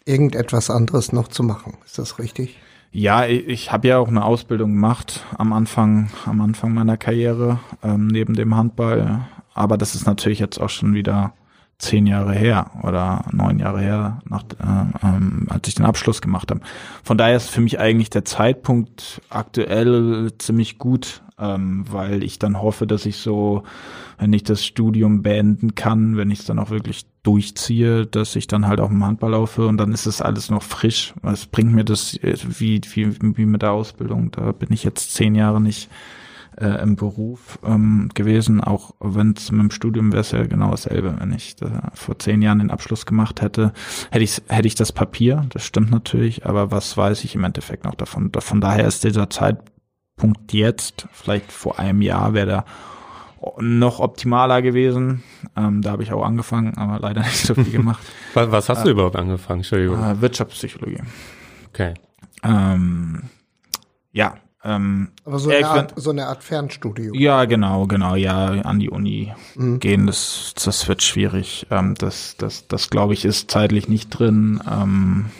irgendetwas 0.04 0.70
anderes 0.70 1.12
noch 1.12 1.28
zu 1.28 1.42
machen. 1.42 1.78
Ist 1.84 1.98
das 1.98 2.18
richtig? 2.18 2.58
Ja, 2.92 3.24
ich, 3.26 3.46
ich 3.46 3.72
habe 3.72 3.88
ja 3.88 3.98
auch 3.98 4.08
eine 4.08 4.24
Ausbildung 4.24 4.72
gemacht 4.72 5.24
am 5.38 5.52
Anfang, 5.52 6.10
am 6.26 6.40
Anfang 6.40 6.74
meiner 6.74 6.96
Karriere 6.96 7.60
ähm, 7.82 8.08
neben 8.08 8.34
dem 8.34 8.56
Handball 8.56 9.28
aber 9.54 9.76
das 9.78 9.94
ist 9.94 10.06
natürlich 10.06 10.38
jetzt 10.38 10.60
auch 10.60 10.70
schon 10.70 10.94
wieder 10.94 11.34
zehn 11.80 12.06
Jahre 12.06 12.34
her 12.34 12.70
oder 12.82 13.24
neun 13.32 13.58
Jahre 13.58 13.80
her, 13.80 14.20
nach, 14.28 14.42
äh, 14.42 15.06
ähm, 15.06 15.46
als 15.48 15.66
ich 15.66 15.74
den 15.74 15.86
Abschluss 15.86 16.20
gemacht 16.20 16.50
habe. 16.50 16.60
Von 17.02 17.18
daher 17.18 17.36
ist 17.36 17.50
für 17.50 17.60
mich 17.60 17.80
eigentlich 17.80 18.10
der 18.10 18.24
Zeitpunkt 18.24 19.22
aktuell 19.30 20.30
ziemlich 20.38 20.78
gut, 20.78 21.22
ähm, 21.38 21.84
weil 21.90 22.22
ich 22.22 22.38
dann 22.38 22.60
hoffe, 22.60 22.86
dass 22.86 23.06
ich 23.06 23.16
so, 23.16 23.62
wenn 24.18 24.32
ich 24.32 24.44
das 24.44 24.64
Studium 24.64 25.22
beenden 25.22 25.74
kann, 25.74 26.16
wenn 26.16 26.30
ich 26.30 26.40
es 26.40 26.44
dann 26.44 26.58
auch 26.58 26.70
wirklich 26.70 27.06
durchziehe, 27.22 28.06
dass 28.06 28.36
ich 28.36 28.46
dann 28.46 28.66
halt 28.66 28.80
auch 28.80 28.90
im 28.90 29.04
Handball 29.04 29.34
aufhöre 29.34 29.68
und 29.68 29.78
dann 29.78 29.92
ist 29.92 30.06
es 30.06 30.20
alles 30.20 30.50
noch 30.50 30.62
frisch. 30.62 31.14
Es 31.22 31.46
bringt 31.46 31.72
mir 31.72 31.84
das 31.84 32.14
äh, 32.18 32.36
wie, 32.58 32.80
wie, 32.92 33.36
wie 33.36 33.46
mit 33.46 33.62
der 33.62 33.72
Ausbildung. 33.72 34.30
Da 34.30 34.52
bin 34.52 34.72
ich 34.72 34.84
jetzt 34.84 35.14
zehn 35.14 35.34
Jahre 35.34 35.60
nicht 35.60 35.88
äh, 36.56 36.82
im 36.82 36.96
Beruf 36.96 37.58
ähm, 37.64 38.10
gewesen, 38.14 38.60
auch 38.60 38.94
wenn 39.00 39.34
es 39.36 39.50
mit 39.50 39.60
dem 39.60 39.70
Studium 39.70 40.12
wäre 40.12 40.20
es 40.20 40.30
ja 40.30 40.44
genau 40.46 40.70
dasselbe. 40.70 41.16
Wenn 41.18 41.32
ich 41.32 41.56
da 41.56 41.90
vor 41.94 42.18
zehn 42.18 42.42
Jahren 42.42 42.58
den 42.58 42.70
Abschluss 42.70 43.06
gemacht 43.06 43.42
hätte, 43.42 43.72
hätte 44.10 44.24
ich, 44.24 44.42
hätte 44.48 44.68
ich 44.68 44.74
das 44.74 44.92
Papier, 44.92 45.46
das 45.50 45.64
stimmt 45.64 45.90
natürlich, 45.90 46.46
aber 46.46 46.70
was 46.70 46.96
weiß 46.96 47.24
ich 47.24 47.34
im 47.34 47.44
Endeffekt 47.44 47.84
noch 47.84 47.94
davon? 47.94 48.30
Von 48.38 48.60
daher 48.60 48.86
ist 48.86 49.04
dieser 49.04 49.30
Zeitpunkt 49.30 50.52
jetzt, 50.52 51.08
vielleicht 51.12 51.52
vor 51.52 51.78
einem 51.78 52.02
Jahr 52.02 52.34
wäre 52.34 52.46
der 52.46 52.64
noch 53.58 54.00
optimaler 54.00 54.62
gewesen. 54.62 55.22
Ähm, 55.56 55.82
da 55.82 55.92
habe 55.92 56.02
ich 56.02 56.12
auch 56.12 56.24
angefangen, 56.24 56.76
aber 56.76 56.98
leider 57.00 57.20
nicht 57.24 57.46
so 57.46 57.54
viel 57.54 57.70
gemacht. 57.70 58.02
was, 58.34 58.50
was 58.50 58.68
hast 58.68 58.80
äh, 58.80 58.84
du 58.84 58.90
überhaupt 58.90 59.16
angefangen? 59.16 59.60
Entschuldigung. 59.60 60.02
Äh, 60.02 60.20
Wirtschaftspsychologie. 60.20 61.00
Okay. 61.70 61.94
Ähm, 62.42 63.22
ja, 64.12 64.34
Ähm, 64.62 65.08
Aber 65.24 65.38
so 65.38 65.50
eine, 65.50 65.66
Art, 65.66 65.92
so 65.96 66.10
eine 66.10 66.26
Art 66.26 66.42
Fernstudio. 66.42 67.14
Ja, 67.14 67.46
genau, 67.46 67.86
genau, 67.86 68.14
ja, 68.14 68.48
an 68.48 68.78
die 68.78 68.90
Uni 68.90 69.32
mhm. 69.54 69.80
gehen, 69.80 70.06
das, 70.06 70.52
das 70.62 70.86
wird 70.86 71.02
schwierig. 71.02 71.66
Ähm, 71.70 71.94
das, 71.94 72.36
das, 72.36 72.68
das 72.68 72.90
glaube 72.90 73.14
ich, 73.14 73.24
ist 73.24 73.50
zeitlich 73.50 73.88
nicht 73.88 74.10
drin, 74.10 74.60
ähm, 74.70 75.30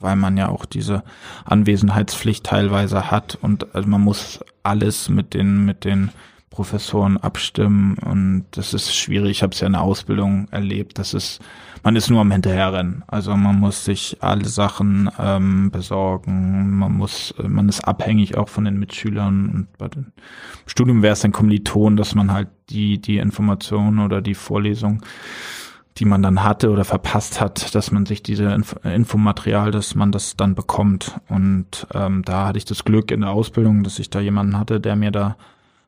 weil 0.00 0.16
man 0.16 0.36
ja 0.36 0.48
auch 0.48 0.64
diese 0.64 1.02
Anwesenheitspflicht 1.44 2.44
teilweise 2.44 3.10
hat 3.10 3.38
und 3.40 3.74
also 3.74 3.88
man 3.88 4.00
muss 4.00 4.40
alles 4.62 5.08
mit 5.08 5.34
den, 5.34 5.64
mit 5.66 5.84
den 5.84 6.10
Professoren 6.56 7.18
abstimmen 7.18 7.98
und 7.98 8.46
das 8.52 8.72
ist 8.72 8.96
schwierig. 8.96 9.30
Ich 9.30 9.42
habe 9.42 9.52
es 9.52 9.60
ja 9.60 9.66
in 9.66 9.74
der 9.74 9.82
Ausbildung 9.82 10.48
erlebt. 10.50 10.98
Das 10.98 11.12
ist, 11.12 11.38
man 11.82 11.96
ist 11.96 12.08
nur 12.08 12.22
am 12.22 12.30
Hinterherrennen. 12.30 13.04
Also 13.08 13.36
man 13.36 13.60
muss 13.60 13.84
sich 13.84 14.16
alle 14.22 14.46
Sachen 14.46 15.10
ähm, 15.18 15.70
besorgen. 15.70 16.78
Man 16.78 16.94
muss, 16.94 17.34
man 17.46 17.68
ist 17.68 17.82
abhängig 17.82 18.38
auch 18.38 18.48
von 18.48 18.64
den 18.64 18.78
Mitschülern. 18.78 19.50
Und 19.50 19.76
bei 19.76 19.88
dem 19.88 20.12
Studium 20.64 21.02
wäre 21.02 21.12
es 21.12 21.26
ein 21.26 21.32
Kommiliton, 21.32 21.98
dass 21.98 22.14
man 22.14 22.32
halt 22.32 22.48
die 22.70 23.02
die 23.02 23.18
Informationen 23.18 23.98
oder 23.98 24.22
die 24.22 24.34
Vorlesung 24.34 25.02
die 25.98 26.04
man 26.04 26.22
dann 26.22 26.42
hatte 26.42 26.70
oder 26.70 26.84
verpasst 26.84 27.40
hat, 27.40 27.74
dass 27.74 27.90
man 27.90 28.04
sich 28.04 28.22
diese 28.22 28.44
Inf 28.52 28.76
Infomaterial, 28.84 29.70
dass 29.70 29.94
man 29.94 30.12
das 30.12 30.36
dann 30.36 30.54
bekommt. 30.54 31.18
Und 31.28 31.86
ähm, 31.94 32.22
da 32.22 32.48
hatte 32.48 32.58
ich 32.58 32.66
das 32.66 32.84
Glück 32.84 33.10
in 33.10 33.22
der 33.22 33.30
Ausbildung, 33.30 33.82
dass 33.82 33.98
ich 33.98 34.10
da 34.10 34.20
jemanden 34.20 34.58
hatte, 34.58 34.78
der 34.78 34.94
mir 34.94 35.10
da 35.10 35.36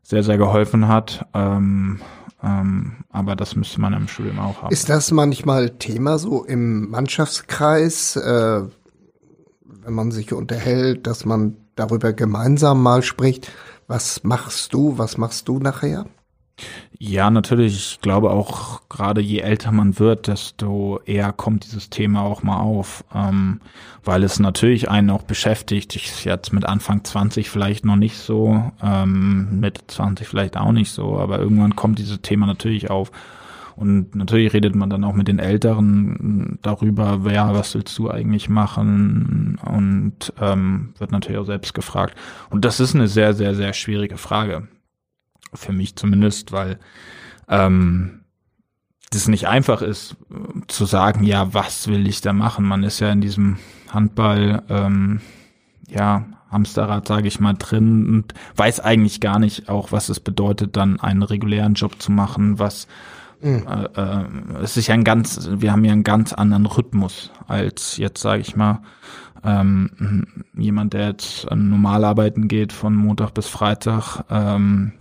sehr, 0.08 0.22
sehr 0.22 0.38
geholfen 0.38 0.88
hat. 0.88 1.26
Ähm, 1.34 2.00
ähm, 2.42 3.04
aber 3.10 3.36
das 3.36 3.56
müsste 3.56 3.78
man 3.80 3.92
im 3.92 4.08
Studium 4.08 4.38
auch 4.38 4.62
haben. 4.62 4.72
Ist 4.72 4.88
das 4.88 5.10
manchmal 5.10 5.70
Thema 5.70 6.18
so 6.18 6.44
im 6.44 6.88
Mannschaftskreis, 6.88 8.16
äh, 8.16 8.62
wenn 9.64 9.94
man 9.94 10.10
sich 10.10 10.32
unterhält, 10.32 11.06
dass 11.06 11.26
man 11.26 11.58
darüber 11.74 12.14
gemeinsam 12.14 12.82
mal 12.82 13.02
spricht? 13.02 13.52
Was 13.86 14.24
machst 14.24 14.72
du? 14.72 14.96
Was 14.96 15.18
machst 15.18 15.46
du 15.46 15.58
nachher? 15.58 16.06
Ja, 17.00 17.30
natürlich. 17.30 17.76
Ich 17.76 18.00
glaube 18.00 18.30
auch, 18.30 18.82
gerade 18.88 19.20
je 19.20 19.38
älter 19.38 19.70
man 19.70 20.00
wird, 20.00 20.26
desto 20.26 20.98
eher 21.06 21.32
kommt 21.32 21.64
dieses 21.64 21.90
Thema 21.90 22.22
auch 22.22 22.42
mal 22.42 22.58
auf, 22.58 23.04
ähm, 23.14 23.60
weil 24.04 24.24
es 24.24 24.40
natürlich 24.40 24.90
einen 24.90 25.10
auch 25.10 25.22
beschäftigt. 25.22 25.94
Ich 25.94 26.24
jetzt 26.24 26.52
mit 26.52 26.64
Anfang 26.66 27.04
20 27.04 27.50
vielleicht 27.50 27.84
noch 27.84 27.94
nicht 27.94 28.16
so, 28.16 28.72
ähm, 28.82 29.60
mit 29.60 29.78
20 29.86 30.26
vielleicht 30.26 30.56
auch 30.56 30.72
nicht 30.72 30.90
so, 30.90 31.18
aber 31.18 31.38
irgendwann 31.38 31.76
kommt 31.76 32.00
dieses 32.00 32.20
Thema 32.20 32.46
natürlich 32.46 32.90
auf. 32.90 33.12
Und 33.76 34.16
natürlich 34.16 34.52
redet 34.52 34.74
man 34.74 34.90
dann 34.90 35.04
auch 35.04 35.14
mit 35.14 35.28
den 35.28 35.38
Älteren 35.38 36.58
darüber, 36.62 37.24
wer, 37.24 37.54
was 37.54 37.76
willst 37.76 37.96
du 37.96 38.10
eigentlich 38.10 38.48
machen? 38.48 39.56
Und 39.64 40.32
ähm, 40.40 40.94
wird 40.98 41.12
natürlich 41.12 41.38
auch 41.38 41.46
selbst 41.46 41.74
gefragt. 41.74 42.16
Und 42.50 42.64
das 42.64 42.80
ist 42.80 42.96
eine 42.96 43.06
sehr, 43.06 43.34
sehr, 43.34 43.54
sehr 43.54 43.72
schwierige 43.72 44.16
Frage 44.16 44.66
für 45.54 45.72
mich 45.72 45.96
zumindest, 45.96 46.52
weil 46.52 46.78
ähm, 47.48 48.24
das 49.10 49.28
nicht 49.28 49.48
einfach 49.48 49.82
ist 49.82 50.16
zu 50.66 50.84
sagen, 50.84 51.24
ja, 51.24 51.54
was 51.54 51.88
will 51.88 52.06
ich 52.06 52.20
da 52.20 52.32
machen? 52.32 52.66
Man 52.66 52.82
ist 52.82 53.00
ja 53.00 53.10
in 53.10 53.20
diesem 53.20 53.56
Handball, 53.90 54.62
ähm, 54.68 55.20
ja, 55.88 56.26
Hamsterrad, 56.50 57.06
sage 57.06 57.28
ich 57.28 57.40
mal, 57.40 57.54
drin 57.54 58.06
und 58.08 58.34
weiß 58.56 58.80
eigentlich 58.80 59.20
gar 59.20 59.38
nicht 59.38 59.68
auch, 59.68 59.92
was 59.92 60.08
es 60.08 60.20
bedeutet, 60.20 60.76
dann 60.76 60.98
einen 61.00 61.22
regulären 61.22 61.74
Job 61.74 62.00
zu 62.00 62.10
machen, 62.10 62.58
was 62.58 62.86
mhm. 63.42 63.66
äh, 63.66 64.00
äh, 64.00 64.24
es 64.62 64.76
ist 64.76 64.86
ja 64.86 64.94
ein 64.94 65.04
ganz, 65.04 65.48
wir 65.52 65.72
haben 65.72 65.84
ja 65.84 65.92
einen 65.92 66.04
ganz 66.04 66.32
anderen 66.32 66.66
Rhythmus 66.66 67.30
als 67.46 67.98
jetzt, 67.98 68.22
sage 68.22 68.40
ich 68.40 68.56
mal, 68.56 68.80
ähm, 69.44 70.26
jemand, 70.56 70.94
der 70.94 71.08
jetzt 71.08 71.46
normal 71.50 72.04
arbeiten 72.04 72.48
geht 72.48 72.72
von 72.72 72.94
Montag 72.94 73.34
bis 73.34 73.46
Freitag, 73.46 74.24
ähm, 74.30 74.92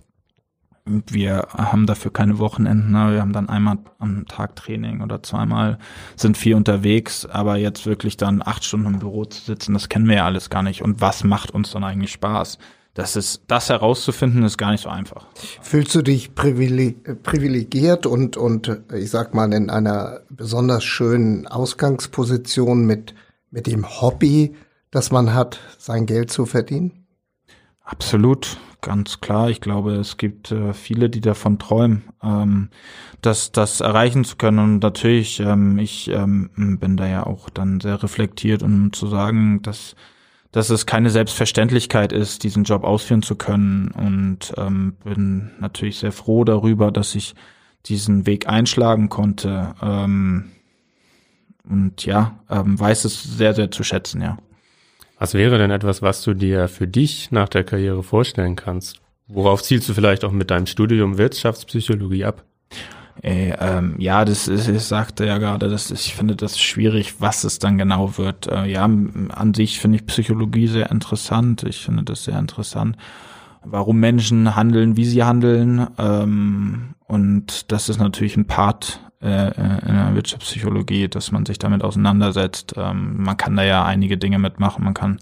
wir 1.08 1.48
haben 1.52 1.86
dafür 1.86 2.12
keine 2.12 2.40
Wochenenden. 2.40 2.92
Ne? 2.92 3.14
Wir 3.14 3.22
haben 3.22 3.34
dann 3.34 3.50
einmal 3.50 3.78
am 4.00 4.26
Tag 4.26 4.56
Training 4.56 5.02
oder 5.02 5.22
zweimal 5.24 5.78
sind 6.16 6.38
viel 6.38 6.56
unterwegs, 6.56 7.26
aber 7.26 7.58
jetzt 7.58 7.86
wirklich 7.86 8.18
dann 8.18 8.42
acht 8.44 8.64
Stunden 8.64 8.88
im 8.88 9.00
Büro 9.00 9.26
zu 9.26 9.42
sitzen, 9.42 9.74
das 9.74 9.90
kennen 9.90 10.08
wir 10.08 10.16
ja 10.16 10.26
alles 10.26 10.50
gar 10.50 10.64
nicht. 10.64 10.82
Und 10.82 11.02
was 11.02 11.24
macht 11.24 11.52
uns 11.52 11.72
dann 11.72 11.84
eigentlich 11.84 12.12
Spaß? 12.12 12.58
Das 12.94 13.16
ist, 13.16 13.44
das 13.46 13.70
herauszufinden, 13.70 14.44
ist 14.44 14.58
gar 14.58 14.72
nicht 14.72 14.82
so 14.82 14.90
einfach. 14.90 15.28
Fühlst 15.62 15.94
du 15.94 16.02
dich 16.02 16.34
privilegiert 16.34 18.08
und, 18.08 18.38
und 18.38 18.82
ich 18.92 19.12
sag 19.12 19.36
mal 19.36 19.54
in 19.54 19.70
einer 19.70 20.22
besonders 20.30 20.84
schönen 20.84 21.46
Ausgangsposition 21.46 22.88
mit, 22.88 23.14
mit 23.52 23.68
dem 23.68 23.86
Hobby, 24.02 24.56
das 24.90 25.12
man 25.12 25.36
hat, 25.36 25.60
sein 25.78 26.08
Geld 26.08 26.32
zu 26.32 26.48
verdienen? 26.48 27.06
Absolut 27.84 28.58
ganz 28.82 29.22
klar. 29.22 29.50
Ich 29.50 29.62
glaube, 29.62 29.96
es 29.96 30.18
gibt 30.18 30.52
äh, 30.52 30.74
viele, 30.74 31.10
die 31.10 31.22
davon 31.22 31.60
träumen, 31.60 32.04
ähm, 32.24 32.70
das, 33.22 33.52
das 33.52 33.82
erreichen 33.82 34.24
zu 34.24 34.36
können. 34.36 34.60
Und 34.60 34.80
natürlich, 34.80 35.40
ähm, 35.40 35.80
ich 35.80 36.10
ähm, 36.10 36.50
bin 36.80 36.98
da 36.98 37.08
ja 37.08 37.26
auch 37.26 37.50
dann 37.50 37.80
sehr 37.80 38.02
reflektiert, 38.02 38.64
um 38.64 38.94
zu 38.94 39.08
sagen, 39.08 39.62
dass, 39.62 39.96
dass 40.52 40.70
es 40.70 40.86
keine 40.86 41.10
Selbstverständlichkeit 41.10 42.14
ist, 42.14 42.44
diesen 42.44 42.64
Job 42.64 42.84
ausführen 42.84 43.22
zu 43.22 43.36
können. 43.36 43.92
Und 43.92 44.54
ähm, 44.58 44.96
bin 45.04 45.52
natürlich 45.60 46.00
sehr 46.00 46.12
froh 46.12 46.44
darüber, 46.44 46.92
dass 46.92 47.16
ich 47.16 47.36
diesen 47.86 48.26
Weg 48.26 48.48
einschlagen 48.48 49.10
konnte. 49.10 49.74
Ähm, 49.82 50.52
und 51.70 52.06
ja, 52.06 52.40
ähm, 52.50 52.80
weiß 52.80 53.06
es 53.06 53.24
sehr, 53.24 53.54
sehr 53.54 53.72
zu 53.72 53.84
schätzen, 53.84 54.22
ja. 54.22 54.38
Was 55.20 55.34
wäre 55.34 55.58
denn 55.58 55.72
etwas, 55.72 56.02
was 56.02 56.24
du 56.24 56.34
dir 56.34 56.68
für 56.68 56.88
dich 56.88 57.32
nach 57.32 57.50
der 57.50 57.64
Karriere 57.64 58.04
vorstellen 58.04 58.56
kannst? 58.56 59.02
Worauf 59.28 59.64
zielst 59.64 59.90
du 59.90 59.94
vielleicht 59.94 60.24
auch 60.24 60.32
mit 60.32 60.52
deinem 60.52 60.68
Studium 60.68 61.18
Wirtschaftspsychologie 61.18 62.24
ab? 62.24 62.44
Äh, 63.24 63.54
ähm, 63.60 63.96
ja, 63.98 64.26
das 64.26 64.48
ist, 64.48 64.68
ich 64.68 64.84
sagte 64.84 65.26
ja 65.26 65.40
gerade, 65.40 65.70
dass 65.70 65.90
ich 65.90 66.14
finde 66.14 66.36
das 66.36 66.60
schwierig, 66.60 67.16
was 67.20 67.44
es 67.44 67.58
dann 67.58 67.80
genau 67.80 68.18
wird. 68.18 68.48
Äh, 68.48 68.68
ja, 68.68 68.84
an 68.84 69.54
sich 69.56 69.80
finde 69.80 69.98
ich 69.98 70.06
Psychologie 70.06 70.68
sehr 70.68 70.92
interessant. 70.92 71.64
Ich 71.64 71.84
finde 71.84 72.04
das 72.04 72.24
sehr 72.24 72.38
interessant, 72.38 72.96
warum 73.64 74.00
Menschen 74.00 74.56
handeln, 74.56 74.98
wie 74.98 75.06
sie 75.06 75.24
handeln. 75.24 75.88
Ähm, 75.98 76.94
und 77.08 77.72
das 77.72 77.90
ist 77.90 77.98
natürlich 77.98 78.38
ein 78.38 78.46
Part 78.46 79.02
äh, 79.22 79.48
in 79.88 79.96
der 79.96 80.16
Wirtschaftspsychologie, 80.16 81.08
dass 81.08 81.32
man 81.32 81.46
sich 81.46 81.60
damit 81.60 81.84
auseinandersetzt. 81.84 82.74
Ähm, 82.78 83.24
man 83.24 83.38
kann 83.38 83.56
da 83.56 83.64
ja 83.64 83.84
einige 83.84 84.18
Dinge 84.18 84.40
mitmachen. 84.40 84.84
Man 84.84 84.94
kann 84.94 85.20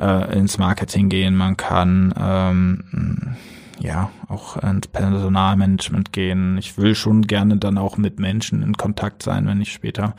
äh, 0.00 0.38
ins 0.38 0.58
Marketing 0.58 1.08
gehen, 1.08 1.36
man 1.36 1.56
kann 1.56 2.14
ähm, 2.18 3.36
ja 3.78 4.10
auch 4.28 4.56
ins 4.56 4.88
Personalmanagement 4.88 6.12
gehen. 6.12 6.58
Ich 6.58 6.78
will 6.78 6.94
schon 6.94 7.22
gerne 7.22 7.56
dann 7.56 7.78
auch 7.78 7.96
mit 7.96 8.20
Menschen 8.20 8.62
in 8.62 8.76
Kontakt 8.76 9.22
sein, 9.22 9.46
wenn 9.46 9.60
ich 9.60 9.72
später 9.72 10.14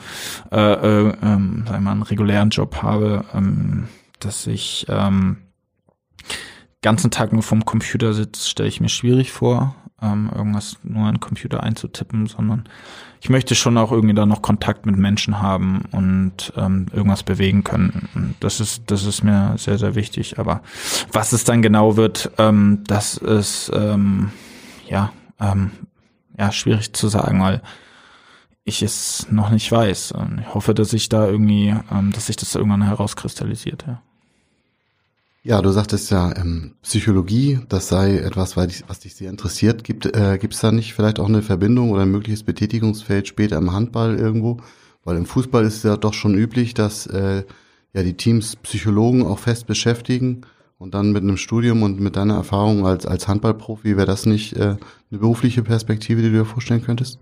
äh, 0.51 0.57
äh, 0.57 1.13
ähm, 1.21 1.63
sagen 1.65 1.65
wir 1.65 1.79
mal, 1.79 1.91
einen 1.91 2.03
regulären 2.03 2.49
Job 2.49 2.81
habe, 2.81 3.25
ähm, 3.33 3.87
dass 4.19 4.47
ich 4.47 4.85
ähm, 4.89 5.37
ganzen 6.81 7.11
Tag 7.11 7.31
nur 7.31 7.43
vom 7.43 7.65
Computer 7.65 8.13
sitze, 8.13 8.49
stelle 8.49 8.69
ich 8.69 8.81
mir 8.81 8.89
schwierig 8.89 9.31
vor 9.31 9.75
ähm, 10.03 10.29
irgendwas 10.35 10.77
nur 10.83 11.07
in 11.07 11.15
den 11.15 11.19
Computer 11.19 11.63
einzutippen, 11.63 12.27
sondern 12.27 12.65
ich 13.21 13.29
möchte 13.29 13.55
schon 13.55 13.77
auch 13.77 13.91
irgendwie 13.91 14.13
da 14.13 14.25
noch 14.25 14.41
Kontakt 14.41 14.85
mit 14.85 14.97
Menschen 14.97 15.41
haben 15.41 15.83
und 15.91 16.51
ähm, 16.57 16.87
irgendwas 16.91 17.23
bewegen 17.23 17.63
können. 17.63 18.35
Das 18.41 18.59
ist, 18.59 18.83
das 18.87 19.05
ist 19.05 19.23
mir 19.23 19.55
sehr, 19.57 19.77
sehr 19.77 19.95
wichtig. 19.95 20.39
Aber 20.39 20.61
was 21.11 21.31
es 21.31 21.45
dann 21.45 21.61
genau 21.61 21.95
wird, 21.95 22.31
ähm, 22.37 22.83
das 22.85 23.15
ist 23.15 23.71
ähm, 23.73 24.31
ja, 24.89 25.13
ähm, 25.39 25.71
ja 26.37 26.51
schwierig 26.51 26.93
zu 26.93 27.07
sagen, 27.07 27.41
weil 27.41 27.61
ich 28.65 28.81
es 28.81 29.27
noch 29.31 29.49
nicht 29.49 29.71
weiß. 29.71 30.11
Und 30.11 30.39
ich 30.41 30.53
hoffe, 30.53 30.73
dass 30.73 30.91
ich 30.91 31.07
da 31.07 31.25
irgendwie, 31.25 31.75
ähm, 31.91 32.11
dass 32.11 32.27
sich 32.27 32.35
das 32.35 32.55
irgendwann 32.55 32.83
herauskristallisiert, 32.83 33.85
ja. 33.87 34.01
Ja, 35.45 35.61
du 35.61 35.71
sagtest 35.71 36.09
ja, 36.09 36.33
ähm, 36.37 36.75
Psychologie, 36.83 37.59
das 37.67 37.89
sei 37.89 38.17
etwas, 38.17 38.55
was 38.55 38.99
dich 39.01 39.13
sehr 39.13 39.29
interessiert. 39.29 39.83
Gibt 39.83 40.05
äh, 40.05 40.37
es 40.37 40.59
da 40.61 40.71
nicht 40.71 40.93
vielleicht 40.93 41.19
auch 41.19 41.27
eine 41.27 41.41
Verbindung 41.41 41.91
oder 41.91 42.03
ein 42.03 42.11
mögliches 42.11 42.43
Betätigungsfeld 42.43 43.27
später 43.27 43.57
im 43.57 43.73
Handball 43.73 44.15
irgendwo? 44.15 44.61
Weil 45.03 45.17
im 45.17 45.25
Fußball 45.25 45.65
ist 45.65 45.83
ja 45.83 45.97
doch 45.97 46.13
schon 46.13 46.33
üblich, 46.33 46.73
dass 46.75 47.07
äh, 47.07 47.43
ja 47.91 48.03
die 48.03 48.13
Teams 48.13 48.55
Psychologen 48.55 49.25
auch 49.25 49.39
fest 49.39 49.67
beschäftigen 49.67 50.43
und 50.77 50.93
dann 50.93 51.11
mit 51.11 51.23
einem 51.23 51.35
Studium 51.35 51.83
und 51.83 51.99
mit 51.99 52.15
deiner 52.15 52.35
Erfahrung 52.35 52.87
als, 52.87 53.05
als 53.05 53.27
Handballprofi, 53.27 53.97
wäre 53.97 54.07
das 54.07 54.25
nicht 54.25 54.55
äh, 54.55 54.77
eine 55.11 55.19
berufliche 55.19 55.61
Perspektive, 55.61 56.21
die 56.21 56.29
du 56.29 56.37
dir 56.37 56.45
vorstellen 56.45 56.85
könntest? 56.85 57.19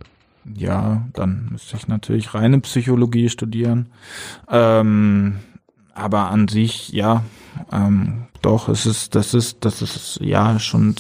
Ja, 0.56 1.08
dann 1.14 1.50
müsste 1.52 1.76
ich 1.76 1.88
natürlich 1.88 2.36
reine 2.36 2.60
Psychologie 2.60 3.30
studieren. 3.30 3.88
Ähm, 4.48 5.38
aber 5.94 6.30
an 6.30 6.48
sich, 6.48 6.90
ja, 6.90 7.24
ähm, 7.72 8.28
doch, 8.42 8.70
es 8.70 8.86
ist, 8.86 9.16
das 9.16 9.34
ist, 9.34 9.64
das 9.66 9.82
ist 9.82 10.20
ja 10.22 10.60
schon 10.60 10.96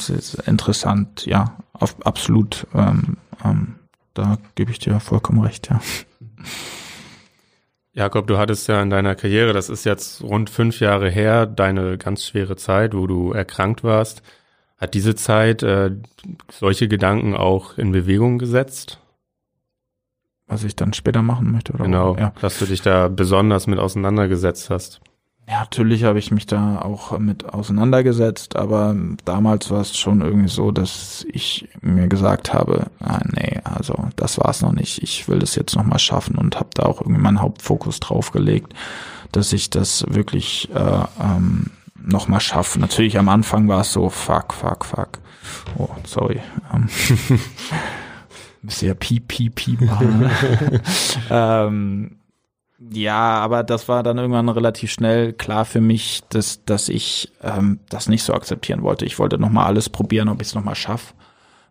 interessant, 0.45 1.25
ja, 1.25 1.57
auf, 1.73 1.95
absolut. 2.05 2.67
Ähm, 2.73 3.17
ähm, 3.43 3.75
da 4.13 4.37
gebe 4.55 4.71
ich 4.71 4.79
dir 4.79 4.99
vollkommen 4.99 5.41
recht, 5.41 5.69
ja. 5.69 5.79
Jakob, 7.93 8.27
du 8.27 8.37
hattest 8.37 8.67
ja 8.67 8.81
in 8.81 8.89
deiner 8.89 9.15
Karriere, 9.15 9.51
das 9.51 9.69
ist 9.69 9.83
jetzt 9.83 10.21
rund 10.21 10.49
fünf 10.49 10.79
Jahre 10.79 11.09
her, 11.09 11.45
deine 11.45 11.97
ganz 11.97 12.25
schwere 12.25 12.55
Zeit, 12.55 12.93
wo 12.93 13.05
du 13.05 13.33
erkrankt 13.33 13.83
warst. 13.83 14.21
Hat 14.77 14.93
diese 14.93 15.15
Zeit 15.15 15.61
äh, 15.61 15.91
solche 16.49 16.87
Gedanken 16.87 17.35
auch 17.35 17.77
in 17.77 17.91
Bewegung 17.91 18.39
gesetzt? 18.39 18.99
Was 20.51 20.63
ich 20.65 20.75
dann 20.75 20.91
später 20.93 21.21
machen 21.21 21.51
möchte, 21.51 21.71
oder? 21.73 21.85
Genau, 21.85 22.15
Ja. 22.17 22.33
dass 22.41 22.59
du 22.59 22.65
dich 22.65 22.81
da 22.81 23.07
besonders 23.07 23.67
mit 23.67 23.79
auseinandergesetzt 23.79 24.69
hast. 24.69 24.99
Ja, 25.49 25.61
natürlich 25.61 26.03
habe 26.03 26.19
ich 26.19 26.29
mich 26.31 26.45
da 26.45 26.79
auch 26.81 27.17
mit 27.19 27.45
auseinandergesetzt, 27.53 28.55
aber 28.55 28.95
damals 29.25 29.71
war 29.71 29.81
es 29.81 29.97
schon 29.97 30.21
irgendwie 30.21 30.49
so, 30.49 30.71
dass 30.71 31.25
ich 31.31 31.67
mir 31.81 32.07
gesagt 32.07 32.53
habe, 32.53 32.87
ah, 32.99 33.19
nee, 33.33 33.59
also 33.63 34.07
das 34.17 34.37
war's 34.39 34.61
noch 34.61 34.71
nicht. 34.73 35.01
Ich 35.01 35.27
will 35.27 35.39
das 35.39 35.55
jetzt 35.55 35.75
noch 35.75 35.83
mal 35.83 35.99
schaffen 35.99 36.35
und 36.37 36.57
habe 36.57 36.69
da 36.73 36.83
auch 36.83 37.01
irgendwie 37.01 37.21
meinen 37.21 37.41
Hauptfokus 37.41 37.99
drauf 37.99 38.31
gelegt, 38.31 38.73
dass 39.31 39.51
ich 39.53 39.69
das 39.69 40.05
wirklich 40.09 40.69
äh, 40.75 41.03
ähm, 41.21 41.67
noch 41.95 42.27
mal 42.27 42.39
schaffe. 42.39 42.79
Natürlich 42.79 43.17
am 43.17 43.29
Anfang 43.29 43.67
war 43.67 43.81
es 43.81 43.91
so, 43.93 44.09
fuck, 44.09 44.53
fuck, 44.53 44.85
fuck. 44.85 45.19
Oh, 45.77 45.89
sorry. 46.05 46.39
Müsste 48.61 48.87
ja 48.87 48.93
piep, 48.93 49.27
piep, 49.27 49.55
piep 49.55 49.79
ähm, 51.29 52.17
ja, 52.89 53.39
aber 53.39 53.63
das 53.63 53.87
war 53.87 54.01
dann 54.01 54.17
irgendwann 54.17 54.49
relativ 54.49 54.91
schnell 54.91 55.33
klar 55.33 55.65
für 55.65 55.81
mich, 55.81 56.21
dass, 56.29 56.65
dass 56.65 56.89
ich 56.89 57.31
ähm, 57.43 57.79
das 57.89 58.09
nicht 58.09 58.23
so 58.23 58.33
akzeptieren 58.33 58.81
wollte. 58.81 59.05
Ich 59.05 59.19
wollte 59.19 59.37
nochmal 59.37 59.67
alles 59.67 59.89
probieren, 59.89 60.29
ob 60.29 60.41
ich 60.41 60.47
es 60.47 60.55
nochmal 60.55 60.75
schaffe. 60.75 61.13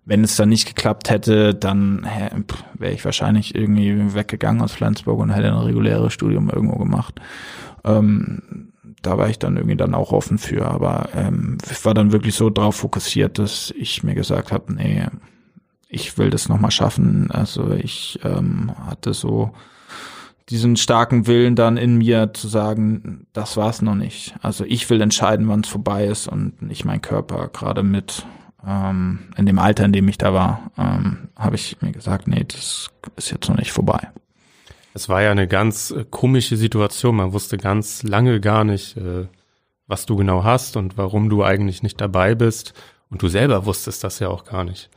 Wenn 0.04 0.24
es 0.24 0.36
dann 0.36 0.48
nicht 0.48 0.66
geklappt 0.66 1.10
hätte, 1.10 1.54
dann 1.54 2.06
wäre 2.74 2.92
ich 2.92 3.04
wahrscheinlich 3.04 3.54
irgendwie 3.54 4.14
weggegangen 4.14 4.62
aus 4.62 4.72
Flensburg 4.72 5.18
und 5.18 5.30
hätte 5.30 5.48
ein 5.48 5.58
reguläres 5.58 6.12
Studium 6.12 6.48
irgendwo 6.48 6.78
gemacht. 6.78 7.20
Ähm, 7.84 8.72
da 9.02 9.18
war 9.18 9.28
ich 9.28 9.38
dann 9.38 9.56
irgendwie 9.56 9.76
dann 9.76 9.94
auch 9.94 10.12
offen 10.12 10.38
für, 10.38 10.66
aber 10.66 11.08
ähm, 11.14 11.58
ich 11.70 11.84
war 11.84 11.94
dann 11.94 12.12
wirklich 12.12 12.34
so 12.34 12.50
drauf 12.50 12.76
fokussiert, 12.76 13.38
dass 13.38 13.72
ich 13.76 14.02
mir 14.02 14.14
gesagt 14.14 14.52
habe, 14.52 14.72
nee, 14.72 15.06
ich 15.90 16.16
will 16.16 16.30
das 16.30 16.48
nochmal 16.48 16.70
schaffen. 16.70 17.30
Also 17.30 17.72
ich 17.72 18.18
ähm, 18.22 18.72
hatte 18.86 19.12
so 19.12 19.52
diesen 20.48 20.76
starken 20.76 21.26
Willen 21.26 21.54
dann 21.54 21.76
in 21.76 21.98
mir 21.98 22.32
zu 22.32 22.48
sagen, 22.48 23.26
das 23.32 23.56
war's 23.56 23.82
noch 23.82 23.94
nicht. 23.94 24.34
Also 24.40 24.64
ich 24.64 24.88
will 24.90 25.00
entscheiden, 25.00 25.48
wann 25.48 25.60
es 25.60 25.68
vorbei 25.68 26.06
ist 26.06 26.28
und 26.28 26.62
nicht 26.62 26.84
mein 26.84 27.02
Körper. 27.02 27.48
Gerade 27.48 27.82
mit 27.82 28.24
ähm, 28.66 29.20
in 29.36 29.46
dem 29.46 29.58
Alter, 29.58 29.84
in 29.84 29.92
dem 29.92 30.08
ich 30.08 30.18
da 30.18 30.32
war, 30.32 30.70
ähm, 30.76 31.28
habe 31.36 31.56
ich 31.56 31.80
mir 31.80 31.92
gesagt, 31.92 32.26
nee, 32.28 32.44
das 32.44 32.90
ist 33.16 33.30
jetzt 33.30 33.48
noch 33.48 33.56
nicht 33.56 33.72
vorbei. 33.72 34.08
Es 34.92 35.08
war 35.08 35.22
ja 35.22 35.30
eine 35.30 35.46
ganz 35.46 35.92
äh, 35.92 36.04
komische 36.08 36.56
Situation. 36.56 37.16
Man 37.16 37.32
wusste 37.32 37.56
ganz 37.56 38.02
lange 38.02 38.40
gar 38.40 38.64
nicht, 38.64 38.96
äh, 38.96 39.26
was 39.86 40.06
du 40.06 40.16
genau 40.16 40.44
hast 40.44 40.76
und 40.76 40.98
warum 40.98 41.30
du 41.30 41.44
eigentlich 41.44 41.82
nicht 41.82 42.00
dabei 42.00 42.34
bist. 42.34 42.74
Und 43.08 43.22
du 43.22 43.28
selber 43.28 43.66
wusstest 43.66 44.04
das 44.04 44.18
ja 44.18 44.28
auch 44.28 44.44
gar 44.44 44.64
nicht. 44.64 44.90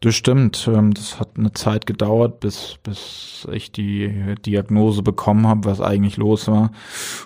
Das 0.00 0.14
stimmt. 0.14 0.68
Ähm, 0.72 0.94
das 0.94 1.18
hat 1.18 1.30
eine 1.36 1.52
Zeit 1.52 1.86
gedauert, 1.86 2.40
bis, 2.40 2.76
bis 2.82 3.46
ich 3.50 3.72
die 3.72 4.34
Diagnose 4.44 5.02
bekommen 5.02 5.46
habe, 5.46 5.64
was 5.64 5.80
eigentlich 5.80 6.16
los 6.16 6.48
war. 6.48 6.70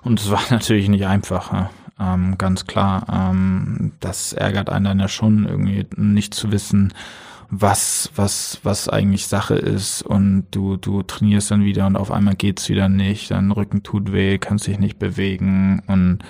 Und 0.03 0.21
es 0.21 0.31
war 0.31 0.43
natürlich 0.51 0.89
nicht 0.89 1.07
einfach. 1.07 1.71
Ähm, 1.99 2.39
ganz 2.39 2.67
klar. 2.67 3.07
Ähm, 3.13 3.93
das 4.01 4.33
ärgert 4.33 4.71
einen 4.71 4.85
dann 4.85 5.01
ja 5.01 5.09
schon, 5.09 5.47
irgendwie 5.47 5.87
nicht 5.97 6.33
zu 6.33 6.51
wissen, 6.53 6.95
was, 7.51 8.11
was, 8.15 8.61
was 8.63 8.89
eigentlich 8.89 9.27
Sache 9.27 9.57
ist. 9.57 10.03
Und 10.03 10.47
du, 10.53 10.77
du 10.77 11.03
trainierst 11.03 11.51
dann 11.51 11.65
wieder 11.65 11.87
und 11.87 11.97
auf 11.97 12.11
einmal 12.11 12.37
geht's 12.37 12.69
wieder 12.69 12.89
nicht. 12.89 13.33
Dein 13.33 13.51
Rücken 13.51 13.83
tut 13.83 14.13
weh, 14.13 14.39
kannst 14.39 14.67
dich 14.67 14.79
nicht 14.79 14.99
bewegen 14.99 15.83
und 15.87 16.21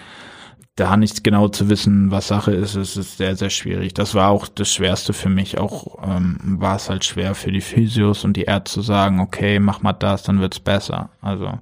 da 0.81 0.97
nicht 0.97 1.23
genau 1.23 1.49
zu 1.49 1.69
wissen, 1.69 2.11
was 2.11 2.29
Sache 2.29 2.53
ist, 2.53 2.75
ist, 2.75 2.97
ist 2.97 3.19
sehr, 3.19 3.37
sehr 3.37 3.51
schwierig. 3.51 3.93
Das 3.93 4.15
war 4.15 4.31
auch 4.31 4.49
das 4.49 4.73
Schwerste 4.73 5.13
für 5.13 5.29
mich. 5.29 5.59
Auch 5.59 5.99
ähm, 6.03 6.39
war 6.43 6.77
es 6.77 6.89
halt 6.89 7.05
schwer 7.05 7.35
für 7.35 7.53
die 7.53 7.61
Physios 7.61 8.25
und 8.25 8.37
die 8.37 8.45
Ärzte 8.45 8.73
zu 8.75 8.83
sagen, 8.83 9.21
okay, 9.21 9.59
mach 9.59 9.83
mal 9.83 9.93
das, 9.93 10.23
dann 10.23 10.41
wird's 10.41 10.59
besser. 10.59 11.11
Also 11.21 11.59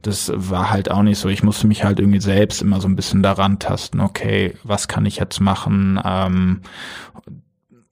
das 0.00 0.32
war 0.34 0.70
halt 0.70 0.90
auch 0.90 1.02
nicht 1.02 1.18
so. 1.18 1.28
Ich 1.28 1.42
musste 1.42 1.66
mich 1.66 1.84
halt 1.84 2.00
irgendwie 2.00 2.20
selbst 2.20 2.62
immer 2.62 2.80
so 2.80 2.88
ein 2.88 2.96
bisschen 2.96 3.22
daran 3.22 3.58
tasten, 3.58 4.00
okay, 4.00 4.54
was 4.64 4.88
kann 4.88 5.04
ich 5.04 5.16
jetzt 5.16 5.40
machen? 5.40 6.00
Ähm, 6.02 6.62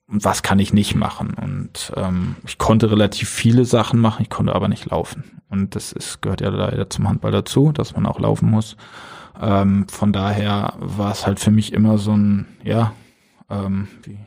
was 0.07 0.41
kann 0.41 0.59
ich 0.59 0.73
nicht 0.73 0.95
machen? 0.95 1.35
Und 1.35 1.93
ähm, 1.95 2.35
ich 2.45 2.57
konnte 2.57 2.89
relativ 2.89 3.29
viele 3.29 3.65
Sachen 3.65 3.99
machen, 3.99 4.23
ich 4.23 4.29
konnte 4.29 4.55
aber 4.55 4.67
nicht 4.67 4.89
laufen. 4.89 5.41
Und 5.49 5.75
das 5.75 5.91
ist, 5.91 6.21
gehört 6.21 6.41
ja 6.41 6.49
leider 6.49 6.89
zum 6.89 7.07
Handball 7.07 7.31
dazu, 7.31 7.71
dass 7.71 7.93
man 7.93 8.05
auch 8.05 8.19
laufen 8.19 8.49
muss. 8.49 8.77
Ähm, 9.39 9.87
von 9.87 10.13
daher 10.13 10.73
war 10.77 11.11
es 11.11 11.25
halt 11.25 11.39
für 11.39 11.51
mich 11.51 11.73
immer 11.73 11.97
so 11.97 12.11
ein, 12.11 12.47
ja, 12.63 12.93
ähm, 13.49 13.87
wie, 14.03 14.17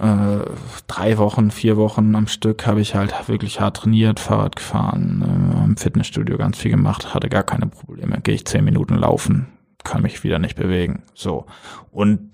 äh, 0.00 0.44
drei 0.86 1.18
Wochen, 1.18 1.50
vier 1.50 1.76
Wochen 1.76 2.14
am 2.14 2.28
Stück 2.28 2.66
habe 2.66 2.80
ich 2.80 2.94
halt 2.94 3.28
wirklich 3.28 3.60
hart 3.60 3.78
trainiert, 3.78 4.20
Fahrrad 4.20 4.56
gefahren, 4.56 5.22
äh, 5.22 5.64
im 5.64 5.76
Fitnessstudio 5.76 6.36
ganz 6.36 6.58
viel 6.58 6.70
gemacht, 6.70 7.14
hatte 7.14 7.28
gar 7.28 7.42
keine 7.42 7.66
Probleme. 7.66 8.20
Gehe 8.22 8.34
ich 8.34 8.46
zehn 8.46 8.64
Minuten 8.64 8.94
laufen, 8.94 9.48
kann 9.84 10.02
mich 10.02 10.22
wieder 10.22 10.38
nicht 10.38 10.56
bewegen. 10.56 11.02
So. 11.14 11.46
Und 11.90 12.30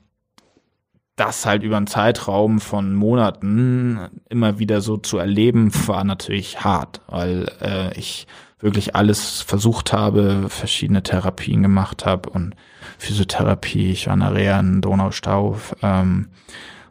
das 1.17 1.47
halt 1.47 1.63
über 1.63 1.77
einen 1.77 1.87
Zeitraum 1.87 2.61
von 2.61 2.95
Monaten 2.95 3.99
immer 4.29 4.59
wieder 4.59 4.81
so 4.81 4.97
zu 4.97 5.19
erleben, 5.19 5.71
war 5.87 6.05
natürlich 6.05 6.65
hart, 6.65 7.01
weil 7.07 7.49
äh, 7.61 7.99
ich 7.99 8.27
wirklich 8.61 8.97
alles 8.97 9.43
versucht 9.43 9.93
habe, 9.93 10.47
verschiedene 10.49 11.03
Therapien 11.03 11.63
gemacht 11.63 12.07
habe 12.07 12.31
und 12.31 12.55
Physiotherapie, 12.99 13.91
ich 13.91 14.07
war 14.07 14.15
in 14.15 14.21
der 14.21 14.35
Reha 14.35 14.61
in 14.61 14.81
Donaustau 14.81 15.59
ähm, 15.83 16.29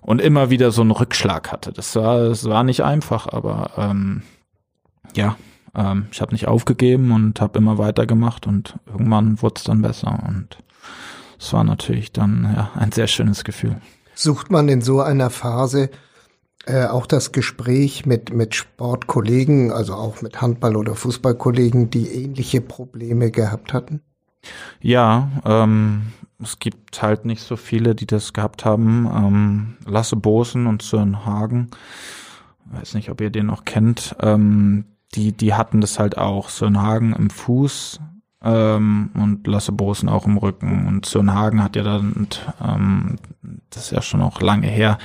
und 0.01 0.21
immer 0.21 0.49
wieder 0.49 0.71
so 0.71 0.81
einen 0.81 0.91
Rückschlag 0.91 1.51
hatte. 1.51 1.71
Das 1.71 1.95
war, 1.95 2.17
es 2.19 2.45
war 2.45 2.63
nicht 2.63 2.83
einfach, 2.83 3.27
aber 3.27 3.71
ähm, 3.77 4.21
ja, 5.15 5.35
ähm, 5.75 6.07
ich 6.11 6.21
habe 6.21 6.33
nicht 6.33 6.47
aufgegeben 6.47 7.11
und 7.11 7.41
habe 7.41 7.57
immer 7.57 7.77
weitergemacht 7.77 8.47
und 8.47 8.75
irgendwann 8.85 9.41
wurde 9.41 9.55
es 9.57 9.63
dann 9.63 9.81
besser 9.81 10.23
und 10.27 10.57
es 11.39 11.51
war 11.53 11.63
natürlich 11.63 12.11
dann 12.11 12.53
ja 12.55 12.71
ein 12.75 12.91
sehr 12.91 13.07
schönes 13.07 13.43
Gefühl. 13.43 13.77
Sucht 14.15 14.51
man 14.51 14.69
in 14.69 14.81
so 14.81 15.01
einer 15.01 15.29
Phase 15.29 15.89
äh, 16.65 16.85
auch 16.85 17.05
das 17.05 17.31
Gespräch 17.31 18.05
mit, 18.05 18.33
mit 18.33 18.55
Sportkollegen, 18.55 19.71
also 19.71 19.93
auch 19.93 20.21
mit 20.21 20.41
Handball- 20.41 20.77
oder 20.77 20.95
Fußballkollegen, 20.95 21.89
die 21.89 22.07
ähnliche 22.07 22.61
Probleme 22.61 23.31
gehabt 23.31 23.73
hatten? 23.73 24.01
Ja, 24.81 25.31
ähm, 25.45 26.13
es 26.41 26.59
gibt 26.59 27.01
halt 27.01 27.25
nicht 27.25 27.41
so 27.41 27.55
viele, 27.55 27.95
die 27.95 28.05
das 28.05 28.33
gehabt 28.33 28.65
haben. 28.65 29.09
Ähm, 29.13 29.77
Lasse 29.85 30.15
Bosen 30.15 30.67
und 30.67 30.81
Sören 30.81 31.25
Hagen, 31.25 31.69
weiß 32.65 32.93
nicht, 32.93 33.09
ob 33.09 33.21
ihr 33.21 33.29
den 33.29 33.47
noch 33.47 33.65
kennt, 33.65 34.15
ähm, 34.19 34.85
die, 35.15 35.31
die 35.31 35.53
hatten 35.53 35.81
das 35.81 35.99
halt 35.99 36.17
auch. 36.17 36.49
Sören 36.49 36.81
Hagen 36.81 37.13
im 37.13 37.29
Fuß 37.29 37.99
ähm, 38.43 39.11
und 39.13 39.47
Lasse 39.47 39.71
Bosen 39.71 40.09
auch 40.09 40.25
im 40.25 40.37
Rücken. 40.37 40.87
Und 40.87 41.05
Sören 41.05 41.33
Hagen 41.33 41.63
hat 41.63 41.75
ja 41.75 41.83
dann, 41.83 42.27
ähm, 42.63 43.17
das 43.69 43.85
ist 43.85 43.91
ja 43.91 44.01
schon 44.01 44.21
auch 44.21 44.41
lange 44.41 44.67
her, 44.67 44.97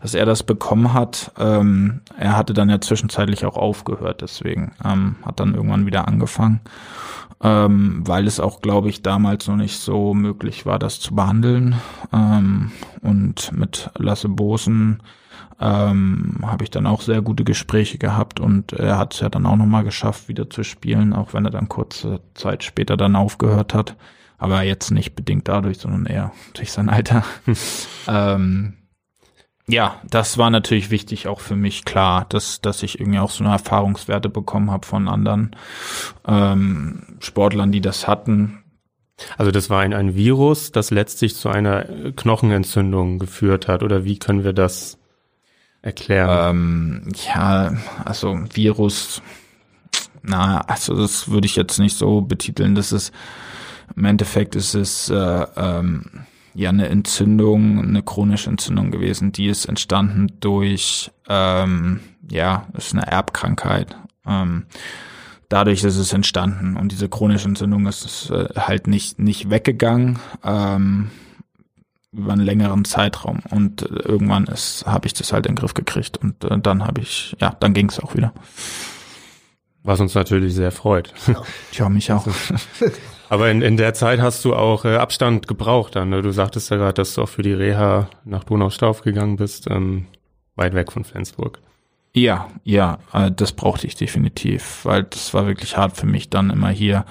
dass 0.00 0.14
er 0.14 0.26
das 0.26 0.42
bekommen 0.42 0.92
hat. 0.92 1.32
Ähm, 1.38 2.00
er 2.18 2.36
hatte 2.36 2.54
dann 2.54 2.70
ja 2.70 2.80
zwischenzeitlich 2.80 3.44
auch 3.44 3.56
aufgehört, 3.56 4.22
deswegen 4.22 4.72
ähm, 4.84 5.16
hat 5.24 5.40
dann 5.40 5.54
irgendwann 5.54 5.86
wieder 5.86 6.08
angefangen 6.08 6.60
ähm, 7.42 8.02
weil 8.06 8.26
es 8.26 8.40
auch, 8.40 8.60
glaube 8.62 8.88
ich, 8.88 9.02
damals 9.02 9.46
noch 9.46 9.56
nicht 9.56 9.78
so 9.78 10.14
möglich 10.14 10.64
war, 10.66 10.78
das 10.78 11.00
zu 11.00 11.14
behandeln. 11.14 11.76
Ähm, 12.12 12.72
und 13.02 13.52
mit 13.52 13.90
Lasse 13.96 14.28
Bosen 14.28 15.02
ähm, 15.60 16.38
habe 16.42 16.64
ich 16.64 16.70
dann 16.70 16.86
auch 16.86 17.00
sehr 17.00 17.22
gute 17.22 17.44
Gespräche 17.44 17.98
gehabt 17.98 18.40
und 18.40 18.72
er 18.72 18.98
hat 18.98 19.14
es 19.14 19.20
ja 19.20 19.28
dann 19.28 19.46
auch 19.46 19.56
nochmal 19.56 19.84
geschafft, 19.84 20.28
wieder 20.28 20.50
zu 20.50 20.62
spielen, 20.64 21.12
auch 21.12 21.32
wenn 21.32 21.44
er 21.44 21.50
dann 21.50 21.68
kurze 21.68 22.20
Zeit 22.34 22.62
später 22.62 22.96
dann 22.96 23.16
aufgehört 23.16 23.72
hat. 23.72 23.96
Aber 24.38 24.62
jetzt 24.62 24.90
nicht 24.90 25.14
bedingt 25.14 25.48
dadurch, 25.48 25.78
sondern 25.78 26.04
eher 26.04 26.32
durch 26.52 26.70
sein 26.70 26.90
Alter. 26.90 27.24
ähm, 28.08 28.74
ja, 29.66 30.00
das 30.08 30.38
war 30.38 30.50
natürlich 30.50 30.90
wichtig 30.90 31.26
auch 31.26 31.40
für 31.40 31.56
mich, 31.56 31.84
klar, 31.84 32.26
dass, 32.28 32.60
dass 32.60 32.82
ich 32.82 33.00
irgendwie 33.00 33.18
auch 33.18 33.30
so 33.30 33.42
eine 33.42 33.54
Erfahrungswerte 33.54 34.28
bekommen 34.28 34.70
habe 34.70 34.86
von 34.86 35.08
anderen 35.08 35.56
ähm, 36.26 37.16
Sportlern, 37.20 37.72
die 37.72 37.80
das 37.80 38.06
hatten. 38.06 38.62
Also 39.38 39.50
das 39.50 39.70
war 39.70 39.80
ein, 39.80 39.94
ein 39.94 40.14
Virus, 40.14 40.70
das 40.70 40.90
letztlich 40.90 41.34
zu 41.34 41.48
einer 41.48 41.84
Knochenentzündung 42.14 43.18
geführt 43.18 43.66
hat, 43.66 43.82
oder 43.82 44.04
wie 44.04 44.18
können 44.18 44.44
wir 44.44 44.52
das 44.52 44.98
erklären? 45.86 47.02
Ähm, 47.06 47.12
ja, 47.26 47.74
also 48.04 48.38
Virus, 48.52 49.22
na, 50.22 50.60
also 50.62 50.94
das 50.94 51.30
würde 51.30 51.46
ich 51.46 51.56
jetzt 51.56 51.78
nicht 51.78 51.96
so 51.96 52.20
betiteln, 52.20 52.74
das 52.74 52.92
ist 52.92 53.12
im 53.94 54.04
Endeffekt 54.04 54.56
ist 54.56 54.74
es 54.74 55.08
äh, 55.10 55.46
ähm, 55.56 56.04
ja 56.54 56.70
eine 56.70 56.88
Entzündung, 56.88 57.82
eine 57.82 58.02
chronische 58.02 58.50
Entzündung 58.50 58.90
gewesen. 58.90 59.30
Die 59.30 59.46
ist 59.46 59.66
entstanden 59.66 60.32
durch, 60.40 61.12
ähm, 61.28 62.00
ja, 62.28 62.66
ist 62.76 62.94
eine 62.94 63.06
Erbkrankheit. 63.06 63.96
Ähm, 64.26 64.66
dadurch 65.48 65.84
ist 65.84 65.96
es 65.96 66.12
entstanden 66.12 66.76
und 66.76 66.90
diese 66.90 67.08
chronische 67.08 67.48
Entzündung 67.48 67.86
ist 67.86 68.30
äh, 68.30 68.48
halt 68.56 68.88
nicht 68.88 69.20
nicht 69.20 69.50
weggegangen 69.50 70.18
ähm, 70.42 71.10
über 72.16 72.32
einen 72.32 72.44
längeren 72.44 72.84
Zeitraum. 72.84 73.40
Und 73.50 73.82
äh, 73.82 73.86
irgendwann 73.86 74.44
ist 74.44 74.86
habe 74.86 75.06
ich 75.06 75.14
das 75.14 75.32
halt 75.32 75.46
in 75.46 75.52
den 75.52 75.60
Griff 75.60 75.74
gekriegt. 75.74 76.18
Und 76.18 76.44
äh, 76.44 76.58
dann 76.58 76.86
habe 76.86 77.00
ich 77.00 77.36
ja 77.40 77.56
dann 77.60 77.74
ging 77.74 77.88
es 77.88 78.00
auch 78.00 78.14
wieder. 78.14 78.32
Was 79.82 80.00
uns 80.00 80.14
natürlich 80.14 80.54
sehr 80.54 80.72
freut. 80.72 81.12
Ja, 81.26 81.42
ja 81.72 81.88
mich 81.88 82.10
auch. 82.12 82.26
Aber 83.28 83.50
in, 83.50 83.60
in 83.62 83.76
der 83.76 83.94
Zeit 83.94 84.20
hast 84.20 84.44
du 84.44 84.54
auch 84.54 84.84
äh, 84.84 84.96
Abstand 84.96 85.48
gebraucht 85.48 85.96
dann 85.96 86.10
ne? 86.10 86.22
du 86.22 86.30
sagtest 86.30 86.70
ja 86.70 86.76
gerade 86.76 86.94
dass 86.94 87.14
du 87.14 87.22
auch 87.22 87.28
für 87.28 87.42
die 87.42 87.52
Reha 87.52 88.08
nach 88.24 88.44
Donaustauf 88.44 89.02
gegangen 89.02 89.36
bist 89.36 89.68
ähm, 89.68 90.06
weit 90.54 90.74
weg 90.74 90.92
von 90.92 91.04
Flensburg. 91.04 91.60
Ja, 92.14 92.48
ja, 92.64 92.98
äh, 93.12 93.30
das 93.30 93.52
brauchte 93.52 93.86
ich 93.86 93.94
definitiv, 93.94 94.84
weil 94.84 95.04
das 95.04 95.34
war 95.34 95.46
wirklich 95.46 95.76
hart 95.76 95.96
für 95.96 96.06
mich, 96.06 96.30
dann 96.30 96.50
immer 96.50 96.70
hier 96.70 97.04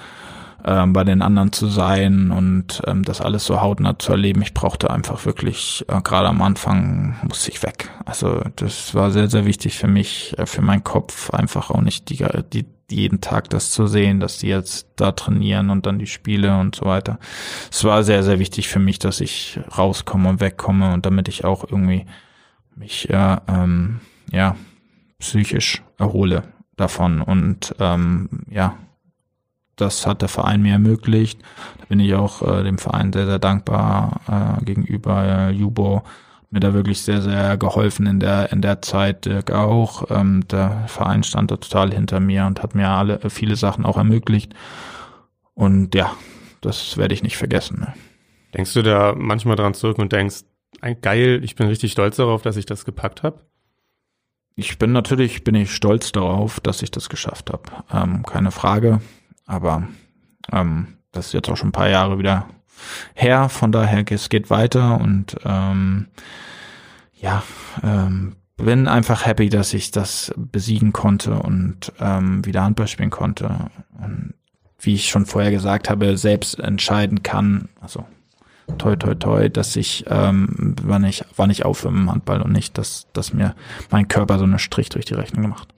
ähm, 0.66 0.92
bei 0.92 1.04
den 1.04 1.22
anderen 1.22 1.52
zu 1.52 1.68
sein 1.68 2.32
und 2.32 2.82
ähm, 2.86 3.04
das 3.04 3.20
alles 3.20 3.44
so 3.44 3.60
hautnah 3.60 4.00
zu 4.00 4.10
erleben. 4.12 4.42
Ich 4.42 4.52
brauchte 4.52 4.90
einfach 4.90 5.24
wirklich, 5.24 5.84
äh, 5.86 6.02
gerade 6.02 6.26
am 6.26 6.42
Anfang 6.42 7.16
musste 7.22 7.52
ich 7.52 7.62
weg. 7.62 7.90
Also 8.04 8.42
das 8.56 8.92
war 8.92 9.12
sehr, 9.12 9.28
sehr 9.28 9.46
wichtig 9.46 9.78
für 9.78 9.86
mich, 9.86 10.34
äh, 10.38 10.46
für 10.46 10.62
meinen 10.62 10.82
Kopf, 10.82 11.30
einfach 11.30 11.70
auch 11.70 11.80
nicht 11.80 12.10
die, 12.10 12.26
die, 12.52 12.66
jeden 12.90 13.20
Tag 13.20 13.48
das 13.50 13.70
zu 13.70 13.86
sehen, 13.86 14.18
dass 14.18 14.38
die 14.38 14.48
jetzt 14.48 14.88
da 14.96 15.12
trainieren 15.12 15.70
und 15.70 15.86
dann 15.86 16.00
die 16.00 16.08
Spiele 16.08 16.58
und 16.58 16.74
so 16.74 16.86
weiter. 16.86 17.20
Es 17.70 17.84
war 17.84 18.02
sehr, 18.02 18.24
sehr 18.24 18.40
wichtig 18.40 18.66
für 18.66 18.80
mich, 18.80 18.98
dass 18.98 19.20
ich 19.20 19.60
rauskomme 19.78 20.28
und 20.28 20.40
wegkomme 20.40 20.92
und 20.92 21.06
damit 21.06 21.28
ich 21.28 21.44
auch 21.44 21.62
irgendwie 21.62 22.06
mich, 22.74 23.08
äh, 23.08 23.36
ähm, 23.46 24.00
ja, 24.32 24.56
psychisch 25.20 25.82
erhole 25.96 26.42
davon. 26.76 27.22
Und 27.22 27.74
ähm, 27.78 28.28
ja, 28.50 28.74
das 29.76 30.06
hat 30.06 30.22
der 30.22 30.28
Verein 30.28 30.62
mir 30.62 30.72
ermöglicht. 30.72 31.40
Da 31.78 31.84
bin 31.86 32.00
ich 32.00 32.14
auch 32.14 32.42
äh, 32.42 32.64
dem 32.64 32.78
Verein 32.78 33.12
sehr, 33.12 33.26
sehr 33.26 33.38
dankbar 33.38 34.20
äh, 34.60 34.64
gegenüber. 34.64 35.24
Äh, 35.24 35.50
Jubo 35.50 36.02
mir 36.50 36.60
da 36.60 36.74
wirklich 36.74 37.02
sehr, 37.02 37.22
sehr 37.22 37.56
geholfen 37.56 38.06
in 38.06 38.20
der, 38.20 38.52
in 38.52 38.62
der 38.62 38.80
Zeit. 38.82 39.24
Dirk 39.24 39.50
auch. 39.50 40.10
Ähm, 40.10 40.46
der 40.48 40.84
Verein 40.86 41.22
stand 41.22 41.50
da 41.50 41.56
total 41.56 41.92
hinter 41.92 42.20
mir 42.20 42.46
und 42.46 42.62
hat 42.62 42.74
mir 42.74 42.88
alle, 42.88 43.30
viele 43.30 43.56
Sachen 43.56 43.84
auch 43.84 43.96
ermöglicht. 43.96 44.54
Und 45.54 45.94
ja, 45.94 46.12
das 46.60 46.96
werde 46.96 47.14
ich 47.14 47.22
nicht 47.22 47.36
vergessen. 47.36 47.80
Ne. 47.80 47.94
Denkst 48.54 48.74
du 48.74 48.82
da 48.82 49.14
manchmal 49.16 49.56
dran 49.56 49.74
zurück 49.74 49.98
und 49.98 50.12
denkst, 50.12 50.44
geil, 51.02 51.40
ich 51.42 51.56
bin 51.56 51.66
richtig 51.66 51.92
stolz 51.92 52.16
darauf, 52.16 52.42
dass 52.42 52.56
ich 52.56 52.66
das 52.66 52.84
gepackt 52.84 53.22
habe? 53.22 53.40
ich 54.56 54.78
bin 54.78 54.92
natürlich, 54.92 55.44
bin 55.44 55.54
ich 55.54 55.70
stolz 55.70 56.12
darauf, 56.12 56.60
dass 56.60 56.82
ich 56.82 56.90
das 56.90 57.10
geschafft 57.10 57.52
habe. 57.52 57.64
Ähm, 57.92 58.24
keine 58.24 58.50
Frage. 58.50 59.00
Aber 59.46 59.84
ähm, 60.52 60.98
das 61.12 61.28
ist 61.28 61.32
jetzt 61.32 61.48
auch 61.48 61.56
schon 61.56 61.68
ein 61.68 61.72
paar 61.72 61.88
Jahre 61.88 62.18
wieder 62.18 62.46
her. 63.14 63.48
Von 63.48 63.72
daher, 63.72 64.04
es 64.10 64.28
geht 64.28 64.50
weiter 64.50 65.00
und 65.00 65.36
ähm, 65.44 66.08
ja, 67.14 67.42
ähm, 67.82 68.36
bin 68.56 68.88
einfach 68.88 69.26
happy, 69.26 69.48
dass 69.48 69.74
ich 69.74 69.90
das 69.90 70.32
besiegen 70.36 70.92
konnte 70.92 71.38
und 71.38 71.92
ähm, 72.00 72.44
wieder 72.44 72.62
Handball 72.62 72.88
spielen 72.88 73.10
konnte. 73.10 73.70
Und 73.98 74.34
wie 74.78 74.94
ich 74.94 75.08
schon 75.08 75.26
vorher 75.26 75.50
gesagt 75.50 75.90
habe, 75.90 76.16
selbst 76.16 76.58
entscheiden 76.58 77.22
kann, 77.22 77.68
also 77.80 78.04
toi 78.78 78.96
toi 78.96 79.14
toi, 79.14 79.48
dass 79.48 79.76
ich, 79.76 80.04
ähm, 80.08 80.74
wann 80.82 81.04
ich, 81.04 81.24
wann 81.36 81.50
ich 81.50 81.64
aufhöre 81.64 81.94
im 81.94 82.10
Handball 82.10 82.42
und 82.42 82.52
nicht, 82.52 82.78
dass, 82.78 83.06
dass 83.12 83.32
mir 83.32 83.54
mein 83.90 84.08
Körper 84.08 84.38
so 84.38 84.44
einen 84.44 84.58
Strich 84.58 84.88
durch 84.88 85.04
die 85.04 85.14
Rechnung 85.14 85.42
gemacht. 85.42 85.68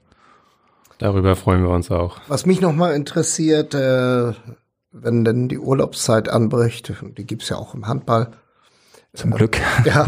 Darüber 0.99 1.37
freuen 1.37 1.63
wir 1.63 1.71
uns 1.71 1.91
auch. 1.91 2.19
Was 2.29 2.47
mich 2.47 2.61
nochmal 2.61 2.95
interessiert, 2.95 3.75
äh, 3.75 4.33
wenn 4.91 5.25
denn 5.25 5.49
die 5.49 5.59
Urlaubszeit 5.59 6.29
anbricht, 6.29 6.93
die 7.17 7.27
gibt's 7.27 7.49
ja 7.49 7.57
auch 7.57 7.75
im 7.75 7.87
Handball. 7.87 8.33
Zum 9.15 9.31
Glück. 9.31 9.59
Ja. 9.85 10.07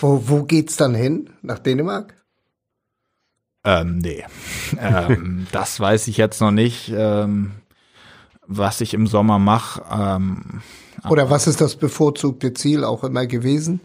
wo, 0.00 0.28
wo 0.28 0.44
geht's 0.44 0.76
dann 0.76 0.94
hin? 0.94 1.30
Nach 1.42 1.58
Dänemark? 1.58 2.14
Ähm, 3.64 3.98
nee. 3.98 4.24
ähm, 4.78 5.46
das 5.52 5.78
weiß 5.78 6.08
ich 6.08 6.16
jetzt 6.16 6.40
noch 6.40 6.50
nicht. 6.50 6.90
Ähm, 6.94 7.52
was 8.46 8.80
ich 8.80 8.94
im 8.94 9.06
Sommer 9.06 9.38
mache, 9.38 9.82
ähm, 9.90 10.62
oder 11.08 11.30
was 11.30 11.46
ist 11.46 11.60
das 11.60 11.76
bevorzugte 11.76 12.52
Ziel 12.52 12.84
auch 12.84 13.04
immer 13.04 13.26
gewesen? 13.26 13.80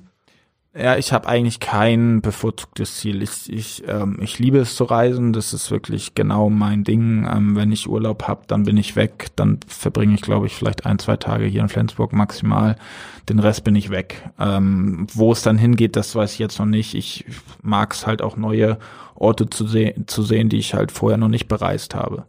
Ja, 0.78 0.98
ich 0.98 1.14
habe 1.14 1.30
eigentlich 1.30 1.62
kein 1.62 2.20
bevorzugtes 2.20 2.98
Ziel. 2.98 3.22
Ich, 3.22 3.50
ich, 3.50 3.84
ähm, 3.88 4.18
ich 4.20 4.40
liebe 4.40 4.58
es 4.58 4.76
zu 4.76 4.84
reisen. 4.84 5.32
Das 5.32 5.54
ist 5.54 5.72
wirklich 5.72 6.16
genau 6.16 6.50
mein 6.50 6.84
Ding. 6.84 7.26
Ähm, 7.34 7.56
wenn 7.56 7.72
ich 7.72 7.88
Urlaub 7.88 8.28
habe, 8.28 8.42
dann 8.48 8.64
bin 8.64 8.76
ich 8.76 8.98
weg. 8.98 9.28
Dann 9.38 9.62
verbringe 9.68 10.16
ich, 10.16 10.22
glaube 10.22 10.48
ich, 10.48 10.56
vielleicht 10.56 10.86
ein, 10.86 11.00
zwei 11.00 11.16
Tage 11.16 11.46
hier 11.46 11.62
in 11.62 11.70
Flensburg 11.70 12.12
maximal. 12.12 12.76
Den 13.30 13.40
Rest 13.40 13.64
bin 13.64 13.78
ich 13.78 13.90
weg. 13.90 14.30
Ähm, 14.38 15.08
wo 15.14 15.32
es 15.32 15.44
dann 15.44 15.58
hingeht, 15.58 15.96
das 15.96 16.14
weiß 16.14 16.34
ich 16.34 16.40
jetzt 16.40 16.60
noch 16.60 16.66
nicht. 16.66 16.94
Ich 16.94 17.24
mag 17.62 17.94
es 17.94 18.06
halt 18.06 18.22
auch 18.22 18.36
neue 18.36 18.78
Orte 19.16 19.50
zu, 19.50 19.66
se 19.68 19.94
zu 20.08 20.24
sehen, 20.24 20.50
die 20.50 20.58
ich 20.58 20.74
halt 20.74 20.92
vorher 20.92 21.18
noch 21.18 21.30
nicht 21.30 21.48
bereist 21.48 21.96
habe. 21.96 22.26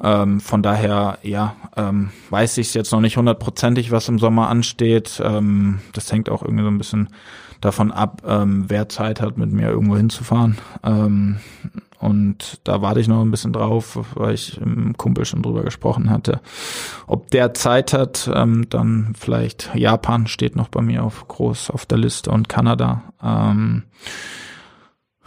Ähm, 0.00 0.38
von 0.38 0.62
daher, 0.62 1.18
ja, 1.24 1.56
ähm, 1.76 2.10
weiß 2.30 2.58
ich 2.58 2.68
es 2.68 2.74
jetzt 2.74 2.92
noch 2.92 3.00
nicht 3.00 3.16
hundertprozentig, 3.16 3.90
was 3.90 4.08
im 4.08 4.20
Sommer 4.20 4.48
ansteht. 4.48 5.20
Ähm, 5.24 5.80
das 5.92 6.12
hängt 6.12 6.30
auch 6.30 6.42
irgendwie 6.42 6.62
so 6.62 6.70
ein 6.70 6.78
bisschen 6.78 7.08
davon 7.60 7.92
ab, 7.92 8.22
ähm, 8.26 8.64
wer 8.68 8.88
Zeit 8.88 9.20
hat, 9.20 9.36
mit 9.36 9.52
mir 9.52 9.68
irgendwo 9.68 9.96
hinzufahren. 9.96 10.58
Ähm, 10.82 11.38
und 12.00 12.60
da 12.64 12.80
warte 12.80 13.00
ich 13.00 13.08
noch 13.08 13.20
ein 13.20 13.30
bisschen 13.30 13.52
drauf, 13.52 13.98
weil 14.14 14.32
ich 14.32 14.58
im 14.58 14.96
Kumpel 14.96 15.26
schon 15.26 15.42
drüber 15.42 15.62
gesprochen 15.62 16.08
hatte. 16.08 16.40
Ob 17.06 17.30
der 17.30 17.52
Zeit 17.52 17.92
hat, 17.92 18.30
ähm, 18.34 18.66
dann 18.70 19.12
vielleicht 19.18 19.70
Japan 19.74 20.26
steht 20.26 20.56
noch 20.56 20.68
bei 20.68 20.80
mir 20.80 21.04
auf 21.04 21.28
groß 21.28 21.70
auf 21.70 21.84
der 21.84 21.98
Liste 21.98 22.30
und 22.30 22.48
Kanada. 22.48 23.02
Ähm, 23.22 23.82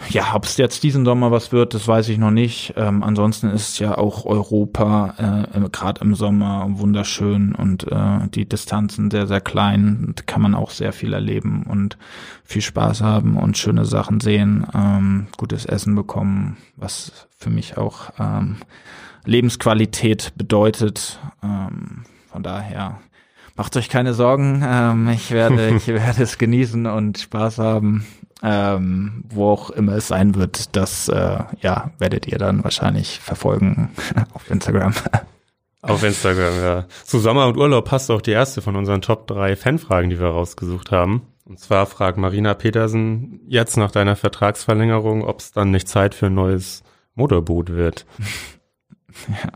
ja, 0.09 0.35
ob 0.35 0.45
es 0.45 0.57
jetzt 0.57 0.83
diesen 0.83 1.05
Sommer 1.05 1.31
was 1.31 1.51
wird, 1.51 1.73
das 1.73 1.87
weiß 1.87 2.09
ich 2.09 2.17
noch 2.17 2.31
nicht. 2.31 2.73
Ähm, 2.77 3.03
ansonsten 3.03 3.49
ist 3.49 3.79
ja 3.79 3.97
auch 3.97 4.25
Europa 4.25 5.47
äh, 5.53 5.69
gerade 5.69 6.01
im 6.01 6.15
Sommer 6.15 6.65
wunderschön 6.69 7.53
und 7.55 7.91
äh, 7.91 8.27
die 8.29 8.47
Distanzen 8.47 9.11
sehr, 9.11 9.27
sehr 9.27 9.41
klein. 9.41 10.13
Da 10.15 10.23
kann 10.23 10.41
man 10.41 10.55
auch 10.55 10.71
sehr 10.71 10.93
viel 10.93 11.13
erleben 11.13 11.65
und 11.69 11.97
viel 12.43 12.61
Spaß 12.61 13.01
haben 13.01 13.37
und 13.37 13.57
schöne 13.57 13.85
Sachen 13.85 14.19
sehen, 14.19 14.65
ähm, 14.73 15.27
gutes 15.37 15.65
Essen 15.65 15.95
bekommen, 15.95 16.57
was 16.75 17.27
für 17.37 17.49
mich 17.49 17.77
auch 17.77 18.11
ähm, 18.19 18.57
Lebensqualität 19.25 20.33
bedeutet. 20.35 21.19
Ähm, 21.43 22.03
von 22.31 22.43
daher 22.43 22.99
macht 23.55 23.77
euch 23.77 23.89
keine 23.89 24.13
Sorgen. 24.13 24.63
Ähm, 24.65 25.09
ich 25.09 25.31
werde, 25.31 25.69
ich 25.75 25.87
werde 25.87 26.23
es 26.23 26.37
genießen 26.37 26.85
und 26.87 27.19
Spaß 27.19 27.59
haben 27.59 28.05
ähm, 28.43 29.23
wo 29.29 29.49
auch 29.49 29.69
immer 29.69 29.93
es 29.93 30.09
sein 30.09 30.35
wird, 30.35 30.75
das 30.75 31.07
äh, 31.07 31.39
ja, 31.61 31.91
werdet 31.97 32.27
ihr 32.27 32.37
dann 32.37 32.63
wahrscheinlich 32.63 33.19
verfolgen 33.19 33.91
auf 34.33 34.49
Instagram. 34.51 34.93
Auf 35.81 36.03
Instagram, 36.03 36.61
ja. 36.61 36.85
Zu 37.03 37.19
Sommer 37.19 37.47
und 37.47 37.57
Urlaub 37.57 37.85
passt 37.85 38.11
auch 38.11 38.21
die 38.21 38.31
erste 38.31 38.61
von 38.61 38.75
unseren 38.75 39.01
Top 39.01 39.27
3 39.27 39.55
Fanfragen, 39.55 40.09
die 40.09 40.19
wir 40.19 40.27
rausgesucht 40.27 40.91
haben. 40.91 41.27
Und 41.45 41.59
zwar 41.59 41.85
fragt 41.85 42.17
Marina 42.17 42.53
Petersen 42.53 43.41
jetzt 43.47 43.75
nach 43.75 43.91
deiner 43.91 44.15
Vertragsverlängerung, 44.15 45.23
ob 45.23 45.39
es 45.39 45.51
dann 45.51 45.71
nicht 45.71 45.89
Zeit 45.89 46.15
für 46.15 46.27
ein 46.27 46.33
neues 46.33 46.83
Motorboot 47.15 47.69
wird. 47.69 48.05
ja. 49.27 49.51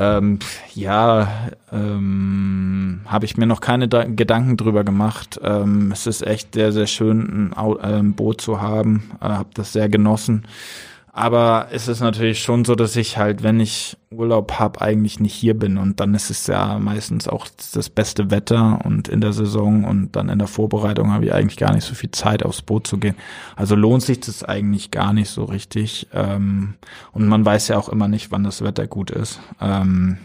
Ähm, 0.00 0.38
ja, 0.74 1.28
ähm, 1.70 3.02
habe 3.04 3.26
ich 3.26 3.36
mir 3.36 3.44
noch 3.44 3.60
keine 3.60 3.86
da 3.86 4.04
Gedanken 4.04 4.56
drüber 4.56 4.82
gemacht. 4.82 5.38
Ähm, 5.44 5.92
es 5.92 6.06
ist 6.06 6.26
echt 6.26 6.54
sehr, 6.54 6.72
sehr 6.72 6.86
schön, 6.86 7.52
ein, 7.54 7.78
ein 7.78 7.98
ähm, 7.98 8.14
Boot 8.14 8.40
zu 8.40 8.62
haben. 8.62 9.10
Äh, 9.20 9.26
habe 9.26 9.50
das 9.52 9.74
sehr 9.74 9.90
genossen. 9.90 10.46
Aber 11.20 11.68
es 11.70 11.86
ist 11.86 12.00
natürlich 12.00 12.42
schon 12.42 12.64
so, 12.64 12.74
dass 12.74 12.96
ich 12.96 13.18
halt, 13.18 13.42
wenn 13.42 13.60
ich 13.60 13.98
Urlaub 14.10 14.52
habe, 14.58 14.80
eigentlich 14.80 15.20
nicht 15.20 15.34
hier 15.34 15.52
bin. 15.52 15.76
Und 15.76 16.00
dann 16.00 16.14
ist 16.14 16.30
es 16.30 16.46
ja 16.46 16.78
meistens 16.78 17.28
auch 17.28 17.46
das 17.74 17.90
beste 17.90 18.30
Wetter 18.30 18.78
und 18.86 19.06
in 19.06 19.20
der 19.20 19.34
Saison 19.34 19.84
und 19.84 20.16
dann 20.16 20.30
in 20.30 20.38
der 20.38 20.48
Vorbereitung 20.48 21.12
habe 21.12 21.26
ich 21.26 21.34
eigentlich 21.34 21.58
gar 21.58 21.74
nicht 21.74 21.84
so 21.84 21.94
viel 21.94 22.10
Zeit, 22.10 22.42
aufs 22.42 22.62
Boot 22.62 22.86
zu 22.86 22.96
gehen. 22.96 23.16
Also 23.54 23.74
lohnt 23.74 24.02
sich 24.02 24.20
das 24.20 24.44
eigentlich 24.44 24.90
gar 24.92 25.12
nicht 25.12 25.28
so 25.28 25.44
richtig. 25.44 26.08
Ähm, 26.14 26.76
und 27.12 27.28
man 27.28 27.44
weiß 27.44 27.68
ja 27.68 27.76
auch 27.76 27.90
immer 27.90 28.08
nicht, 28.08 28.32
wann 28.32 28.44
das 28.44 28.62
Wetter 28.62 28.86
gut 28.86 29.10
ist. 29.10 29.40
Ähm, 29.60 30.16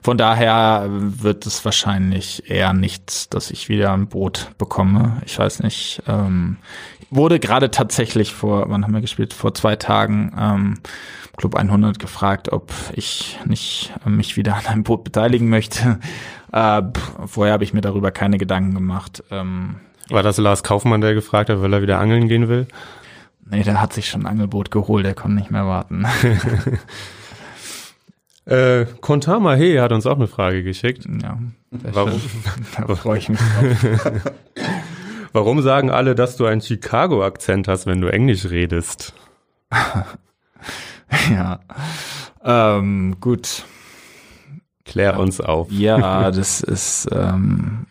von 0.00 0.16
daher 0.16 0.86
wird 0.88 1.44
es 1.44 1.62
wahrscheinlich 1.66 2.50
eher 2.50 2.72
nichts, 2.72 3.28
dass 3.28 3.50
ich 3.50 3.68
wieder 3.68 3.92
ein 3.92 4.08
Boot 4.08 4.52
bekomme. 4.56 5.20
Ich 5.26 5.38
weiß 5.38 5.62
nicht. 5.62 6.02
Wurde 7.10 7.40
gerade 7.40 7.70
tatsächlich 7.70 8.34
vor, 8.34 8.68
wann 8.68 8.84
haben 8.84 8.92
wir 8.92 9.00
gespielt? 9.00 9.32
Vor 9.32 9.54
zwei 9.54 9.76
Tagen 9.76 10.32
ähm, 10.38 10.78
Club 11.38 11.54
100 11.54 11.98
gefragt, 11.98 12.52
ob 12.52 12.70
ich 12.92 13.38
nicht 13.46 13.92
äh, 14.04 14.10
mich 14.10 14.36
wieder 14.36 14.56
an 14.56 14.66
einem 14.66 14.82
Boot 14.82 15.04
beteiligen 15.04 15.48
möchte. 15.48 15.98
Äh, 16.50 16.80
vorher 17.26 17.52
habe 17.52 17.62
ich 17.62 17.74
mir 17.74 17.82
darüber 17.82 18.10
keine 18.10 18.38
Gedanken 18.38 18.72
gemacht. 18.72 19.22
Ähm, 19.30 19.74
War 20.08 20.22
das 20.22 20.38
Lars 20.38 20.62
Kaufmann, 20.62 21.02
der 21.02 21.12
gefragt 21.12 21.50
hat, 21.50 21.60
weil 21.60 21.74
er 21.74 21.82
wieder 21.82 21.98
angeln 21.98 22.26
gehen 22.26 22.48
will? 22.48 22.66
Nee, 23.50 23.64
der 23.64 23.82
hat 23.82 23.92
sich 23.92 24.08
schon 24.08 24.22
ein 24.22 24.26
Angelboot 24.26 24.70
geholt, 24.70 25.04
der 25.04 25.12
konnte 25.12 25.36
nicht 25.36 25.50
mehr 25.50 25.66
warten. 25.66 26.06
Äh, 28.46 28.86
Kontama 29.02 29.56
He 29.56 29.78
hat 29.78 29.92
uns 29.92 30.06
auch 30.06 30.16
eine 30.16 30.26
Frage 30.26 30.62
geschickt. 30.62 31.06
Ja, 31.22 31.38
Warum? 31.70 32.18
Da 32.78 32.94
freue 32.94 33.18
ich 33.18 33.28
mich 33.28 33.38
drauf. 33.38 34.32
Warum 35.32 35.62
sagen 35.62 35.90
alle, 35.90 36.14
dass 36.14 36.36
du 36.36 36.46
einen 36.46 36.60
Chicago-Akzent 36.60 37.68
hast, 37.68 37.86
wenn 37.86 38.00
du 38.00 38.08
Englisch 38.08 38.46
redest? 38.46 39.12
ja. 41.30 41.60
Ähm, 42.42 43.16
gut. 43.20 43.64
Klär 44.84 45.18
uns 45.18 45.40
auf. 45.40 45.70
Ja, 45.70 46.30
das 46.30 46.62
ist, 46.62 47.08
ähm, 47.12 47.86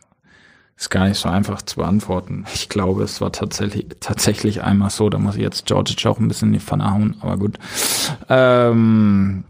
ist 0.76 0.90
gar 0.90 1.08
nicht 1.08 1.20
so 1.20 1.30
einfach 1.30 1.62
zu 1.62 1.78
beantworten. 1.78 2.46
Ich 2.54 2.70
glaube, 2.70 3.04
es 3.04 3.22
war 3.22 3.32
tatsächlich, 3.32 3.88
tatsächlich 4.00 4.64
einmal 4.64 4.90
so, 4.90 5.10
da 5.10 5.20
muss 5.20 5.36
ich 5.36 5.42
jetzt 5.42 5.66
Georgic 5.68 6.06
auch 6.08 6.20
ein 6.20 6.28
bisschen 6.28 6.50
in 6.50 6.54
die 6.54 6.60
Pfanne 6.60 6.92
hauen, 6.92 7.16
aber 7.22 7.38
gut. 7.38 7.60
Ähm, 8.30 9.44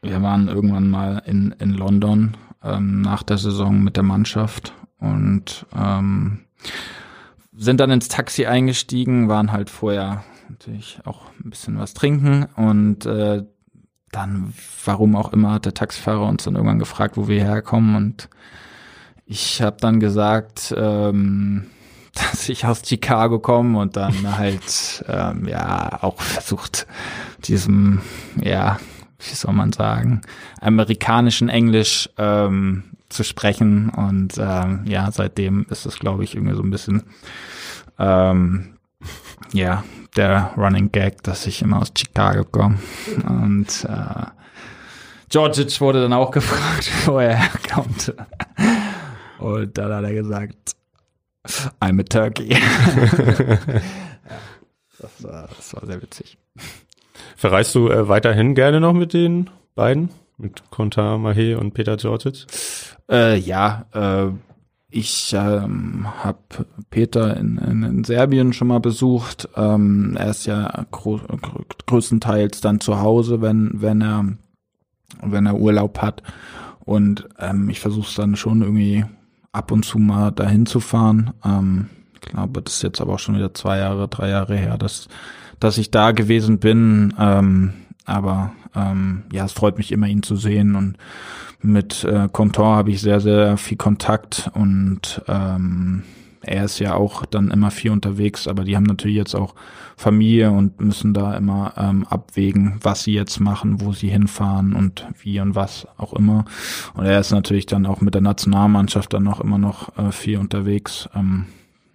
wir 0.00 0.22
waren 0.22 0.48
irgendwann 0.48 0.88
mal 0.88 1.22
in, 1.26 1.54
in 1.58 1.70
London 1.70 2.36
ähm, 2.62 3.02
nach 3.02 3.22
der 3.22 3.38
Saison 3.38 3.82
mit 3.82 3.96
der 3.96 4.04
Mannschaft 4.04 4.72
und 5.00 5.66
ähm, 5.76 6.44
sind 7.56 7.80
dann 7.80 7.90
ins 7.90 8.08
Taxi 8.08 8.46
eingestiegen, 8.46 9.28
waren 9.28 9.52
halt 9.52 9.70
vorher 9.70 10.24
natürlich 10.48 10.98
auch 11.04 11.22
ein 11.44 11.50
bisschen 11.50 11.78
was 11.78 11.94
trinken 11.94 12.46
und 12.56 13.04
äh, 13.06 13.44
dann, 14.12 14.54
warum 14.84 15.16
auch 15.16 15.32
immer, 15.32 15.52
hat 15.52 15.66
der 15.66 15.74
Taxifahrer 15.74 16.26
uns 16.26 16.44
dann 16.44 16.54
irgendwann 16.54 16.78
gefragt, 16.78 17.16
wo 17.16 17.28
wir 17.28 17.42
herkommen 17.42 17.96
und 17.96 18.28
ich 19.26 19.60
habe 19.60 19.76
dann 19.80 20.00
gesagt, 20.00 20.74
ähm, 20.76 21.66
dass 22.14 22.48
ich 22.48 22.64
aus 22.64 22.82
Chicago 22.84 23.38
komme 23.38 23.78
und 23.78 23.96
dann 23.96 24.36
halt 24.38 25.04
ähm, 25.08 25.46
ja 25.46 26.02
auch 26.02 26.20
versucht, 26.20 26.86
diesem, 27.44 28.00
ja, 28.42 28.78
wie 29.18 29.34
soll 29.34 29.52
man 29.52 29.72
sagen, 29.72 30.22
amerikanischen 30.60 31.48
Englisch 31.48 32.08
ähm, 32.16 32.84
zu 33.08 33.24
sprechen. 33.24 33.90
Und 33.90 34.38
ähm, 34.38 34.84
ja, 34.86 35.10
seitdem 35.10 35.66
ist 35.70 35.86
es, 35.86 35.98
glaube 35.98 36.24
ich, 36.24 36.34
irgendwie 36.34 36.56
so 36.56 36.62
ein 36.62 36.70
bisschen 36.70 37.04
ähm, 37.98 38.78
ja, 39.52 39.84
der 40.16 40.52
Running 40.56 40.90
Gag, 40.92 41.22
dass 41.22 41.46
ich 41.46 41.62
immer 41.62 41.80
aus 41.80 41.92
Chicago 41.96 42.44
komme. 42.44 42.78
Und 43.26 43.84
äh, 43.84 44.26
Georgic 45.28 45.80
wurde 45.80 46.02
dann 46.02 46.12
auch 46.12 46.30
gefragt, 46.32 46.90
wo 47.06 47.18
er 47.18 47.36
herkommt. 47.36 48.14
Und 49.38 49.78
dann 49.78 49.92
hat 49.92 50.04
er 50.04 50.14
gesagt, 50.14 50.76
I'm 51.80 52.00
a 52.00 52.02
Turkey. 52.02 52.48
das, 54.98 55.22
war, 55.22 55.48
das 55.56 55.74
war 55.74 55.86
sehr 55.86 56.02
witzig. 56.02 56.36
Verreist 57.36 57.74
du 57.74 57.88
äh, 57.88 58.08
weiterhin 58.08 58.54
gerne 58.54 58.80
noch 58.80 58.92
mit 58.92 59.12
den 59.12 59.48
beiden? 59.74 60.10
Mit 60.38 60.70
Konta 60.70 61.18
Mahe 61.18 61.58
und 61.58 61.74
Peter 61.74 61.96
Georgic? 61.96 62.46
Äh, 63.10 63.38
ja, 63.38 63.86
äh, 63.92 64.30
ich 64.90 65.34
ähm, 65.36 66.06
habe 66.22 66.38
Peter 66.90 67.36
in, 67.36 67.58
in, 67.58 67.82
in 67.82 68.04
Serbien 68.04 68.52
schon 68.52 68.68
mal 68.68 68.80
besucht. 68.80 69.48
Ähm, 69.56 70.16
er 70.16 70.30
ist 70.30 70.46
ja 70.46 70.86
größtenteils 70.90 72.60
dann 72.60 72.80
zu 72.80 73.00
Hause, 73.00 73.42
wenn, 73.42 73.70
wenn 73.74 74.00
er 74.00 74.24
wenn 75.22 75.46
er 75.46 75.56
Urlaub 75.56 76.00
hat. 76.00 76.22
Und 76.84 77.28
ähm, 77.38 77.68
ich 77.68 77.80
versuche 77.80 78.08
es 78.08 78.14
dann 78.14 78.36
schon 78.36 78.62
irgendwie 78.62 79.04
ab 79.52 79.72
und 79.72 79.84
zu 79.84 79.98
mal 79.98 80.30
dahin 80.30 80.66
zu 80.66 80.80
fahren. 80.80 81.32
Ähm, 81.44 81.90
ich 82.14 82.20
glaube, 82.20 82.62
das 82.62 82.74
ist 82.74 82.82
jetzt 82.82 83.00
aber 83.00 83.14
auch 83.14 83.18
schon 83.18 83.36
wieder 83.36 83.54
zwei 83.54 83.78
Jahre, 83.78 84.08
drei 84.08 84.30
Jahre 84.30 84.56
her, 84.56 84.78
dass, 84.78 85.08
dass 85.60 85.78
ich 85.78 85.90
da 85.90 86.12
gewesen 86.12 86.58
bin. 86.58 87.14
Ähm, 87.18 87.74
aber 88.04 88.52
ähm, 88.74 89.24
ja, 89.32 89.44
es 89.44 89.52
freut 89.52 89.78
mich 89.78 89.92
immer, 89.92 90.06
ihn 90.06 90.22
zu 90.22 90.36
sehen. 90.36 90.76
Und 90.76 90.96
mit 91.60 92.04
äh, 92.04 92.28
Contor 92.30 92.76
habe 92.76 92.90
ich 92.90 93.00
sehr, 93.00 93.20
sehr 93.20 93.56
viel 93.56 93.76
Kontakt 93.76 94.50
und 94.54 95.22
ähm, 95.26 96.04
er 96.40 96.64
ist 96.64 96.78
ja 96.78 96.94
auch 96.94 97.26
dann 97.26 97.50
immer 97.50 97.70
viel 97.70 97.90
unterwegs, 97.90 98.46
aber 98.48 98.64
die 98.64 98.76
haben 98.76 98.84
natürlich 98.84 99.16
jetzt 99.16 99.34
auch 99.34 99.54
Familie 99.96 100.50
und 100.50 100.80
müssen 100.80 101.12
da 101.12 101.36
immer 101.36 101.74
ähm, 101.76 102.06
abwägen, 102.08 102.76
was 102.80 103.02
sie 103.02 103.12
jetzt 103.12 103.40
machen, 103.40 103.80
wo 103.80 103.92
sie 103.92 104.08
hinfahren 104.08 104.74
und 104.74 105.06
wie 105.20 105.40
und 105.40 105.54
was 105.54 105.86
auch 105.96 106.12
immer. 106.12 106.44
Und 106.94 107.06
er 107.06 107.18
ist 107.18 107.32
natürlich 107.32 107.66
dann 107.66 107.86
auch 107.86 108.00
mit 108.00 108.14
der 108.14 108.22
Nationalmannschaft 108.22 109.12
dann 109.12 109.24
noch 109.24 109.40
immer 109.40 109.58
noch 109.58 109.96
äh, 109.98 110.12
viel 110.12 110.38
unterwegs. 110.38 111.08
Ähm, 111.14 111.46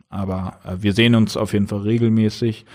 aber 0.10 0.58
äh, 0.66 0.76
wir 0.82 0.94
sehen 0.94 1.16
uns 1.16 1.38
auf 1.38 1.54
jeden 1.54 1.68
Fall 1.68 1.80
regelmäßig. 1.80 2.66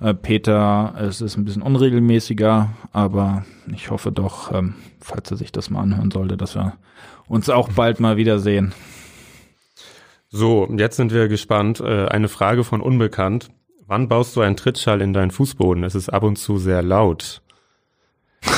Äh, 0.00 0.14
Peter, 0.14 0.94
es 0.98 1.20
ist 1.20 1.36
ein 1.36 1.44
bisschen 1.44 1.62
unregelmäßiger, 1.62 2.70
aber 2.92 3.44
ich 3.72 3.90
hoffe 3.90 4.12
doch, 4.12 4.52
ähm, 4.52 4.74
falls 5.00 5.30
er 5.30 5.36
sich 5.36 5.50
das 5.52 5.70
mal 5.70 5.80
anhören 5.80 6.10
sollte, 6.10 6.36
dass 6.36 6.54
wir 6.54 6.74
uns 7.26 7.50
auch 7.50 7.68
bald 7.70 8.00
mal 8.00 8.16
wiedersehen. 8.16 8.72
So, 10.30 10.68
jetzt 10.76 10.96
sind 10.96 11.12
wir 11.12 11.28
gespannt. 11.28 11.80
Äh, 11.80 12.06
eine 12.06 12.28
Frage 12.28 12.62
von 12.62 12.80
Unbekannt. 12.80 13.48
Wann 13.86 14.08
baust 14.08 14.36
du 14.36 14.42
einen 14.42 14.56
Trittschall 14.56 15.00
in 15.00 15.14
deinen 15.14 15.30
Fußboden? 15.30 15.82
Es 15.82 15.94
ist 15.94 16.10
ab 16.10 16.22
und 16.22 16.36
zu 16.36 16.58
sehr 16.58 16.82
laut. 16.82 17.42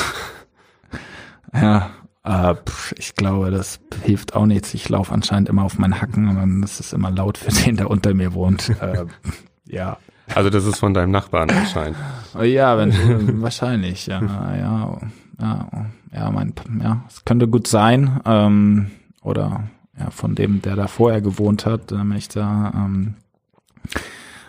Ja, 1.53 1.89
äh, 2.23 2.55
pf, 2.55 2.93
ich 2.97 3.13
glaube, 3.13 3.51
das 3.51 3.81
hilft 4.03 4.35
auch 4.35 4.45
nichts. 4.45 4.73
Ich 4.73 4.87
laufe 4.87 5.13
anscheinend 5.13 5.49
immer 5.49 5.65
auf 5.65 5.77
meinen 5.77 5.99
Hacken 6.01 6.29
und 6.29 6.37
dann 6.37 6.63
ist 6.63 6.79
es 6.79 6.93
immer 6.93 7.11
laut 7.11 7.37
für 7.37 7.51
den, 7.51 7.75
der 7.75 7.89
unter 7.89 8.13
mir 8.13 8.33
wohnt. 8.33 8.69
äh, 8.81 9.03
ja. 9.65 9.97
Also 10.33 10.49
das 10.49 10.65
ist 10.65 10.79
von 10.79 10.93
deinem 10.93 11.11
Nachbarn 11.11 11.49
anscheinend. 11.49 11.97
Ja, 12.41 12.77
wenn, 12.77 13.41
wahrscheinlich, 13.41 14.07
ja, 14.07 14.21
ja, 14.21 14.97
ja, 15.39 15.69
ja, 16.13 16.31
mein, 16.31 16.53
ja, 16.81 17.03
es 17.07 17.25
könnte 17.25 17.47
gut 17.47 17.67
sein, 17.67 18.21
ähm, 18.25 18.91
oder 19.21 19.63
ja, 19.99 20.09
von 20.09 20.35
dem, 20.35 20.61
der 20.61 20.75
da 20.75 20.87
vorher 20.87 21.21
gewohnt 21.21 21.65
hat, 21.65 21.91
nämlich 21.91 22.29
da, 22.29 22.71
ähm, 22.75 23.15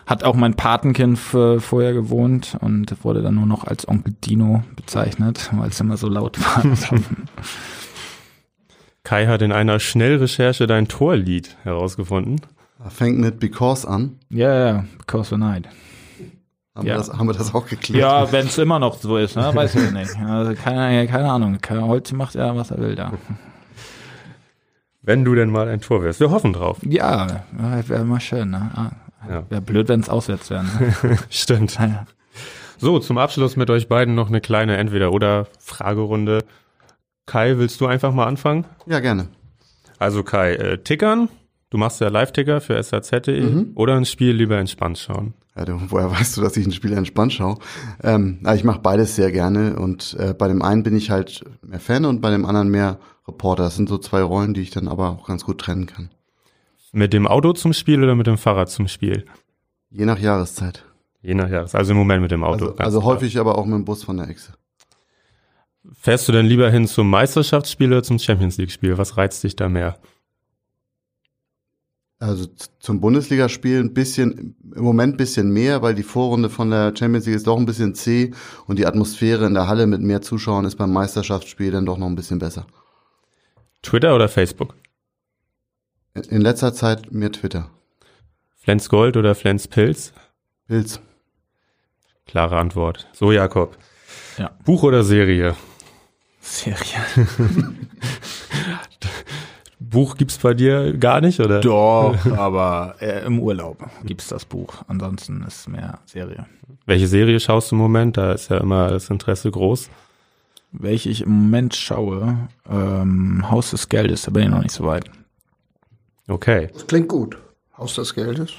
hat 0.05 0.23
auch 0.23 0.35
mein 0.35 0.55
Patenkind 0.55 1.17
vorher 1.17 1.93
gewohnt 1.93 2.57
und 2.59 2.93
wurde 3.03 3.21
dann 3.21 3.35
nur 3.35 3.45
noch 3.45 3.63
als 3.63 3.87
Onkel 3.87 4.13
Dino 4.23 4.63
bezeichnet, 4.75 5.49
weil 5.53 5.69
es 5.69 5.79
immer 5.79 5.97
so 5.97 6.07
laut 6.07 6.39
war. 6.39 6.63
Kai 9.03 9.27
hat 9.27 9.41
in 9.41 9.51
einer 9.51 9.79
Schnellrecherche 9.79 10.67
dein 10.67 10.87
Torlied 10.87 11.57
herausgefunden. 11.63 12.41
Fängt 12.89 13.19
mit 13.19 13.39
Because 13.39 13.87
an. 13.87 14.19
Ja, 14.29 14.53
ja, 14.67 14.85
because 14.97 15.33
of 15.33 15.39
night. 15.39 15.67
Haben, 16.75 16.87
Ja. 16.87 16.93
wir, 16.93 16.97
das, 16.97 17.13
haben 17.13 17.27
wir 17.27 17.33
das 17.33 17.53
auch 17.53 17.67
geklärt? 17.67 18.01
Ja, 18.01 18.31
wenn 18.31 18.47
es 18.47 18.57
immer 18.57 18.79
noch 18.79 18.95
so 18.97 19.17
ist, 19.17 19.35
ne? 19.35 19.51
weiß 19.53 19.75
ich 19.75 19.91
nicht. 19.91 20.15
Also 20.17 20.53
keine, 20.55 21.07
keine 21.07 21.31
Ahnung. 21.31 21.59
Heute 21.69 22.15
macht 22.15 22.35
er, 22.35 22.55
was 22.55 22.71
er 22.71 22.79
will 22.79 22.95
da. 22.95 23.13
Wenn 25.01 25.23
du 25.25 25.35
denn 25.35 25.49
mal 25.49 25.67
ein 25.67 25.81
Tor 25.81 26.01
wirst. 26.03 26.19
Wir 26.19 26.31
hoffen 26.31 26.53
drauf. 26.53 26.79
Ja, 26.81 27.43
wäre 27.51 28.05
mal 28.05 28.19
schön. 28.21 28.51
Ne? 28.51 28.71
Ah, 28.73 28.91
Ja. 29.29 29.43
Wäre 29.49 29.61
blöd, 29.61 29.87
wenn 29.89 29.99
es 29.99 30.09
auswärts 30.09 30.49
wäre. 30.49 30.63
Ne? 30.63 31.17
Stimmt. 31.29 31.77
Ja. 31.77 32.05
So, 32.77 32.99
zum 32.99 33.17
Abschluss 33.17 33.55
mit 33.55 33.69
euch 33.69 33.87
beiden 33.87 34.15
noch 34.15 34.29
eine 34.29 34.41
kleine 34.41 34.77
Entweder-Oder-Fragerunde. 34.77 36.43
Kai, 37.25 37.57
willst 37.57 37.79
du 37.81 37.85
einfach 37.87 38.13
mal 38.13 38.25
anfangen? 38.25 38.65
Ja, 38.85 38.99
gerne. 38.99 39.27
Also 39.99 40.23
Kai, 40.23 40.55
äh, 40.55 40.77
tickern, 40.79 41.29
du 41.73 41.77
machst 41.79 41.99
ja 41.99 42.07
Live-Ticker 42.07 42.61
für 42.61 42.81
SAZ.de 42.81 43.41
Mhm. 43.41 43.71
oder 43.75 43.95
ein 43.95 44.05
Spiel 44.05 44.31
lieber 44.33 44.57
entspannt 44.59 44.99
schauen? 44.99 45.33
Du, 45.65 45.79
woher 45.89 46.09
weißt 46.11 46.37
du, 46.37 46.41
dass 46.41 46.55
ich 46.57 46.65
ein 46.65 46.71
Spiel 46.71 46.93
entspannt 46.93 47.33
schaue? 47.33 47.57
Ähm, 48.03 48.39
ich 48.55 48.63
mache 48.63 48.79
beides 48.79 49.15
sehr 49.15 49.31
gerne 49.31 49.75
und 49.77 50.15
äh, 50.19 50.33
bei 50.33 50.47
dem 50.47 50.61
einen 50.61 50.83
bin 50.83 50.95
ich 50.95 51.09
halt 51.11 51.43
mehr 51.61 51.79
Fan 51.79 52.05
und 52.05 52.21
bei 52.21 52.29
dem 52.31 52.45
anderen 52.45 52.69
mehr 52.69 52.99
Reporter. 53.27 53.63
Das 53.63 53.75
sind 53.75 53.89
so 53.89 53.97
zwei 53.97 54.21
Rollen, 54.21 54.53
die 54.53 54.61
ich 54.61 54.71
dann 54.71 54.87
aber 54.87 55.09
auch 55.09 55.27
ganz 55.27 55.45
gut 55.45 55.59
trennen 55.59 55.85
kann. 55.87 56.09
Mit 56.91 57.13
dem 57.13 57.27
Auto 57.27 57.53
zum 57.53 57.73
Spiel 57.73 58.03
oder 58.03 58.15
mit 58.15 58.27
dem 58.27 58.37
Fahrrad 58.37 58.69
zum 58.69 58.87
Spiel? 58.87 59.25
Je 59.89 60.05
nach 60.05 60.19
Jahreszeit. 60.19 60.83
Je 61.21 61.33
nach 61.35 61.49
Jahres. 61.49 61.73
Also 61.73 61.91
im 61.91 61.97
Moment 61.97 62.21
mit 62.21 62.31
dem 62.31 62.43
Auto. 62.43 62.65
Also, 62.65 62.77
also 62.77 63.03
häufig 63.03 63.39
aber 63.39 63.57
auch 63.57 63.65
mit 63.65 63.75
dem 63.75 63.85
Bus 63.85 64.03
von 64.03 64.17
der 64.17 64.27
Echse. 64.29 64.53
Fährst 65.99 66.27
du 66.27 66.31
denn 66.31 66.45
lieber 66.45 66.69
hin 66.69 66.87
zum 66.87 67.09
Meisterschaftsspiel 67.09 67.87
oder 67.91 68.03
zum 68.03 68.17
Champions 68.19 68.57
League-Spiel? 68.57 68.97
Was 68.97 69.17
reizt 69.17 69.43
dich 69.43 69.55
da 69.55 69.69
mehr? 69.69 69.97
Also 72.23 72.45
zum 72.79 73.01
Bundesligaspiel 73.01 73.79
ein 73.79 73.93
bisschen, 73.93 74.55
im 74.75 74.83
Moment 74.83 75.15
ein 75.15 75.17
bisschen 75.17 75.51
mehr, 75.51 75.81
weil 75.81 75.93
die 75.93 76.03
Vorrunde 76.03 76.49
von 76.49 76.69
der 76.69 76.93
Champions 76.95 77.25
League 77.25 77.35
ist 77.35 77.47
doch 77.47 77.57
ein 77.57 77.65
bisschen 77.65 77.95
zäh 77.95 78.31
und 78.65 78.79
die 78.79 78.85
Atmosphäre 78.85 79.45
in 79.45 79.53
der 79.53 79.67
Halle 79.67 79.87
mit 79.87 80.01
mehr 80.01 80.21
Zuschauern 80.21 80.63
ist 80.63 80.77
beim 80.77 80.93
Meisterschaftsspiel 80.93 81.71
dann 81.71 81.85
doch 81.85 81.97
noch 81.97 82.07
ein 82.07 82.15
bisschen 82.15 82.39
besser. 82.39 82.65
Twitter 83.81 84.15
oder 84.15 84.29
Facebook? 84.29 84.73
In- 86.13 86.23
In 86.23 86.41
letzter 86.41 86.73
Zeit 86.73 87.11
mehr 87.11 87.31
Twitter. 87.31 87.69
Flens 88.55 88.87
Gold 88.87 89.17
oder 89.17 89.35
Flens 89.35 89.67
Pilz? 89.67 90.13
Pilz. 90.67 91.01
Klare 92.25 92.57
Antwort. 92.57 93.09
So, 93.11 93.33
Jakob. 93.33 93.77
Ja. 94.37 94.51
Buch 94.63 94.83
oder 94.83 95.03
Serie? 95.03 95.57
Serie. 96.39 96.77
Buch 99.93 100.17
gibt's 100.17 100.37
bei 100.37 100.53
dir 100.53 100.93
gar 100.97 101.21
nicht, 101.21 101.39
oder? 101.39 101.61
Doch, 101.61 102.15
aber 102.37 102.95
äh, 102.99 103.25
im 103.25 103.39
Urlaub 103.39 103.77
gibt's 104.03 104.27
das 104.27 104.43
Buch. 104.45 104.73
Ansonsten 104.87 105.43
ist 105.47 105.69
mehr 105.69 105.99
Serie. 106.05 106.45
Welche 106.85 107.07
Serie 107.07 107.39
schaust 107.39 107.71
du 107.71 107.75
im 107.75 107.79
Moment? 107.81 108.17
Da 108.17 108.33
ist 108.33 108.49
ja 108.49 108.57
immer 108.57 108.89
das 108.89 109.09
Interesse 109.09 109.49
groß. 109.49 109.89
welche 110.73 111.09
ich 111.09 111.21
im 111.21 111.31
Moment 111.31 111.75
schaue, 111.75 112.37
ähm, 112.69 113.49
Haus 113.49 113.71
des 113.71 113.87
Geldes, 113.89 114.23
da 114.23 114.31
bin 114.31 114.43
ich 114.43 114.49
noch 114.49 114.61
nicht 114.63 114.73
so 114.73 114.85
weit. 114.85 115.05
Okay. 116.27 116.69
Das 116.73 116.87
klingt 116.87 117.07
gut. 117.09 117.37
Haus 117.77 117.95
des 117.95 118.13
Geldes. 118.13 118.51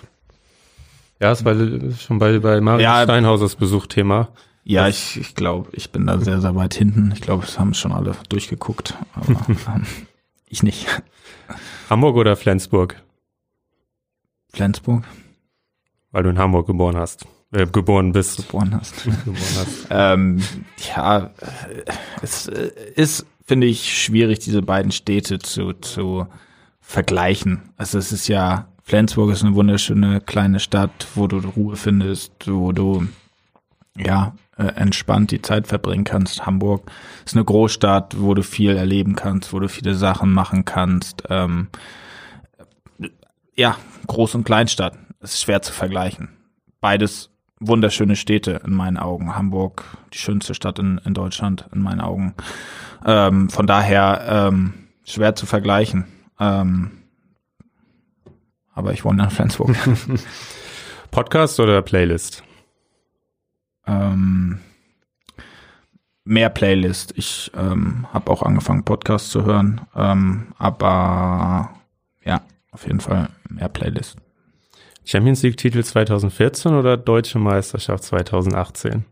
Ja, 1.21 1.33
ist 1.33 1.45
bei, 1.45 1.55
schon 1.99 2.19
bei, 2.19 2.39
bei 2.39 2.61
Mario 2.61 2.83
Ja. 2.85 3.03
Steinhausers 3.05 3.57
Besuch 3.57 3.87
Thema. 3.87 4.29
Ja, 4.65 4.89
ich, 4.89 5.19
ich 5.21 5.35
glaube, 5.35 5.69
ich 5.73 5.91
bin 5.91 6.07
da 6.07 6.19
sehr, 6.19 6.41
sehr 6.41 6.55
weit 6.57 6.75
hinten. 6.75 7.11
Ich 7.15 7.21
glaube, 7.21 7.45
es 7.45 7.59
haben 7.59 7.75
schon 7.75 7.93
alle 7.93 8.15
durchgeguckt, 8.31 8.95
aber 9.15 9.47
ähm, 9.49 9.87
ich 10.55 10.63
nicht. 10.63 10.87
Hamburg 11.91 12.17
oder 12.17 12.37
Flensburg? 12.37 13.03
Flensburg 14.53 15.05
Weil 16.13 16.23
du 16.23 16.31
in 16.31 16.39
Hamburg 16.39 16.67
geboren 16.67 16.97
hast. 16.97 17.27
Äh, 17.53 17.67
geboren 17.67 18.13
bist. 18.13 18.37
geboren 18.37 18.75
hast. 18.75 19.05
geboren 19.25 19.37
hast. 19.37 19.87
Ähm, 19.91 20.43
ja, 20.97 21.27
äh, 21.27 21.85
es 22.23 22.49
äh, 22.49 22.71
ist, 22.97 23.27
finde 23.45 23.67
ich, 23.67 24.03
schwierig, 24.03 24.41
diese 24.41 24.63
beiden 24.63 24.91
Städte 24.91 25.39
zu, 25.39 25.73
zu 25.75 26.27
vergleichen. 26.81 27.63
Also 27.77 27.99
es 27.99 28.13
ist 28.13 28.29
ja, 28.29 28.69
Flensburg 28.83 29.31
ist 29.31 29.45
eine 29.45 29.55
wunderschöne 29.55 30.21
kleine 30.21 30.61
Stadt, 30.61 31.07
wo 31.15 31.27
du 31.27 31.39
Ruhe 31.39 31.77
findest, 31.77 32.33
wo 32.47 32.73
du 32.73 33.07
ja 33.97 34.35
äh, 34.57 34.65
entspannt 34.65 35.31
die 35.31 35.43
Zeit 35.43 35.67
verbringen 35.67 36.05
kannst. 36.05 36.47
Hamburg 36.47 36.91
ist 37.25 37.35
eine 37.35 37.45
Großstadt, 37.45 38.21
wo 38.21 38.35
du 38.35 38.43
viel 38.43 38.77
erleben 38.77 39.17
kannst, 39.17 39.53
wo 39.53 39.59
du 39.59 39.69
viele 39.69 39.95
Sachen 39.95 40.33
machen 40.33 40.65
kannst. 40.65 41.25
Ähm, 41.29 41.69
ja, 43.57 43.77
Groß- 44.07 44.37
und 44.37 44.45
Kleinstadt 44.45 44.99
ist 45.21 45.43
schwer 45.43 45.63
zu 45.63 45.73
vergleichen. 45.73 46.29
Beides 46.81 47.31
wunderschöne 47.61 48.17
Städte 48.17 48.61
in 48.65 48.75
meinen 48.75 48.97
Augen. 48.97 49.35
Hamburg, 49.35 49.85
die 50.13 50.19
schönste 50.19 50.55
Stadt 50.55 50.79
in, 50.79 51.01
in 51.05 51.15
Deutschland 51.15 51.67
in 51.73 51.83
meinen 51.83 52.01
Augen. 52.01 52.35
Ähm, 53.05 53.49
von 53.49 53.67
daher 53.67 54.49
ähm, 54.53 54.75
schwer 55.05 55.35
zu 55.35 55.47
vergleichen. 55.47 56.05
Ähm, 56.39 56.91
aber 58.75 58.93
ich 58.93 59.05
wohne 59.05 59.25
in 59.25 59.31
Flensburg. 59.31 59.77
Podcast 61.11 61.61
oder 61.61 61.81
Playlist? 61.81 62.43
Ähm, 63.87 64.61
mehr 66.25 66.49
Playlist. 66.49 67.13
Ich 67.17 67.53
ähm, 67.55 68.07
habe 68.13 68.31
auch 68.31 68.43
angefangen, 68.43 68.85
Podcasts 68.85 69.31
zu 69.31 69.45
hören. 69.45 69.83
Ähm, 69.95 70.49
aber 70.59 71.71
ja, 72.25 72.43
auf 72.73 72.87
jeden 72.87 73.01
Fall 73.01 73.29
mehr 73.49 73.69
Playlist. 73.69 74.17
Champions 75.05 75.43
League 75.43 75.59
Titel 75.59 75.85
2014 75.85 76.75
oder 76.75 76.97
Deutsche 76.97 77.39
Meisterschaft 77.39 78.05
2018? 78.05 79.05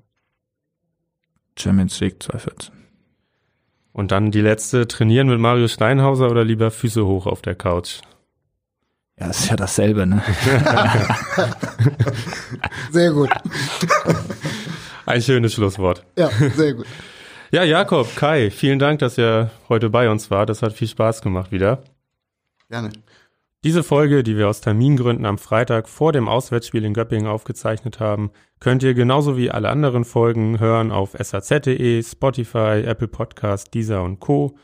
Champions 1.58 2.00
League 2.00 2.22
2014. 2.22 2.74
Und 3.92 4.10
dann 4.10 4.30
die 4.30 4.40
letzte, 4.40 4.88
trainieren 4.88 5.28
mit 5.28 5.38
Mario 5.38 5.68
Steinhauser 5.68 6.30
oder 6.30 6.44
lieber 6.44 6.70
Füße 6.70 7.04
hoch 7.04 7.26
auf 7.26 7.42
der 7.42 7.54
Couch? 7.54 8.00
Ja, 9.20 9.28
ist 9.28 9.50
ja 9.50 9.56
dasselbe, 9.56 10.06
ne? 10.06 10.22
Sehr 12.90 13.12
gut. 13.12 13.28
Ein 15.12 15.20
schönes 15.20 15.52
Schlusswort. 15.52 16.06
Ja, 16.16 16.30
sehr 16.30 16.72
gut. 16.72 16.86
Ja, 17.54 17.64
Jakob, 17.64 18.16
Kai, 18.16 18.50
vielen 18.50 18.78
Dank, 18.78 19.00
dass 19.00 19.18
ihr 19.18 19.50
heute 19.68 19.90
bei 19.90 20.08
uns 20.08 20.30
wart. 20.30 20.48
Das 20.48 20.62
hat 20.62 20.72
viel 20.72 20.88
Spaß 20.88 21.20
gemacht 21.20 21.52
wieder. 21.52 21.82
Gerne. 22.70 22.88
Diese 23.62 23.82
Folge, 23.82 24.22
die 24.22 24.38
wir 24.38 24.48
aus 24.48 24.62
Termingründen 24.62 25.26
am 25.26 25.36
Freitag 25.36 25.90
vor 25.90 26.12
dem 26.12 26.28
Auswärtsspiel 26.28 26.82
in 26.82 26.94
Göppingen 26.94 27.26
aufgezeichnet 27.26 28.00
haben, 28.00 28.30
könnt 28.58 28.82
ihr 28.82 28.94
genauso 28.94 29.36
wie 29.36 29.50
alle 29.50 29.68
anderen 29.68 30.06
Folgen 30.06 30.60
hören 30.60 30.90
auf 30.90 31.10
saz.de, 31.18 32.02
Spotify, 32.02 32.82
Apple 32.86 33.08
Podcast, 33.08 33.74
Deezer 33.74 34.02
und 34.02 34.18
Co. 34.18 34.56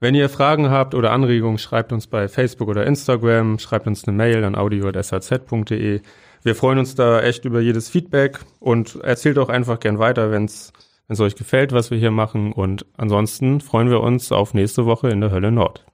Wenn 0.00 0.14
ihr 0.14 0.30
Fragen 0.30 0.70
habt 0.70 0.94
oder 0.94 1.12
Anregungen, 1.12 1.58
schreibt 1.58 1.92
uns 1.92 2.06
bei 2.06 2.26
Facebook 2.26 2.68
oder 2.68 2.86
Instagram, 2.86 3.58
schreibt 3.58 3.86
uns 3.86 4.08
eine 4.08 4.16
Mail 4.16 4.44
an 4.44 4.54
audio.saz.de. 4.54 6.00
Wir 6.42 6.54
freuen 6.54 6.78
uns 6.78 6.94
da 6.94 7.20
echt 7.20 7.44
über 7.44 7.60
jedes 7.60 7.88
Feedback 7.88 8.40
und 8.60 8.96
erzählt 8.96 9.38
auch 9.38 9.48
einfach 9.48 9.80
gern 9.80 9.98
weiter, 9.98 10.30
wenn 10.30 10.44
es 10.44 10.72
euch 11.18 11.36
gefällt, 11.36 11.72
was 11.72 11.90
wir 11.90 11.98
hier 11.98 12.10
machen. 12.10 12.52
Und 12.52 12.86
ansonsten 12.96 13.60
freuen 13.60 13.90
wir 13.90 14.00
uns 14.00 14.32
auf 14.32 14.54
nächste 14.54 14.86
Woche 14.86 15.10
in 15.10 15.20
der 15.20 15.30
Hölle 15.30 15.52
Nord. 15.52 15.84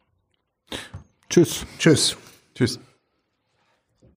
Tschüss. 1.28 1.66
Tschüss. 1.78 2.16
Tschüss. 2.54 2.80